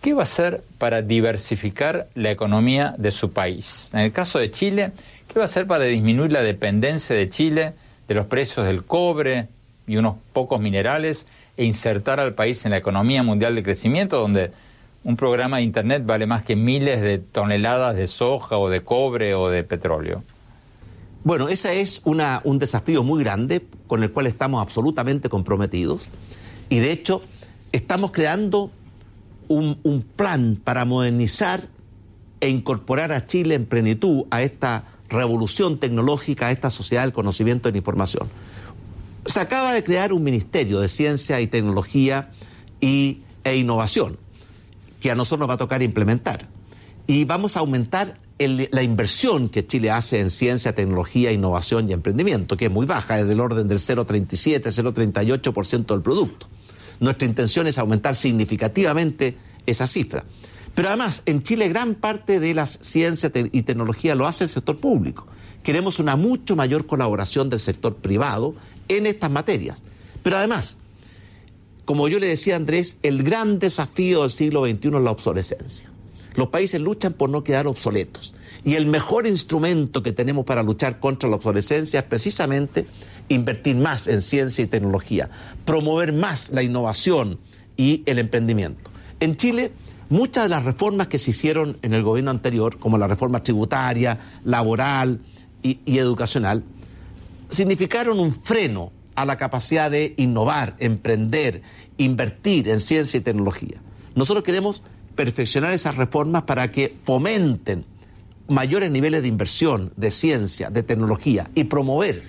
¿Qué 0.00 0.14
va 0.14 0.20
a 0.20 0.22
hacer 0.22 0.62
para 0.78 1.02
diversificar 1.02 2.06
la 2.14 2.30
economía 2.30 2.94
de 2.98 3.10
su 3.10 3.32
país? 3.32 3.90
En 3.92 3.98
el 3.98 4.12
caso 4.12 4.38
de 4.38 4.52
Chile, 4.52 4.92
¿qué 5.26 5.40
va 5.40 5.42
a 5.42 5.46
hacer 5.46 5.66
para 5.66 5.82
disminuir 5.82 6.30
la 6.30 6.42
dependencia 6.42 7.16
de 7.16 7.28
Chile 7.28 7.72
de 8.06 8.14
los 8.14 8.26
precios 8.26 8.64
del 8.64 8.84
cobre 8.84 9.48
y 9.88 9.96
unos 9.96 10.14
pocos 10.32 10.60
minerales 10.60 11.26
e 11.56 11.64
insertar 11.64 12.20
al 12.20 12.34
país 12.34 12.64
en 12.64 12.70
la 12.70 12.76
economía 12.76 13.24
mundial 13.24 13.56
de 13.56 13.64
crecimiento, 13.64 14.20
donde 14.20 14.52
un 15.02 15.16
programa 15.16 15.56
de 15.56 15.64
Internet 15.64 16.04
vale 16.06 16.26
más 16.26 16.44
que 16.44 16.54
miles 16.54 17.00
de 17.00 17.18
toneladas 17.18 17.96
de 17.96 18.06
soja 18.06 18.56
o 18.56 18.70
de 18.70 18.82
cobre 18.82 19.34
o 19.34 19.48
de 19.48 19.64
petróleo? 19.64 20.22
Bueno, 21.26 21.48
ese 21.48 21.80
es 21.80 22.02
una, 22.04 22.40
un 22.44 22.60
desafío 22.60 23.02
muy 23.02 23.24
grande 23.24 23.66
con 23.88 24.04
el 24.04 24.12
cual 24.12 24.28
estamos 24.28 24.62
absolutamente 24.62 25.28
comprometidos 25.28 26.06
y 26.68 26.78
de 26.78 26.92
hecho 26.92 27.20
estamos 27.72 28.12
creando 28.12 28.70
un, 29.48 29.76
un 29.82 30.02
plan 30.02 30.56
para 30.62 30.84
modernizar 30.84 31.68
e 32.38 32.48
incorporar 32.48 33.10
a 33.10 33.26
Chile 33.26 33.56
en 33.56 33.66
plenitud 33.66 34.26
a 34.30 34.42
esta 34.42 34.84
revolución 35.08 35.80
tecnológica, 35.80 36.46
a 36.46 36.50
esta 36.52 36.70
sociedad 36.70 37.02
del 37.02 37.12
conocimiento 37.12 37.68
y 37.68 37.72
la 37.72 37.78
información. 37.78 38.28
Se 39.24 39.40
acaba 39.40 39.74
de 39.74 39.82
crear 39.82 40.12
un 40.12 40.22
Ministerio 40.22 40.78
de 40.78 40.86
Ciencia 40.86 41.40
y 41.40 41.48
Tecnología 41.48 42.30
y, 42.80 43.22
e 43.42 43.56
Innovación, 43.56 44.16
que 45.00 45.10
a 45.10 45.16
nosotros 45.16 45.40
nos 45.40 45.50
va 45.50 45.54
a 45.54 45.58
tocar 45.58 45.82
implementar. 45.82 46.46
Y 47.08 47.24
vamos 47.24 47.56
a 47.56 47.60
aumentar 47.60 48.20
la 48.38 48.82
inversión 48.82 49.48
que 49.48 49.66
Chile 49.66 49.90
hace 49.90 50.20
en 50.20 50.28
ciencia, 50.28 50.74
tecnología, 50.74 51.32
innovación 51.32 51.88
y 51.88 51.94
emprendimiento, 51.94 52.56
que 52.56 52.66
es 52.66 52.70
muy 52.70 52.86
baja, 52.86 53.18
es 53.18 53.26
del 53.26 53.40
orden 53.40 53.66
del 53.66 53.78
0,37, 53.78 54.62
0,38% 54.62 55.86
del 55.86 56.02
producto. 56.02 56.46
Nuestra 57.00 57.26
intención 57.26 57.66
es 57.66 57.78
aumentar 57.78 58.14
significativamente 58.14 59.36
esa 59.64 59.86
cifra. 59.86 60.24
Pero 60.74 60.88
además, 60.88 61.22
en 61.24 61.42
Chile 61.42 61.68
gran 61.68 61.94
parte 61.94 62.38
de 62.38 62.52
la 62.52 62.66
ciencia 62.66 63.32
y 63.34 63.62
tecnología 63.62 64.14
lo 64.14 64.26
hace 64.26 64.44
el 64.44 64.50
sector 64.50 64.78
público. 64.78 65.26
Queremos 65.62 65.98
una 65.98 66.16
mucho 66.16 66.54
mayor 66.54 66.86
colaboración 66.86 67.48
del 67.48 67.60
sector 67.60 67.96
privado 67.96 68.54
en 68.88 69.06
estas 69.06 69.30
materias. 69.30 69.82
Pero 70.22 70.36
además, 70.36 70.76
como 71.86 72.08
yo 72.08 72.18
le 72.18 72.26
decía 72.26 72.54
a 72.54 72.56
Andrés, 72.58 72.98
el 73.02 73.22
gran 73.22 73.58
desafío 73.58 74.22
del 74.22 74.30
siglo 74.30 74.66
XXI 74.66 74.88
es 74.88 75.02
la 75.02 75.10
obsolescencia. 75.10 75.95
Los 76.36 76.48
países 76.48 76.80
luchan 76.80 77.14
por 77.14 77.30
no 77.30 77.42
quedar 77.42 77.66
obsoletos. 77.66 78.34
Y 78.64 78.74
el 78.74 78.86
mejor 78.86 79.26
instrumento 79.26 80.02
que 80.02 80.12
tenemos 80.12 80.44
para 80.44 80.62
luchar 80.62 81.00
contra 81.00 81.28
la 81.28 81.36
obsolescencia 81.36 82.00
es 82.00 82.06
precisamente 82.06 82.86
invertir 83.28 83.76
más 83.76 84.06
en 84.06 84.22
ciencia 84.22 84.62
y 84.62 84.68
tecnología, 84.68 85.30
promover 85.64 86.12
más 86.12 86.50
la 86.50 86.62
innovación 86.62 87.40
y 87.76 88.02
el 88.06 88.18
emprendimiento. 88.18 88.90
En 89.18 89.36
Chile, 89.36 89.72
muchas 90.10 90.44
de 90.44 90.50
las 90.50 90.64
reformas 90.64 91.08
que 91.08 91.18
se 91.18 91.30
hicieron 91.30 91.78
en 91.82 91.94
el 91.94 92.02
gobierno 92.02 92.30
anterior, 92.30 92.78
como 92.78 92.98
la 92.98 93.08
reforma 93.08 93.42
tributaria, 93.42 94.40
laboral 94.44 95.20
y, 95.62 95.80
y 95.86 95.98
educacional, 95.98 96.62
significaron 97.48 98.20
un 98.20 98.32
freno 98.32 98.92
a 99.14 99.24
la 99.24 99.38
capacidad 99.38 99.90
de 99.90 100.12
innovar, 100.18 100.76
emprender, 100.78 101.62
invertir 101.96 102.68
en 102.68 102.80
ciencia 102.80 103.18
y 103.18 103.22
tecnología. 103.22 103.80
Nosotros 104.14 104.44
queremos 104.44 104.82
perfeccionar 105.16 105.72
esas 105.72 105.96
reformas 105.96 106.44
para 106.44 106.70
que 106.70 106.96
fomenten 107.04 107.84
mayores 108.48 108.90
niveles 108.90 109.22
de 109.22 109.28
inversión, 109.28 109.92
de 109.96 110.10
ciencia, 110.10 110.70
de 110.70 110.82
tecnología 110.82 111.50
y 111.54 111.64
promover 111.64 112.22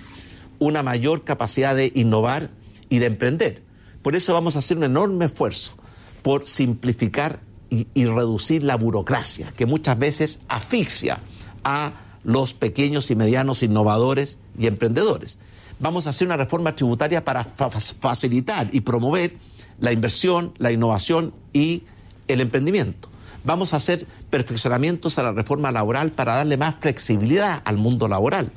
una 0.58 0.82
mayor 0.82 1.22
capacidad 1.22 1.76
de 1.76 1.92
innovar 1.94 2.50
y 2.88 2.98
de 2.98 3.06
emprender. 3.06 3.62
Por 4.02 4.16
eso 4.16 4.34
vamos 4.34 4.56
a 4.56 4.60
hacer 4.60 4.76
un 4.76 4.84
enorme 4.84 5.26
esfuerzo 5.26 5.74
por 6.22 6.48
simplificar 6.48 7.40
y, 7.70 8.06
reducir 8.06 8.62
la 8.62 8.76
burocracia, 8.76 9.52
que 9.54 9.66
muchas 9.66 9.98
veces 9.98 10.40
asfixia 10.48 11.20
a 11.64 11.92
los 12.24 12.54
pequeños 12.54 13.10
y 13.10 13.16
medianos 13.16 13.62
innovadores 13.62 14.38
y 14.58 14.66
emprendedores. 14.66 15.38
Vamos 15.78 16.06
a 16.06 16.10
hacer 16.10 16.26
una 16.26 16.38
reforma 16.38 16.74
tributaria 16.74 17.24
para 17.24 17.44
facilitar 17.44 18.70
y 18.72 18.80
promover 18.80 19.36
la 19.78 19.92
inversión, 19.92 20.54
la 20.58 20.72
innovación 20.72 21.34
y 21.52 21.82
el 22.28 22.40
emprendimiento. 22.40 23.08
Vamos 23.44 23.72
a 23.72 23.78
hacer 23.78 24.06
perfeccionamientos 24.30 25.18
a 25.18 25.22
la 25.22 25.32
reforma 25.32 25.72
laboral 25.72 26.12
para 26.12 26.34
darle 26.34 26.56
más 26.56 26.76
flexibilidad 26.80 27.62
al 27.64 27.76
mundo 27.76 28.08
laboral, 28.08 28.52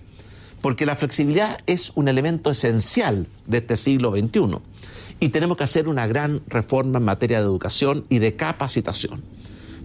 porque 0.61 0.85
la 0.85 0.95
flexibilidad 0.95 1.59
es 1.65 1.91
un 1.95 2.07
elemento 2.07 2.51
esencial 2.51 3.27
de 3.47 3.59
este 3.59 3.77
siglo 3.77 4.11
XXI. 4.11 4.59
Y 5.19 5.29
tenemos 5.29 5.57
que 5.57 5.63
hacer 5.63 5.87
una 5.87 6.07
gran 6.07 6.41
reforma 6.47 6.97
en 6.97 7.05
materia 7.05 7.39
de 7.39 7.45
educación 7.45 8.05
y 8.09 8.19
de 8.19 8.35
capacitación. 8.35 9.23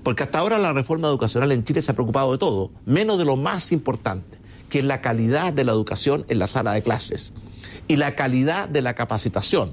Porque 0.03 0.23
hasta 0.23 0.39
ahora 0.39 0.59
la 0.59 0.73
reforma 0.73 1.09
educacional 1.09 1.53
en 1.53 1.65
Chile 1.65 1.83
se 1.83 1.91
ha 1.91 1.95
preocupado 1.95 2.33
de 2.33 2.39
todo, 2.39 2.71
menos 2.87 3.19
de 3.19 3.25
lo 3.25 3.37
más 3.37 3.71
importante, 3.73 4.39
que 4.71 4.79
es 4.79 4.85
la 4.85 5.03
calidad 5.03 5.53
de 5.53 5.65
la 5.65 5.73
educación 5.73 6.25
en 6.29 6.39
la 6.39 6.47
sala 6.47 6.73
de 6.73 6.83
clases 6.83 7.35
y 7.89 7.97
la 7.97 8.15
calidad 8.15 8.69
de 8.69 8.83
la 8.83 8.95
capacitación. 8.95 9.73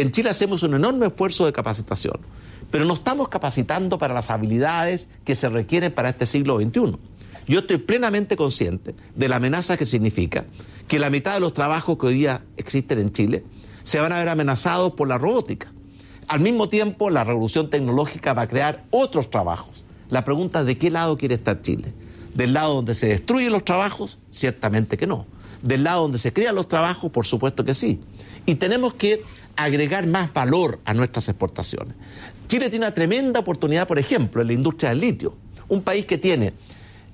En 0.00 0.12
Chile 0.12 0.30
hacemos 0.30 0.62
un 0.62 0.74
enorme 0.74 1.06
esfuerzo 1.06 1.46
de 1.46 1.52
capacitación 1.52 2.20
pero 2.70 2.84
no 2.84 2.94
estamos 2.94 3.28
capacitando 3.28 3.98
para 3.98 4.14
las 4.14 4.30
habilidades 4.30 5.08
que 5.24 5.34
se 5.34 5.48
requieren 5.48 5.92
para 5.92 6.10
este 6.10 6.26
siglo 6.26 6.58
XXI. 6.60 6.98
Yo 7.46 7.60
estoy 7.60 7.78
plenamente 7.78 8.36
consciente 8.36 8.94
de 9.14 9.28
la 9.28 9.36
amenaza 9.36 9.76
que 9.76 9.86
significa 9.86 10.44
que 10.86 10.98
la 10.98 11.10
mitad 11.10 11.34
de 11.34 11.40
los 11.40 11.52
trabajos 11.52 11.98
que 11.98 12.06
hoy 12.06 12.14
día 12.14 12.44
existen 12.56 12.98
en 12.98 13.12
Chile 13.12 13.44
se 13.82 13.98
van 14.00 14.12
a 14.12 14.18
ver 14.18 14.28
amenazados 14.28 14.92
por 14.92 15.08
la 15.08 15.18
robótica. 15.18 15.72
Al 16.28 16.40
mismo 16.40 16.68
tiempo, 16.68 17.10
la 17.10 17.24
revolución 17.24 17.70
tecnológica 17.70 18.34
va 18.34 18.42
a 18.42 18.48
crear 18.48 18.84
otros 18.90 19.30
trabajos. 19.30 19.84
La 20.10 20.24
pregunta 20.24 20.60
es 20.60 20.66
de 20.66 20.78
qué 20.78 20.90
lado 20.90 21.18
quiere 21.18 21.36
estar 21.36 21.60
Chile. 21.62 21.92
¿Del 22.34 22.52
lado 22.52 22.74
donde 22.74 22.94
se 22.94 23.08
destruyen 23.08 23.50
los 23.50 23.64
trabajos? 23.64 24.18
Ciertamente 24.30 24.96
que 24.96 25.08
no. 25.08 25.26
¿Del 25.62 25.82
lado 25.82 26.02
donde 26.02 26.18
se 26.18 26.32
crean 26.32 26.54
los 26.54 26.68
trabajos? 26.68 27.10
Por 27.10 27.26
supuesto 27.26 27.64
que 27.64 27.74
sí. 27.74 28.00
Y 28.46 28.54
tenemos 28.54 28.94
que 28.94 29.22
agregar 29.64 30.06
más 30.06 30.32
valor 30.32 30.80
a 30.84 30.94
nuestras 30.94 31.28
exportaciones. 31.28 31.94
Chile 32.48 32.68
tiene 32.70 32.86
una 32.86 32.94
tremenda 32.94 33.40
oportunidad, 33.40 33.86
por 33.86 33.98
ejemplo, 33.98 34.40
en 34.40 34.48
la 34.48 34.54
industria 34.54 34.90
del 34.90 35.00
litio. 35.00 35.36
Un 35.68 35.82
país 35.82 36.06
que 36.06 36.18
tiene 36.18 36.52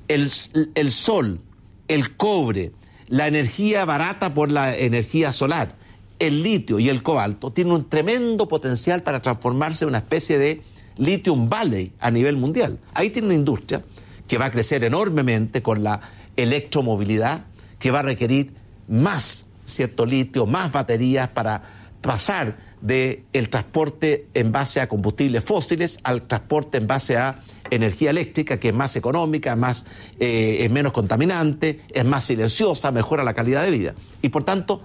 el, 0.09 0.31
sol, 0.31 1.41
el 1.89 2.17
cobre, 2.17 2.73
la 3.09 3.27
energía 3.27 3.85
barata 3.85 4.33
por 4.33 4.51
la 4.51 4.77
energía 4.77 5.33
solar, 5.33 5.77
el 6.19 6.43
litio 6.43 6.79
y 6.79 6.89
el 6.89 7.03
cobalto, 7.03 7.53
tiene 7.53 7.73
un 7.73 7.89
tremendo 7.89 8.49
potencial 8.49 9.03
para 9.03 9.21
transformarse 9.21 9.85
en 9.85 9.89
una 9.91 9.99
especie 9.99 10.39
de 10.39 10.63
lithium 10.97 11.49
valley 11.49 11.93
a 12.01 12.11
nivel 12.11 12.37
mundial. 12.37 12.79
Ahí 12.95 13.11
tiene 13.11 13.29
una 13.29 13.37
industria 13.37 13.83
que 14.27 14.39
va 14.39 14.47
a 14.47 14.51
crecer 14.51 14.85
enormemente 14.85 15.63
con 15.63 15.83
la 15.83 16.01
electromovilidad, 16.37 17.45
que 17.79 17.91
va 17.91 18.01
a 18.01 18.03
requerir 18.03 18.53
más 18.89 19.47
cierto 19.65 20.07
litio, 20.07 20.47
más 20.47 20.73
baterías 20.73 21.29
para 21.29 21.86
pasar 22.07 22.57
del 22.81 23.49
transporte 23.51 24.29
en 24.33 24.53
base 24.53 24.81
a 24.81 24.89
combustibles 24.89 25.45
fósiles 25.45 25.99
al 26.05 26.23
transporte 26.23 26.79
en 26.79 26.87
base 26.87 27.17
a 27.17 27.41
energía 27.69 28.11
eléctrica, 28.11 28.61
que 28.61 28.69
es 28.69 28.75
más 28.75 28.95
económica, 28.95 29.57
más, 29.57 29.85
eh, 30.21 30.59
es 30.61 30.71
menos 30.71 30.93
contaminante, 30.93 31.81
es 31.93 32.05
más 32.05 32.25
silenciosa, 32.25 32.93
mejora 32.93 33.25
la 33.25 33.35
calidad 33.35 33.65
de 33.65 33.71
vida. 33.73 33.95
Y 34.23 34.29
por 34.29 34.45
tanto, 34.45 34.83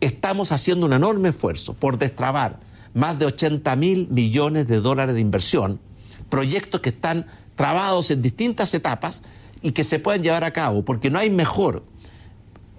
estamos 0.00 0.52
haciendo 0.52 0.86
un 0.86 0.92
enorme 0.92 1.30
esfuerzo 1.30 1.74
por 1.74 1.98
destrabar 1.98 2.60
más 2.94 3.18
de 3.18 3.26
80 3.26 3.74
mil 3.76 4.08
millones 4.08 4.68
de 4.68 4.80
dólares 4.80 5.16
de 5.16 5.20
inversión, 5.20 5.80
proyectos 6.28 6.80
que 6.80 6.90
están 6.90 7.26
trabados 7.56 8.12
en 8.12 8.22
distintas 8.22 8.72
etapas 8.74 9.22
y 9.60 9.72
que 9.72 9.82
se 9.82 9.98
pueden 9.98 10.22
llevar 10.22 10.44
a 10.44 10.52
cabo, 10.52 10.84
porque 10.84 11.10
no 11.10 11.18
hay 11.18 11.30
mejor 11.30 11.82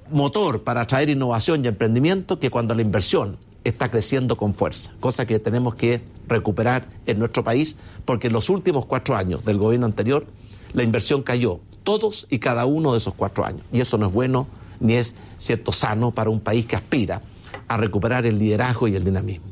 motor 0.10 0.64
para 0.64 0.82
atraer 0.82 1.10
innovación 1.10 1.64
y 1.64 1.68
emprendimiento 1.68 2.40
que 2.40 2.50
cuando 2.50 2.74
la 2.74 2.82
inversión 2.82 3.38
está 3.64 3.90
creciendo 3.92 4.36
con 4.36 4.54
fuerza, 4.54 4.92
cosa 5.00 5.26
que 5.26 5.40
tenemos 5.40 5.76
que 5.76 6.02
recuperar 6.28 6.86
en 7.06 7.20
nuestro 7.20 7.44
país, 7.44 7.76
porque 8.06 8.28
en 8.28 8.34
los 8.34 8.50
últimos 8.50 8.86
cuatro 8.86 9.16
años 9.16 9.46
del 9.46 9.58
gobierno 9.58 9.86
anterior 9.86 10.26
la 10.74 10.84
inversión 10.84 11.22
cayó, 11.22 11.60
todos 11.84 12.28
y 12.30 12.40
cada 12.40 12.66
uno 12.66 12.94
de 12.94 13.00
esos 13.00 13.14
cuatro 13.14 13.46
años. 13.46 13.62
Y 13.72 13.82
eso 13.82 13.98
no 13.98 14.08
es 14.08 14.14
bueno 14.14 14.48
ni 14.80 14.96
es 14.96 15.16
cierto 15.38 15.72
sano 15.72 16.12
para 16.12 16.30
un 16.30 16.40
país 16.40 16.66
que 16.66 16.76
aspira 16.76 17.22
a 17.68 17.78
recuperar 17.78 18.26
el 18.26 18.40
liderazgo 18.40 18.88
y 18.88 18.96
el 18.96 19.04
dinamismo. 19.04 19.52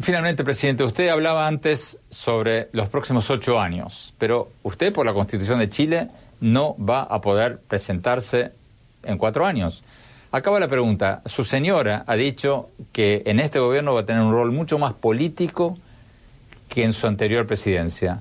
Finalmente, 0.00 0.44
presidente, 0.44 0.84
usted 0.84 1.08
hablaba 1.08 1.46
antes 1.46 1.98
sobre 2.10 2.68
los 2.72 2.88
próximos 2.88 3.30
ocho 3.30 3.58
años, 3.58 4.14
pero 4.18 4.50
usted 4.62 4.92
por 4.92 5.06
la 5.06 5.14
Constitución 5.14 5.58
de 5.58 5.70
Chile 5.70 6.08
no 6.40 6.76
va 6.78 7.02
a 7.02 7.20
poder 7.20 7.60
presentarse 7.60 8.52
en 9.02 9.16
cuatro 9.16 9.46
años. 9.46 9.82
Acaba 10.36 10.60
la 10.60 10.68
pregunta. 10.68 11.22
Su 11.24 11.44
señora 11.44 12.04
ha 12.06 12.14
dicho 12.14 12.68
que 12.92 13.22
en 13.24 13.40
este 13.40 13.58
gobierno 13.58 13.94
va 13.94 14.00
a 14.00 14.04
tener 14.04 14.20
un 14.20 14.32
rol 14.32 14.52
mucho 14.52 14.78
más 14.78 14.92
político 14.92 15.78
que 16.68 16.84
en 16.84 16.92
su 16.92 17.06
anterior 17.06 17.46
presidencia. 17.46 18.20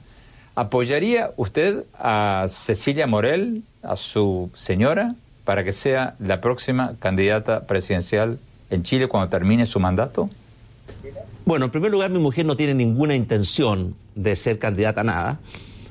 ¿Apoyaría 0.55 1.31
usted 1.35 1.83
a 1.93 2.45
Cecilia 2.47 3.05
Morel, 3.05 3.63
a 3.83 3.97
su 3.97 4.49
señora, 4.53 5.15
para 5.43 5.65
que 5.65 5.73
sea 5.73 6.15
la 6.19 6.39
próxima 6.39 6.93
candidata 6.99 7.67
presidencial 7.67 8.39
en 8.69 8.83
Chile 8.83 9.09
cuando 9.09 9.27
termine 9.27 9.65
su 9.65 9.81
mandato? 9.81 10.29
Bueno, 11.43 11.65
en 11.65 11.71
primer 11.71 11.91
lugar, 11.91 12.11
mi 12.11 12.19
mujer 12.19 12.45
no 12.45 12.55
tiene 12.55 12.75
ninguna 12.75 13.13
intención 13.13 13.93
de 14.15 14.37
ser 14.37 14.57
candidata 14.57 15.01
a 15.01 15.03
nada. 15.03 15.39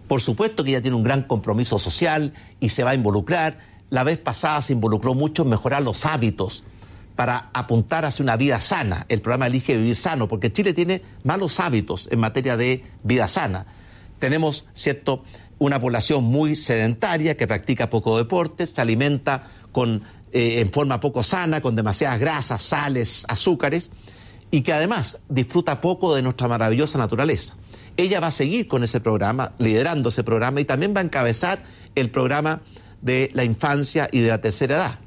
Por 0.08 0.22
supuesto 0.22 0.64
que 0.64 0.70
ella 0.70 0.80
tiene 0.80 0.96
un 0.96 1.04
gran 1.04 1.24
compromiso 1.24 1.78
social 1.78 2.32
y 2.60 2.70
se 2.70 2.82
va 2.82 2.92
a 2.92 2.94
involucrar 2.94 3.73
la 3.95 4.03
vez 4.03 4.18
pasada 4.18 4.61
se 4.61 4.72
involucró 4.72 5.14
mucho 5.14 5.45
en 5.45 5.51
mejorar 5.51 5.80
los 5.80 6.05
hábitos 6.05 6.64
para 7.14 7.51
apuntar 7.55 8.05
hacia 8.05 8.24
una 8.24 8.36
vida 8.36 8.61
sana. 8.61 9.07
El 9.09 9.20
programa 9.20 9.47
Elige 9.47 9.76
Vivir 9.76 9.95
Sano, 9.95 10.26
porque 10.26 10.53
Chile 10.53 10.74
tiene 10.74 11.01
malos 11.22 11.61
hábitos 11.61 12.09
en 12.11 12.18
materia 12.18 12.57
de 12.57 12.82
vida 13.05 13.28
sana. 13.28 13.66
Tenemos, 14.18 14.66
¿cierto?, 14.72 15.22
una 15.61 15.80
población 15.80 16.24
muy 16.24 16.57
sedentaria 16.57 17.36
que 17.36 17.47
practica 17.47 17.88
poco 17.88 18.18
deporte, 18.18 18.66
se 18.66 18.80
alimenta 18.80 19.45
con, 19.70 20.03
eh, 20.32 20.59
en 20.59 20.72
forma 20.72 20.99
poco 20.99 21.22
sana, 21.22 21.61
con 21.61 21.76
demasiadas 21.76 22.18
grasas, 22.18 22.62
sales, 22.62 23.24
azúcares, 23.28 23.92
y 24.51 24.62
que 24.62 24.72
además 24.72 25.18
disfruta 25.28 25.80
poco 25.80 26.16
de 26.16 26.22
nuestra 26.22 26.49
maravillosa 26.49 26.99
naturaleza. 26.99 27.55
Ella 27.97 28.18
va 28.18 28.26
a 28.26 28.32
seguir 28.32 28.66
con 28.66 28.82
ese 28.82 28.99
programa, 28.99 29.53
liderando 29.59 30.09
ese 30.09 30.24
programa, 30.24 30.61
y 30.61 30.64
también 30.64 30.97
va 30.97 31.01
a 31.01 31.05
encabezar 31.05 31.62
el 31.95 32.11
programa 32.11 32.61
de 33.05 33.30
la 33.34 33.44
infancia 33.44 34.09
y 34.11 34.20
de 34.20 34.28
la 34.28 34.40
tercera 34.40 34.76
edad. 34.76 34.98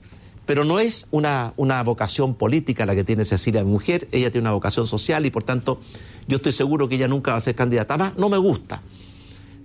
Pero 0.45 0.63
no 0.63 0.79
es 0.79 1.07
una, 1.11 1.53
una 1.57 1.83
vocación 1.83 2.35
política 2.35 2.85
la 2.85 2.95
que 2.95 3.03
tiene 3.03 3.25
Cecilia, 3.25 3.63
mujer, 3.65 4.07
ella 4.13 4.31
tiene 4.31 4.43
una 4.43 4.53
vocación 4.53 4.87
social 4.87 5.25
y 5.25 5.31
por 5.31 5.43
tanto 5.43 5.81
yo 6.27 6.37
estoy 6.37 6.53
seguro 6.53 6.87
que 6.87 6.95
ella 6.95 7.07
nunca 7.09 7.31
va 7.31 7.37
a 7.37 7.41
ser 7.41 7.55
candidata. 7.55 7.97
Más, 7.97 8.17
no 8.17 8.29
me 8.29 8.37
gusta 8.37 8.81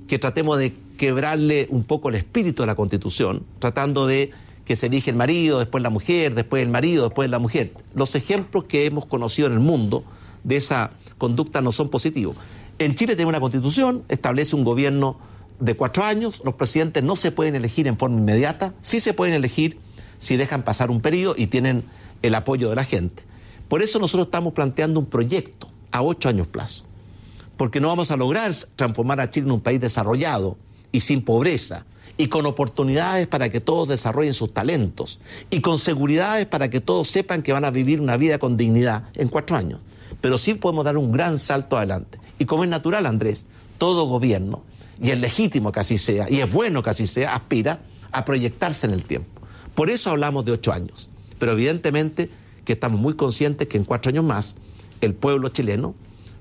que 0.09 0.19
tratemos 0.19 0.59
de 0.59 0.75
quebrarle 0.97 1.69
un 1.71 1.85
poco 1.85 2.09
el 2.09 2.17
espíritu 2.17 2.63
de 2.63 2.67
la 2.67 2.75
Constitución, 2.75 3.45
tratando 3.59 4.07
de 4.07 4.31
que 4.65 4.77
se 4.77 4.87
elige 4.87 5.11
el 5.11 5.17
marido, 5.17 5.59
después 5.59 5.83
la 5.83 5.91
mujer, 5.91 6.35
después 6.35 6.63
el 6.63 6.69
marido, 6.69 7.05
después 7.05 7.29
la 7.31 7.39
mujer. 7.39 7.73
Los 7.95 8.15
ejemplos 8.15 8.65
que 8.65 8.87
hemos 8.87 9.05
conocido 9.07 9.49
en 9.49 9.55
el 9.55 9.61
mundo 9.61 10.05
de 10.43 10.57
esa 10.57 10.93
conducta 11.19 11.61
no 11.61 11.71
son 11.73 11.89
positivos. 11.89 12.37
En 12.79 12.95
Chile 12.95 13.15
tenemos 13.15 13.31
una 13.33 13.41
constitución, 13.41 14.05
establece 14.09 14.57
un 14.57 14.65
gobierno 14.65 15.19
de 15.63 15.77
cuatro 15.77 16.03
años, 16.03 16.43
los 16.45 16.55
presidentes 16.55 17.05
no 17.05 17.15
se 17.15 17.31
pueden 17.31 17.55
elegir 17.55 17.87
en 17.87 17.97
forma 17.97 18.19
inmediata, 18.19 18.75
sí 18.83 18.99
se 18.99 19.15
pueden 19.15 19.35
elegir 19.35 19.79
si 20.19 20.37
dejan 20.37 20.65
pasar 20.65 20.91
un 20.91 21.01
periodo 21.01 21.35
y 21.39 21.47
tienen 21.47 21.85
el 22.23 22.35
apoyo 22.35 22.69
de 22.69 22.75
la 22.75 22.85
gente. 22.85 23.23
Por 23.69 23.81
eso 23.81 24.01
nosotros 24.01 24.27
estamos 24.27 24.55
planteando 24.55 24.99
un 24.99 25.07
proyecto 25.07 25.69
a 25.93 26.03
ocho 26.03 26.29
años 26.29 26.49
plazo, 26.49 26.85
porque 27.57 27.81
no 27.81 27.89
vamos 27.89 28.11
a 28.11 28.17
lograr 28.17 28.53
transformar 28.75 29.21
a 29.21 29.31
Chile 29.31 29.47
en 29.47 29.53
un 29.53 29.61
país 29.61 29.81
desarrollado 29.81 30.57
y 30.91 31.01
sin 31.01 31.23
pobreza, 31.23 31.87
y 32.17 32.27
con 32.27 32.45
oportunidades 32.45 33.29
para 33.29 33.49
que 33.49 33.61
todos 33.61 33.89
desarrollen 33.89 34.35
sus 34.35 34.53
talentos, 34.53 35.21
y 35.49 35.61
con 35.61 35.79
seguridades 35.79 36.47
para 36.47 36.71
que 36.71 36.81
todos 36.81 37.07
sepan 37.09 37.43
que 37.43 37.53
van 37.53 37.65
a 37.65 37.71
vivir 37.71 38.01
una 38.01 38.17
vida 38.17 38.39
con 38.39 38.57
dignidad 38.57 39.05
en 39.15 39.29
cuatro 39.29 39.57
años. 39.57 39.81
Pero 40.21 40.39
sí 40.39 40.55
podemos 40.55 40.85
dar 40.85 40.97
un 40.97 41.13
gran 41.13 41.39
salto 41.39 41.77
adelante. 41.77 42.19
Y 42.39 42.47
como 42.47 42.65
es 42.65 42.71
natural, 42.71 43.07
Andrés, 43.07 43.47
todo 43.79 44.05
gobierno, 44.05 44.63
y 45.03 45.11
es 45.11 45.21
legítimo 45.21 45.73
que 45.73 45.81
así 45.81 45.99
sea, 45.99 46.31
y 46.31 46.41
es 46.41 46.51
bueno 46.51 46.83
que 46.83 46.91
así 46.91 47.09
sea, 47.09 47.35
aspira 47.35 47.81
a 48.13 48.25
proyectarse 48.25 48.87
en 48.87 48.93
el 48.93 49.03
tiempo. 49.03 49.43
Por 49.75 49.91
eso 49.91 50.11
hablamos 50.11 50.45
de 50.45 50.53
ocho 50.53 50.73
años. 50.73 51.11
Pero 51.41 51.53
evidentemente 51.53 52.31
que 52.65 52.75
estamos 52.75 53.01
muy 53.01 53.15
conscientes 53.15 53.67
que 53.67 53.77
en 53.77 53.85
cuatro 53.85 54.11
años 54.11 54.25
más 54.25 54.55
el 55.01 55.15
pueblo 55.15 55.49
chileno 55.49 55.97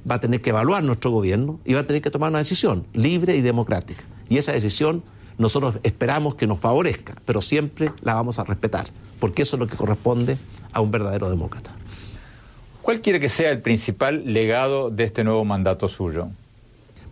va 0.09 0.15
a 0.15 0.21
tener 0.21 0.41
que 0.41 0.51
evaluar 0.51 0.83
nuestro 0.83 1.09
gobierno 1.09 1.59
y 1.65 1.73
va 1.73 1.79
a 1.79 1.87
tener 1.87 2.03
que 2.03 2.11
tomar 2.11 2.29
una 2.29 2.37
decisión 2.37 2.85
libre 2.93 3.35
y 3.35 3.41
democrática. 3.41 4.03
Y 4.29 4.37
esa 4.37 4.51
decisión 4.51 5.03
nosotros 5.39 5.75
esperamos 5.81 6.35
que 6.35 6.45
nos 6.45 6.59
favorezca, 6.59 7.15
pero 7.25 7.41
siempre 7.41 7.91
la 8.01 8.13
vamos 8.13 8.37
a 8.37 8.43
respetar, 8.43 8.89
porque 9.19 9.41
eso 9.41 9.55
es 9.55 9.59
lo 9.59 9.65
que 9.65 9.75
corresponde 9.75 10.37
a 10.71 10.81
un 10.81 10.91
verdadero 10.91 11.31
demócrata. 11.31 11.75
¿Cuál 12.83 13.01
quiere 13.01 13.19
que 13.19 13.29
sea 13.29 13.49
el 13.49 13.63
principal 13.63 14.21
legado 14.31 14.91
de 14.91 15.05
este 15.05 15.23
nuevo 15.23 15.43
mandato 15.45 15.87
suyo? 15.87 16.29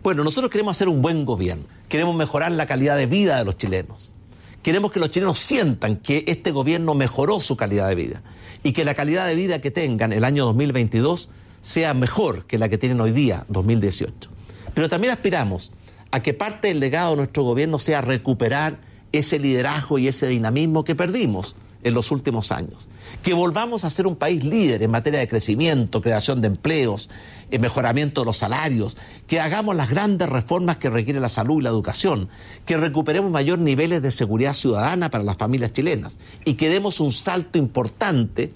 Bueno, 0.02 0.24
nosotros 0.24 0.50
queremos 0.50 0.78
hacer 0.78 0.88
un 0.88 1.02
buen 1.02 1.26
gobierno, 1.26 1.64
queremos 1.90 2.16
mejorar 2.16 2.52
la 2.52 2.64
calidad 2.64 2.96
de 2.96 3.04
vida 3.04 3.36
de 3.36 3.44
los 3.44 3.58
chilenos, 3.58 4.14
queremos 4.62 4.92
que 4.92 4.98
los 4.98 5.10
chilenos 5.10 5.38
sientan 5.38 5.96
que 5.96 6.24
este 6.26 6.52
gobierno 6.52 6.94
mejoró 6.94 7.38
su 7.40 7.54
calidad 7.54 7.86
de 7.86 7.96
vida 7.96 8.22
y 8.62 8.72
que 8.72 8.86
la 8.86 8.94
calidad 8.94 9.26
de 9.26 9.34
vida 9.34 9.60
que 9.60 9.70
tengan 9.70 10.14
el 10.14 10.24
año 10.24 10.46
2022 10.46 11.28
sea 11.60 11.92
mejor 11.92 12.46
que 12.46 12.56
la 12.58 12.70
que 12.70 12.78
tienen 12.78 12.98
hoy 12.98 13.12
día, 13.12 13.44
2018. 13.48 14.30
Pero 14.72 14.88
también 14.88 15.12
aspiramos 15.12 15.70
a 16.10 16.22
que 16.22 16.32
parte 16.32 16.68
del 16.68 16.80
legado 16.80 17.10
de 17.10 17.16
nuestro 17.18 17.42
gobierno 17.42 17.78
sea 17.78 18.00
recuperar 18.00 18.78
ese 19.12 19.38
liderazgo 19.38 19.98
y 19.98 20.08
ese 20.08 20.28
dinamismo 20.28 20.82
que 20.82 20.94
perdimos 20.94 21.56
en 21.82 21.94
los 21.94 22.10
últimos 22.10 22.52
años. 22.52 22.88
Que 23.22 23.34
volvamos 23.34 23.84
a 23.84 23.90
ser 23.90 24.06
un 24.06 24.16
país 24.16 24.44
líder 24.44 24.82
en 24.82 24.90
materia 24.90 25.20
de 25.20 25.28
crecimiento, 25.28 26.00
creación 26.00 26.40
de 26.40 26.48
empleos, 26.48 27.10
en 27.50 27.60
mejoramiento 27.60 28.20
de 28.20 28.26
los 28.26 28.38
salarios, 28.38 28.96
que 29.26 29.40
hagamos 29.40 29.74
las 29.74 29.90
grandes 29.90 30.28
reformas 30.28 30.76
que 30.76 30.90
requiere 30.90 31.20
la 31.20 31.28
salud 31.28 31.60
y 31.60 31.62
la 31.62 31.70
educación, 31.70 32.28
que 32.66 32.76
recuperemos 32.76 33.30
mayores 33.30 33.64
niveles 33.64 34.02
de 34.02 34.10
seguridad 34.10 34.54
ciudadana 34.54 35.10
para 35.10 35.24
las 35.24 35.36
familias 35.36 35.72
chilenas 35.72 36.18
y 36.44 36.54
que 36.54 36.68
demos 36.68 37.00
un 37.00 37.12
salto 37.12 37.58
importante 37.58 38.52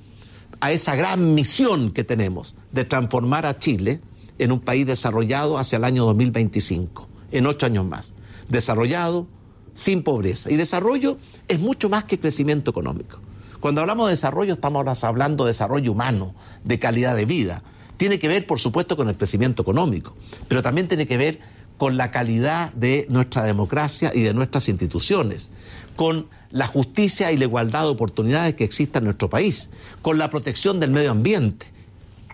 a 0.60 0.72
esa 0.72 0.94
gran 0.94 1.34
misión 1.34 1.90
que 1.90 2.04
tenemos 2.04 2.54
de 2.72 2.84
transformar 2.84 3.46
a 3.46 3.58
Chile 3.58 4.00
en 4.38 4.52
un 4.52 4.60
país 4.60 4.86
desarrollado 4.86 5.58
hacia 5.58 5.76
el 5.76 5.84
año 5.84 6.04
2025, 6.06 7.08
en 7.32 7.46
ocho 7.46 7.66
años 7.66 7.84
más. 7.84 8.14
Desarrollado, 8.48 9.26
sin 9.74 10.02
pobreza. 10.02 10.50
Y 10.50 10.56
desarrollo 10.56 11.18
es 11.48 11.60
mucho 11.60 11.88
más 11.88 12.04
que 12.04 12.18
crecimiento 12.18 12.70
económico. 12.70 13.18
Cuando 13.60 13.80
hablamos 13.80 14.06
de 14.06 14.12
desarrollo 14.12 14.54
estamos 14.54 15.04
hablando 15.04 15.44
de 15.44 15.50
desarrollo 15.50 15.92
humano, 15.92 16.34
de 16.64 16.78
calidad 16.78 17.16
de 17.16 17.24
vida. 17.24 17.62
Tiene 17.96 18.18
que 18.18 18.28
ver, 18.28 18.46
por 18.46 18.58
supuesto, 18.58 18.96
con 18.96 19.08
el 19.08 19.16
crecimiento 19.16 19.62
económico, 19.62 20.14
pero 20.48 20.62
también 20.62 20.88
tiene 20.88 21.06
que 21.06 21.16
ver 21.16 21.40
con 21.76 21.96
la 21.96 22.10
calidad 22.10 22.72
de 22.72 23.06
nuestra 23.08 23.42
democracia 23.42 24.12
y 24.14 24.22
de 24.22 24.34
nuestras 24.34 24.68
instituciones, 24.68 25.50
con 25.96 26.28
la 26.50 26.66
justicia 26.66 27.32
y 27.32 27.36
la 27.36 27.44
igualdad 27.44 27.82
de 27.82 27.88
oportunidades 27.88 28.54
que 28.54 28.64
existen 28.64 29.00
en 29.00 29.06
nuestro 29.06 29.28
país, 29.28 29.70
con 30.02 30.18
la 30.18 30.30
protección 30.30 30.78
del 30.78 30.90
medio 30.90 31.10
ambiente. 31.10 31.66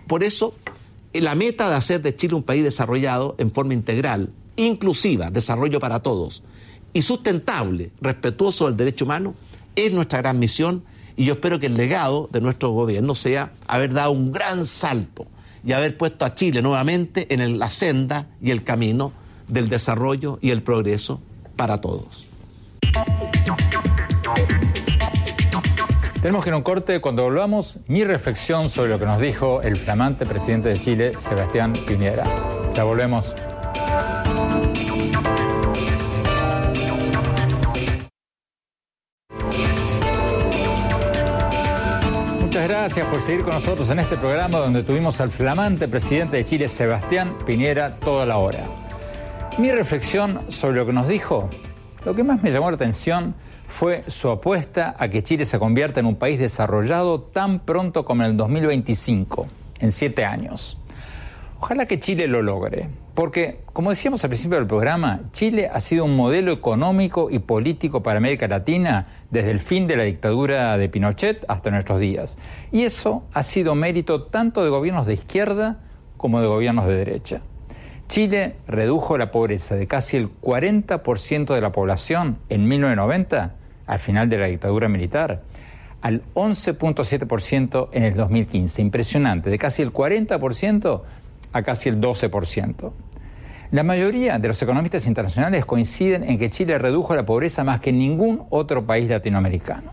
Por 0.07 0.23
eso, 0.23 0.53
la 1.13 1.35
meta 1.35 1.69
de 1.69 1.75
hacer 1.75 2.01
de 2.01 2.15
Chile 2.15 2.35
un 2.35 2.43
país 2.43 2.63
desarrollado 2.63 3.35
en 3.37 3.51
forma 3.51 3.73
integral, 3.73 4.33
inclusiva, 4.57 5.31
desarrollo 5.31 5.79
para 5.79 5.99
todos, 5.99 6.43
y 6.93 7.01
sustentable, 7.01 7.91
respetuoso 8.01 8.65
del 8.65 8.77
derecho 8.77 9.05
humano, 9.05 9.35
es 9.75 9.93
nuestra 9.93 10.19
gran 10.19 10.39
misión 10.39 10.83
y 11.15 11.25
yo 11.25 11.33
espero 11.33 11.59
que 11.59 11.67
el 11.67 11.75
legado 11.75 12.29
de 12.31 12.41
nuestro 12.41 12.71
gobierno 12.71 13.15
sea 13.15 13.53
haber 13.67 13.93
dado 13.93 14.11
un 14.11 14.31
gran 14.31 14.65
salto 14.65 15.27
y 15.63 15.73
haber 15.73 15.97
puesto 15.97 16.25
a 16.25 16.33
Chile 16.35 16.61
nuevamente 16.61 17.33
en 17.33 17.59
la 17.59 17.69
senda 17.69 18.27
y 18.41 18.51
el 18.51 18.63
camino 18.63 19.11
del 19.47 19.69
desarrollo 19.69 20.39
y 20.41 20.49
el 20.51 20.63
progreso 20.63 21.21
para 21.55 21.79
todos. 21.79 22.27
Tenemos 26.21 26.43
que 26.43 26.49
ir 26.49 26.53
a 26.53 26.57
un 26.57 26.63
corte. 26.63 27.01
Cuando 27.01 27.23
volvamos, 27.23 27.77
mi 27.87 28.03
reflexión 28.03 28.69
sobre 28.69 28.91
lo 28.91 28.99
que 28.99 29.05
nos 29.05 29.19
dijo 29.19 29.61
el 29.63 29.75
flamante 29.75 30.25
presidente 30.25 30.69
de 30.69 30.77
Chile, 30.77 31.11
Sebastián 31.19 31.73
Piñera. 31.87 32.25
Ya 32.75 32.83
volvemos. 32.83 33.25
Gracias 42.83 43.05
por 43.09 43.21
seguir 43.21 43.43
con 43.43 43.53
nosotros 43.53 43.91
en 43.91 43.99
este 43.99 44.17
programa 44.17 44.57
donde 44.57 44.81
tuvimos 44.81 45.21
al 45.21 45.29
flamante 45.29 45.87
presidente 45.87 46.37
de 46.37 46.43
Chile, 46.43 46.67
Sebastián 46.67 47.37
Piñera, 47.45 47.97
toda 47.99 48.25
la 48.25 48.39
hora. 48.39 48.65
Mi 49.59 49.71
reflexión 49.71 50.41
sobre 50.47 50.77
lo 50.77 50.87
que 50.87 50.91
nos 50.91 51.07
dijo, 51.07 51.47
lo 52.03 52.15
que 52.15 52.23
más 52.23 52.41
me 52.41 52.51
llamó 52.51 52.71
la 52.71 52.77
atención 52.77 53.35
fue 53.67 54.03
su 54.07 54.31
apuesta 54.31 54.95
a 54.97 55.09
que 55.09 55.21
Chile 55.21 55.45
se 55.45 55.59
convierta 55.59 55.99
en 55.99 56.07
un 56.07 56.15
país 56.15 56.39
desarrollado 56.39 57.21
tan 57.21 57.59
pronto 57.59 58.03
como 58.03 58.23
en 58.23 58.31
el 58.31 58.37
2025, 58.37 59.47
en 59.79 59.91
siete 59.91 60.25
años. 60.25 60.80
Ojalá 61.63 61.85
que 61.85 61.99
Chile 61.99 62.27
lo 62.27 62.41
logre, 62.41 62.89
porque, 63.13 63.59
como 63.71 63.91
decíamos 63.91 64.23
al 64.23 64.31
principio 64.31 64.57
del 64.57 64.65
programa, 64.65 65.29
Chile 65.31 65.69
ha 65.71 65.79
sido 65.79 66.05
un 66.05 66.15
modelo 66.15 66.51
económico 66.51 67.29
y 67.29 67.37
político 67.37 68.01
para 68.01 68.17
América 68.17 68.47
Latina 68.47 69.05
desde 69.29 69.51
el 69.51 69.59
fin 69.59 69.85
de 69.85 69.95
la 69.95 70.01
dictadura 70.01 70.75
de 70.79 70.89
Pinochet 70.89 71.45
hasta 71.47 71.69
nuestros 71.69 71.99
días. 71.99 72.39
Y 72.71 72.81
eso 72.81 73.25
ha 73.31 73.43
sido 73.43 73.75
mérito 73.75 74.23
tanto 74.23 74.63
de 74.63 74.71
gobiernos 74.71 75.05
de 75.05 75.13
izquierda 75.13 75.77
como 76.17 76.41
de 76.41 76.47
gobiernos 76.47 76.87
de 76.87 76.95
derecha. 76.95 77.41
Chile 78.07 78.55
redujo 78.65 79.19
la 79.19 79.29
pobreza 79.29 79.75
de 79.75 79.85
casi 79.85 80.17
el 80.17 80.29
40% 80.41 81.53
de 81.53 81.61
la 81.61 81.71
población 81.71 82.39
en 82.49 82.67
1990, 82.67 83.53
al 83.85 83.99
final 83.99 84.29
de 84.29 84.37
la 84.39 84.47
dictadura 84.47 84.89
militar, 84.89 85.43
al 86.01 86.23
11.7% 86.33 87.89
en 87.91 88.03
el 88.03 88.15
2015. 88.15 88.81
Impresionante, 88.81 89.51
de 89.51 89.59
casi 89.59 89.83
el 89.83 89.93
40% 89.93 91.01
a 91.53 91.61
casi 91.61 91.89
el 91.89 91.99
12%. 91.99 92.91
La 93.71 93.83
mayoría 93.83 94.37
de 94.37 94.49
los 94.49 94.61
economistas 94.61 95.07
internacionales 95.07 95.65
coinciden 95.65 96.23
en 96.29 96.37
que 96.37 96.49
Chile 96.49 96.77
redujo 96.77 97.15
la 97.15 97.25
pobreza 97.25 97.63
más 97.63 97.79
que 97.79 97.93
ningún 97.93 98.43
otro 98.49 98.85
país 98.85 99.07
latinoamericano. 99.07 99.91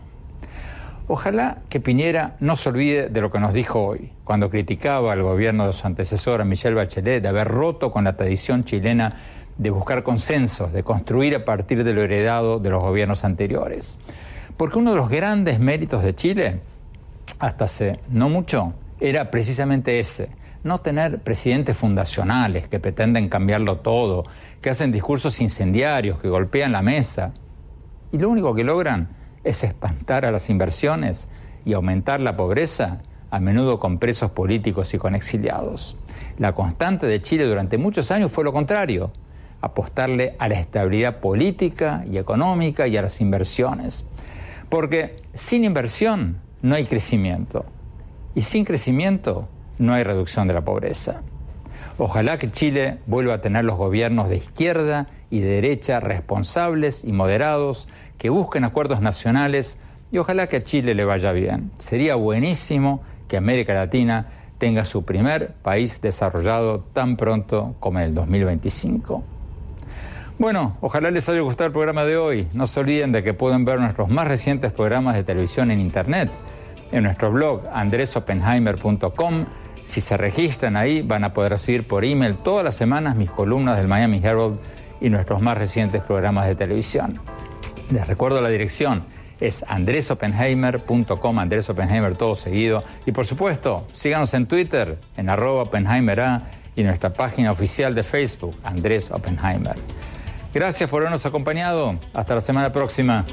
Ojalá 1.07 1.59
que 1.69 1.79
Piñera 1.79 2.35
no 2.39 2.55
se 2.55 2.69
olvide 2.69 3.09
de 3.09 3.21
lo 3.21 3.31
que 3.31 3.39
nos 3.39 3.53
dijo 3.53 3.83
hoy, 3.83 4.11
cuando 4.25 4.49
criticaba 4.49 5.13
al 5.13 5.23
gobierno 5.23 5.65
de 5.65 5.73
su 5.73 5.87
antecesora, 5.87 6.45
Michelle 6.45 6.75
Bachelet, 6.75 7.23
de 7.23 7.29
haber 7.29 7.47
roto 7.47 7.91
con 7.91 8.03
la 8.03 8.15
tradición 8.15 8.63
chilena 8.63 9.15
de 9.57 9.69
buscar 9.71 10.03
consensos, 10.03 10.71
de 10.71 10.83
construir 10.83 11.35
a 11.35 11.45
partir 11.45 11.83
de 11.83 11.93
lo 11.93 12.01
heredado 12.01 12.59
de 12.59 12.69
los 12.69 12.81
gobiernos 12.81 13.23
anteriores. 13.23 13.97
Porque 14.55 14.77
uno 14.77 14.91
de 14.91 14.97
los 14.97 15.09
grandes 15.09 15.59
méritos 15.59 16.03
de 16.03 16.13
Chile, 16.13 16.59
hasta 17.39 17.65
hace 17.65 17.99
no 18.09 18.29
mucho, 18.29 18.73
era 18.99 19.31
precisamente 19.31 19.99
ese, 19.99 20.29
no 20.63 20.79
tener 20.79 21.19
presidentes 21.19 21.77
fundacionales 21.77 22.67
que 22.67 22.79
pretenden 22.79 23.29
cambiarlo 23.29 23.77
todo, 23.77 24.25
que 24.61 24.69
hacen 24.69 24.91
discursos 24.91 25.39
incendiarios, 25.41 26.19
que 26.19 26.29
golpean 26.29 26.71
la 26.71 26.81
mesa. 26.81 27.33
Y 28.11 28.17
lo 28.17 28.29
único 28.29 28.53
que 28.53 28.63
logran 28.63 29.09
es 29.43 29.63
espantar 29.63 30.25
a 30.25 30.31
las 30.31 30.49
inversiones 30.49 31.27
y 31.65 31.73
aumentar 31.73 32.19
la 32.19 32.35
pobreza, 32.35 33.01
a 33.31 33.39
menudo 33.39 33.79
con 33.79 33.99
presos 33.99 34.31
políticos 34.31 34.93
y 34.93 34.97
con 34.97 35.13
exiliados. 35.15 35.95
La 36.39 36.53
constante 36.53 37.05
de 37.05 37.21
Chile 37.21 37.45
durante 37.45 37.77
muchos 37.77 38.09
años 38.11 38.31
fue 38.31 38.43
lo 38.43 38.51
contrario, 38.51 39.11
apostarle 39.61 40.35
a 40.39 40.47
la 40.47 40.59
estabilidad 40.59 41.19
política 41.19 42.03
y 42.09 42.17
económica 42.17 42.87
y 42.87 42.97
a 42.97 43.01
las 43.01 43.21
inversiones. 43.21 44.07
Porque 44.69 45.21
sin 45.33 45.63
inversión 45.63 46.37
no 46.61 46.75
hay 46.75 46.85
crecimiento. 46.85 47.65
Y 48.35 48.41
sin 48.41 48.65
crecimiento 48.65 49.47
no 49.79 49.93
hay 49.93 50.03
reducción 50.03 50.47
de 50.47 50.53
la 50.53 50.61
pobreza. 50.61 51.21
Ojalá 51.97 52.37
que 52.37 52.51
Chile 52.51 52.99
vuelva 53.07 53.35
a 53.35 53.41
tener 53.41 53.65
los 53.65 53.75
gobiernos 53.75 54.29
de 54.29 54.37
izquierda 54.37 55.07
y 55.29 55.41
de 55.41 55.47
derecha 55.47 55.99
responsables 55.99 57.03
y 57.03 57.11
moderados 57.11 57.89
que 58.17 58.29
busquen 58.29 58.63
acuerdos 58.63 59.01
nacionales 59.01 59.77
y 60.11 60.17
ojalá 60.17 60.47
que 60.47 60.57
a 60.57 60.63
Chile 60.63 60.95
le 60.95 61.03
vaya 61.03 61.31
bien. 61.31 61.71
Sería 61.77 62.15
buenísimo 62.15 63.01
que 63.27 63.37
América 63.37 63.73
Latina 63.73 64.27
tenga 64.57 64.85
su 64.85 65.03
primer 65.03 65.53
país 65.61 66.01
desarrollado 66.01 66.79
tan 66.93 67.17
pronto 67.17 67.75
como 67.79 67.99
en 67.99 68.05
el 68.05 68.15
2025. 68.15 69.23
Bueno, 70.37 70.77
ojalá 70.79 71.11
les 71.11 71.27
haya 71.27 71.41
gustado 71.41 71.67
el 71.67 71.73
programa 71.73 72.05
de 72.05 72.15
hoy. 72.15 72.47
No 72.53 72.65
se 72.65 72.79
olviden 72.79 73.11
de 73.11 73.23
que 73.23 73.33
pueden 73.33 73.65
ver 73.65 73.79
nuestros 73.79 74.07
más 74.07 74.27
recientes 74.27 74.71
programas 74.71 75.15
de 75.15 75.23
televisión 75.23 75.69
en 75.69 75.79
Internet, 75.79 76.31
en 76.93 77.03
nuestro 77.03 77.29
blog 77.29 77.63
andresopenheimer.com 77.73 79.45
si 79.89 80.01
se 80.01 80.17
registran 80.17 80.77
ahí, 80.77 81.01
van 81.01 81.23
a 81.23 81.33
poder 81.33 81.53
recibir 81.53 81.87
por 81.87 82.05
email 82.05 82.35
todas 82.35 82.63
las 82.63 82.75
semanas 82.75 83.15
mis 83.15 83.31
columnas 83.31 83.79
del 83.79 83.87
Miami 83.87 84.21
Herald 84.23 84.59
y 85.01 85.09
nuestros 85.09 85.41
más 85.41 85.57
recientes 85.57 86.03
programas 86.03 86.47
de 86.47 86.53
televisión. 86.53 87.19
Les 87.89 88.05
recuerdo 88.05 88.39
la 88.39 88.49
dirección, 88.49 89.03
es 89.39 89.65
andresopenheimer.com, 89.67 91.39
Andrés 91.39 91.71
Oppenheimer 91.71 92.15
todo 92.15 92.35
seguido. 92.35 92.83
Y 93.07 93.13
por 93.13 93.25
supuesto, 93.25 93.87
síganos 93.91 94.31
en 94.35 94.45
Twitter, 94.45 94.99
en 95.17 95.27
arroba 95.27 95.67
y 96.75 96.83
nuestra 96.83 97.11
página 97.11 97.51
oficial 97.51 97.95
de 97.95 98.03
Facebook, 98.03 98.55
Andrés 98.63 99.09
Oppenheimer. 99.09 99.75
Gracias 100.53 100.87
por 100.87 101.01
habernos 101.01 101.25
acompañado. 101.25 101.97
Hasta 102.13 102.35
la 102.35 102.41
semana 102.41 102.71
próxima. 102.71 103.25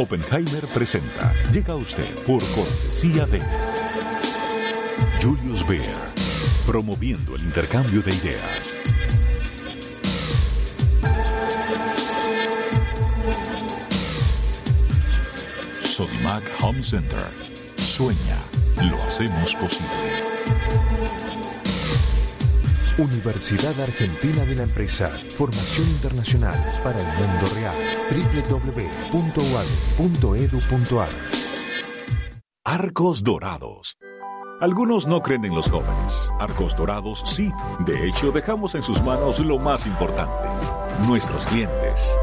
Oppenheimer 0.00 0.64
presenta. 0.72 1.30
Llega 1.52 1.74
a 1.74 1.76
usted 1.76 2.08
por 2.24 2.42
cortesía 2.54 3.26
de 3.26 3.42
Julius 5.22 5.62
Baer, 5.66 5.94
promoviendo 6.64 7.36
el 7.36 7.42
intercambio 7.42 8.00
de 8.00 8.14
ideas. 8.14 8.76
Sodimac 15.82 16.44
Home 16.62 16.82
Center. 16.82 17.20
Sueña, 17.76 18.38
lo 18.90 19.02
hacemos 19.02 19.54
posible. 19.56 21.29
Universidad 22.98 23.78
Argentina 23.80 24.44
de 24.44 24.56
la 24.56 24.62
Empresa. 24.64 25.08
Formación 25.08 25.88
internacional 25.88 26.58
para 26.82 26.98
el 26.98 27.06
mundo 27.06 27.46
real. 27.54 27.74
www.uad.edu.ar 29.12 29.60
Arcos 32.64 33.22
Dorados. 33.22 33.96
Algunos 34.60 35.06
no 35.06 35.20
creen 35.20 35.46
en 35.46 35.54
los 35.54 35.70
jóvenes. 35.70 36.30
Arcos 36.38 36.76
Dorados 36.76 37.22
sí. 37.24 37.50
De 37.80 38.06
hecho, 38.06 38.30
dejamos 38.30 38.74
en 38.74 38.82
sus 38.82 39.02
manos 39.02 39.38
lo 39.40 39.58
más 39.58 39.86
importante, 39.86 40.48
nuestros 41.06 41.46
clientes. 41.46 42.16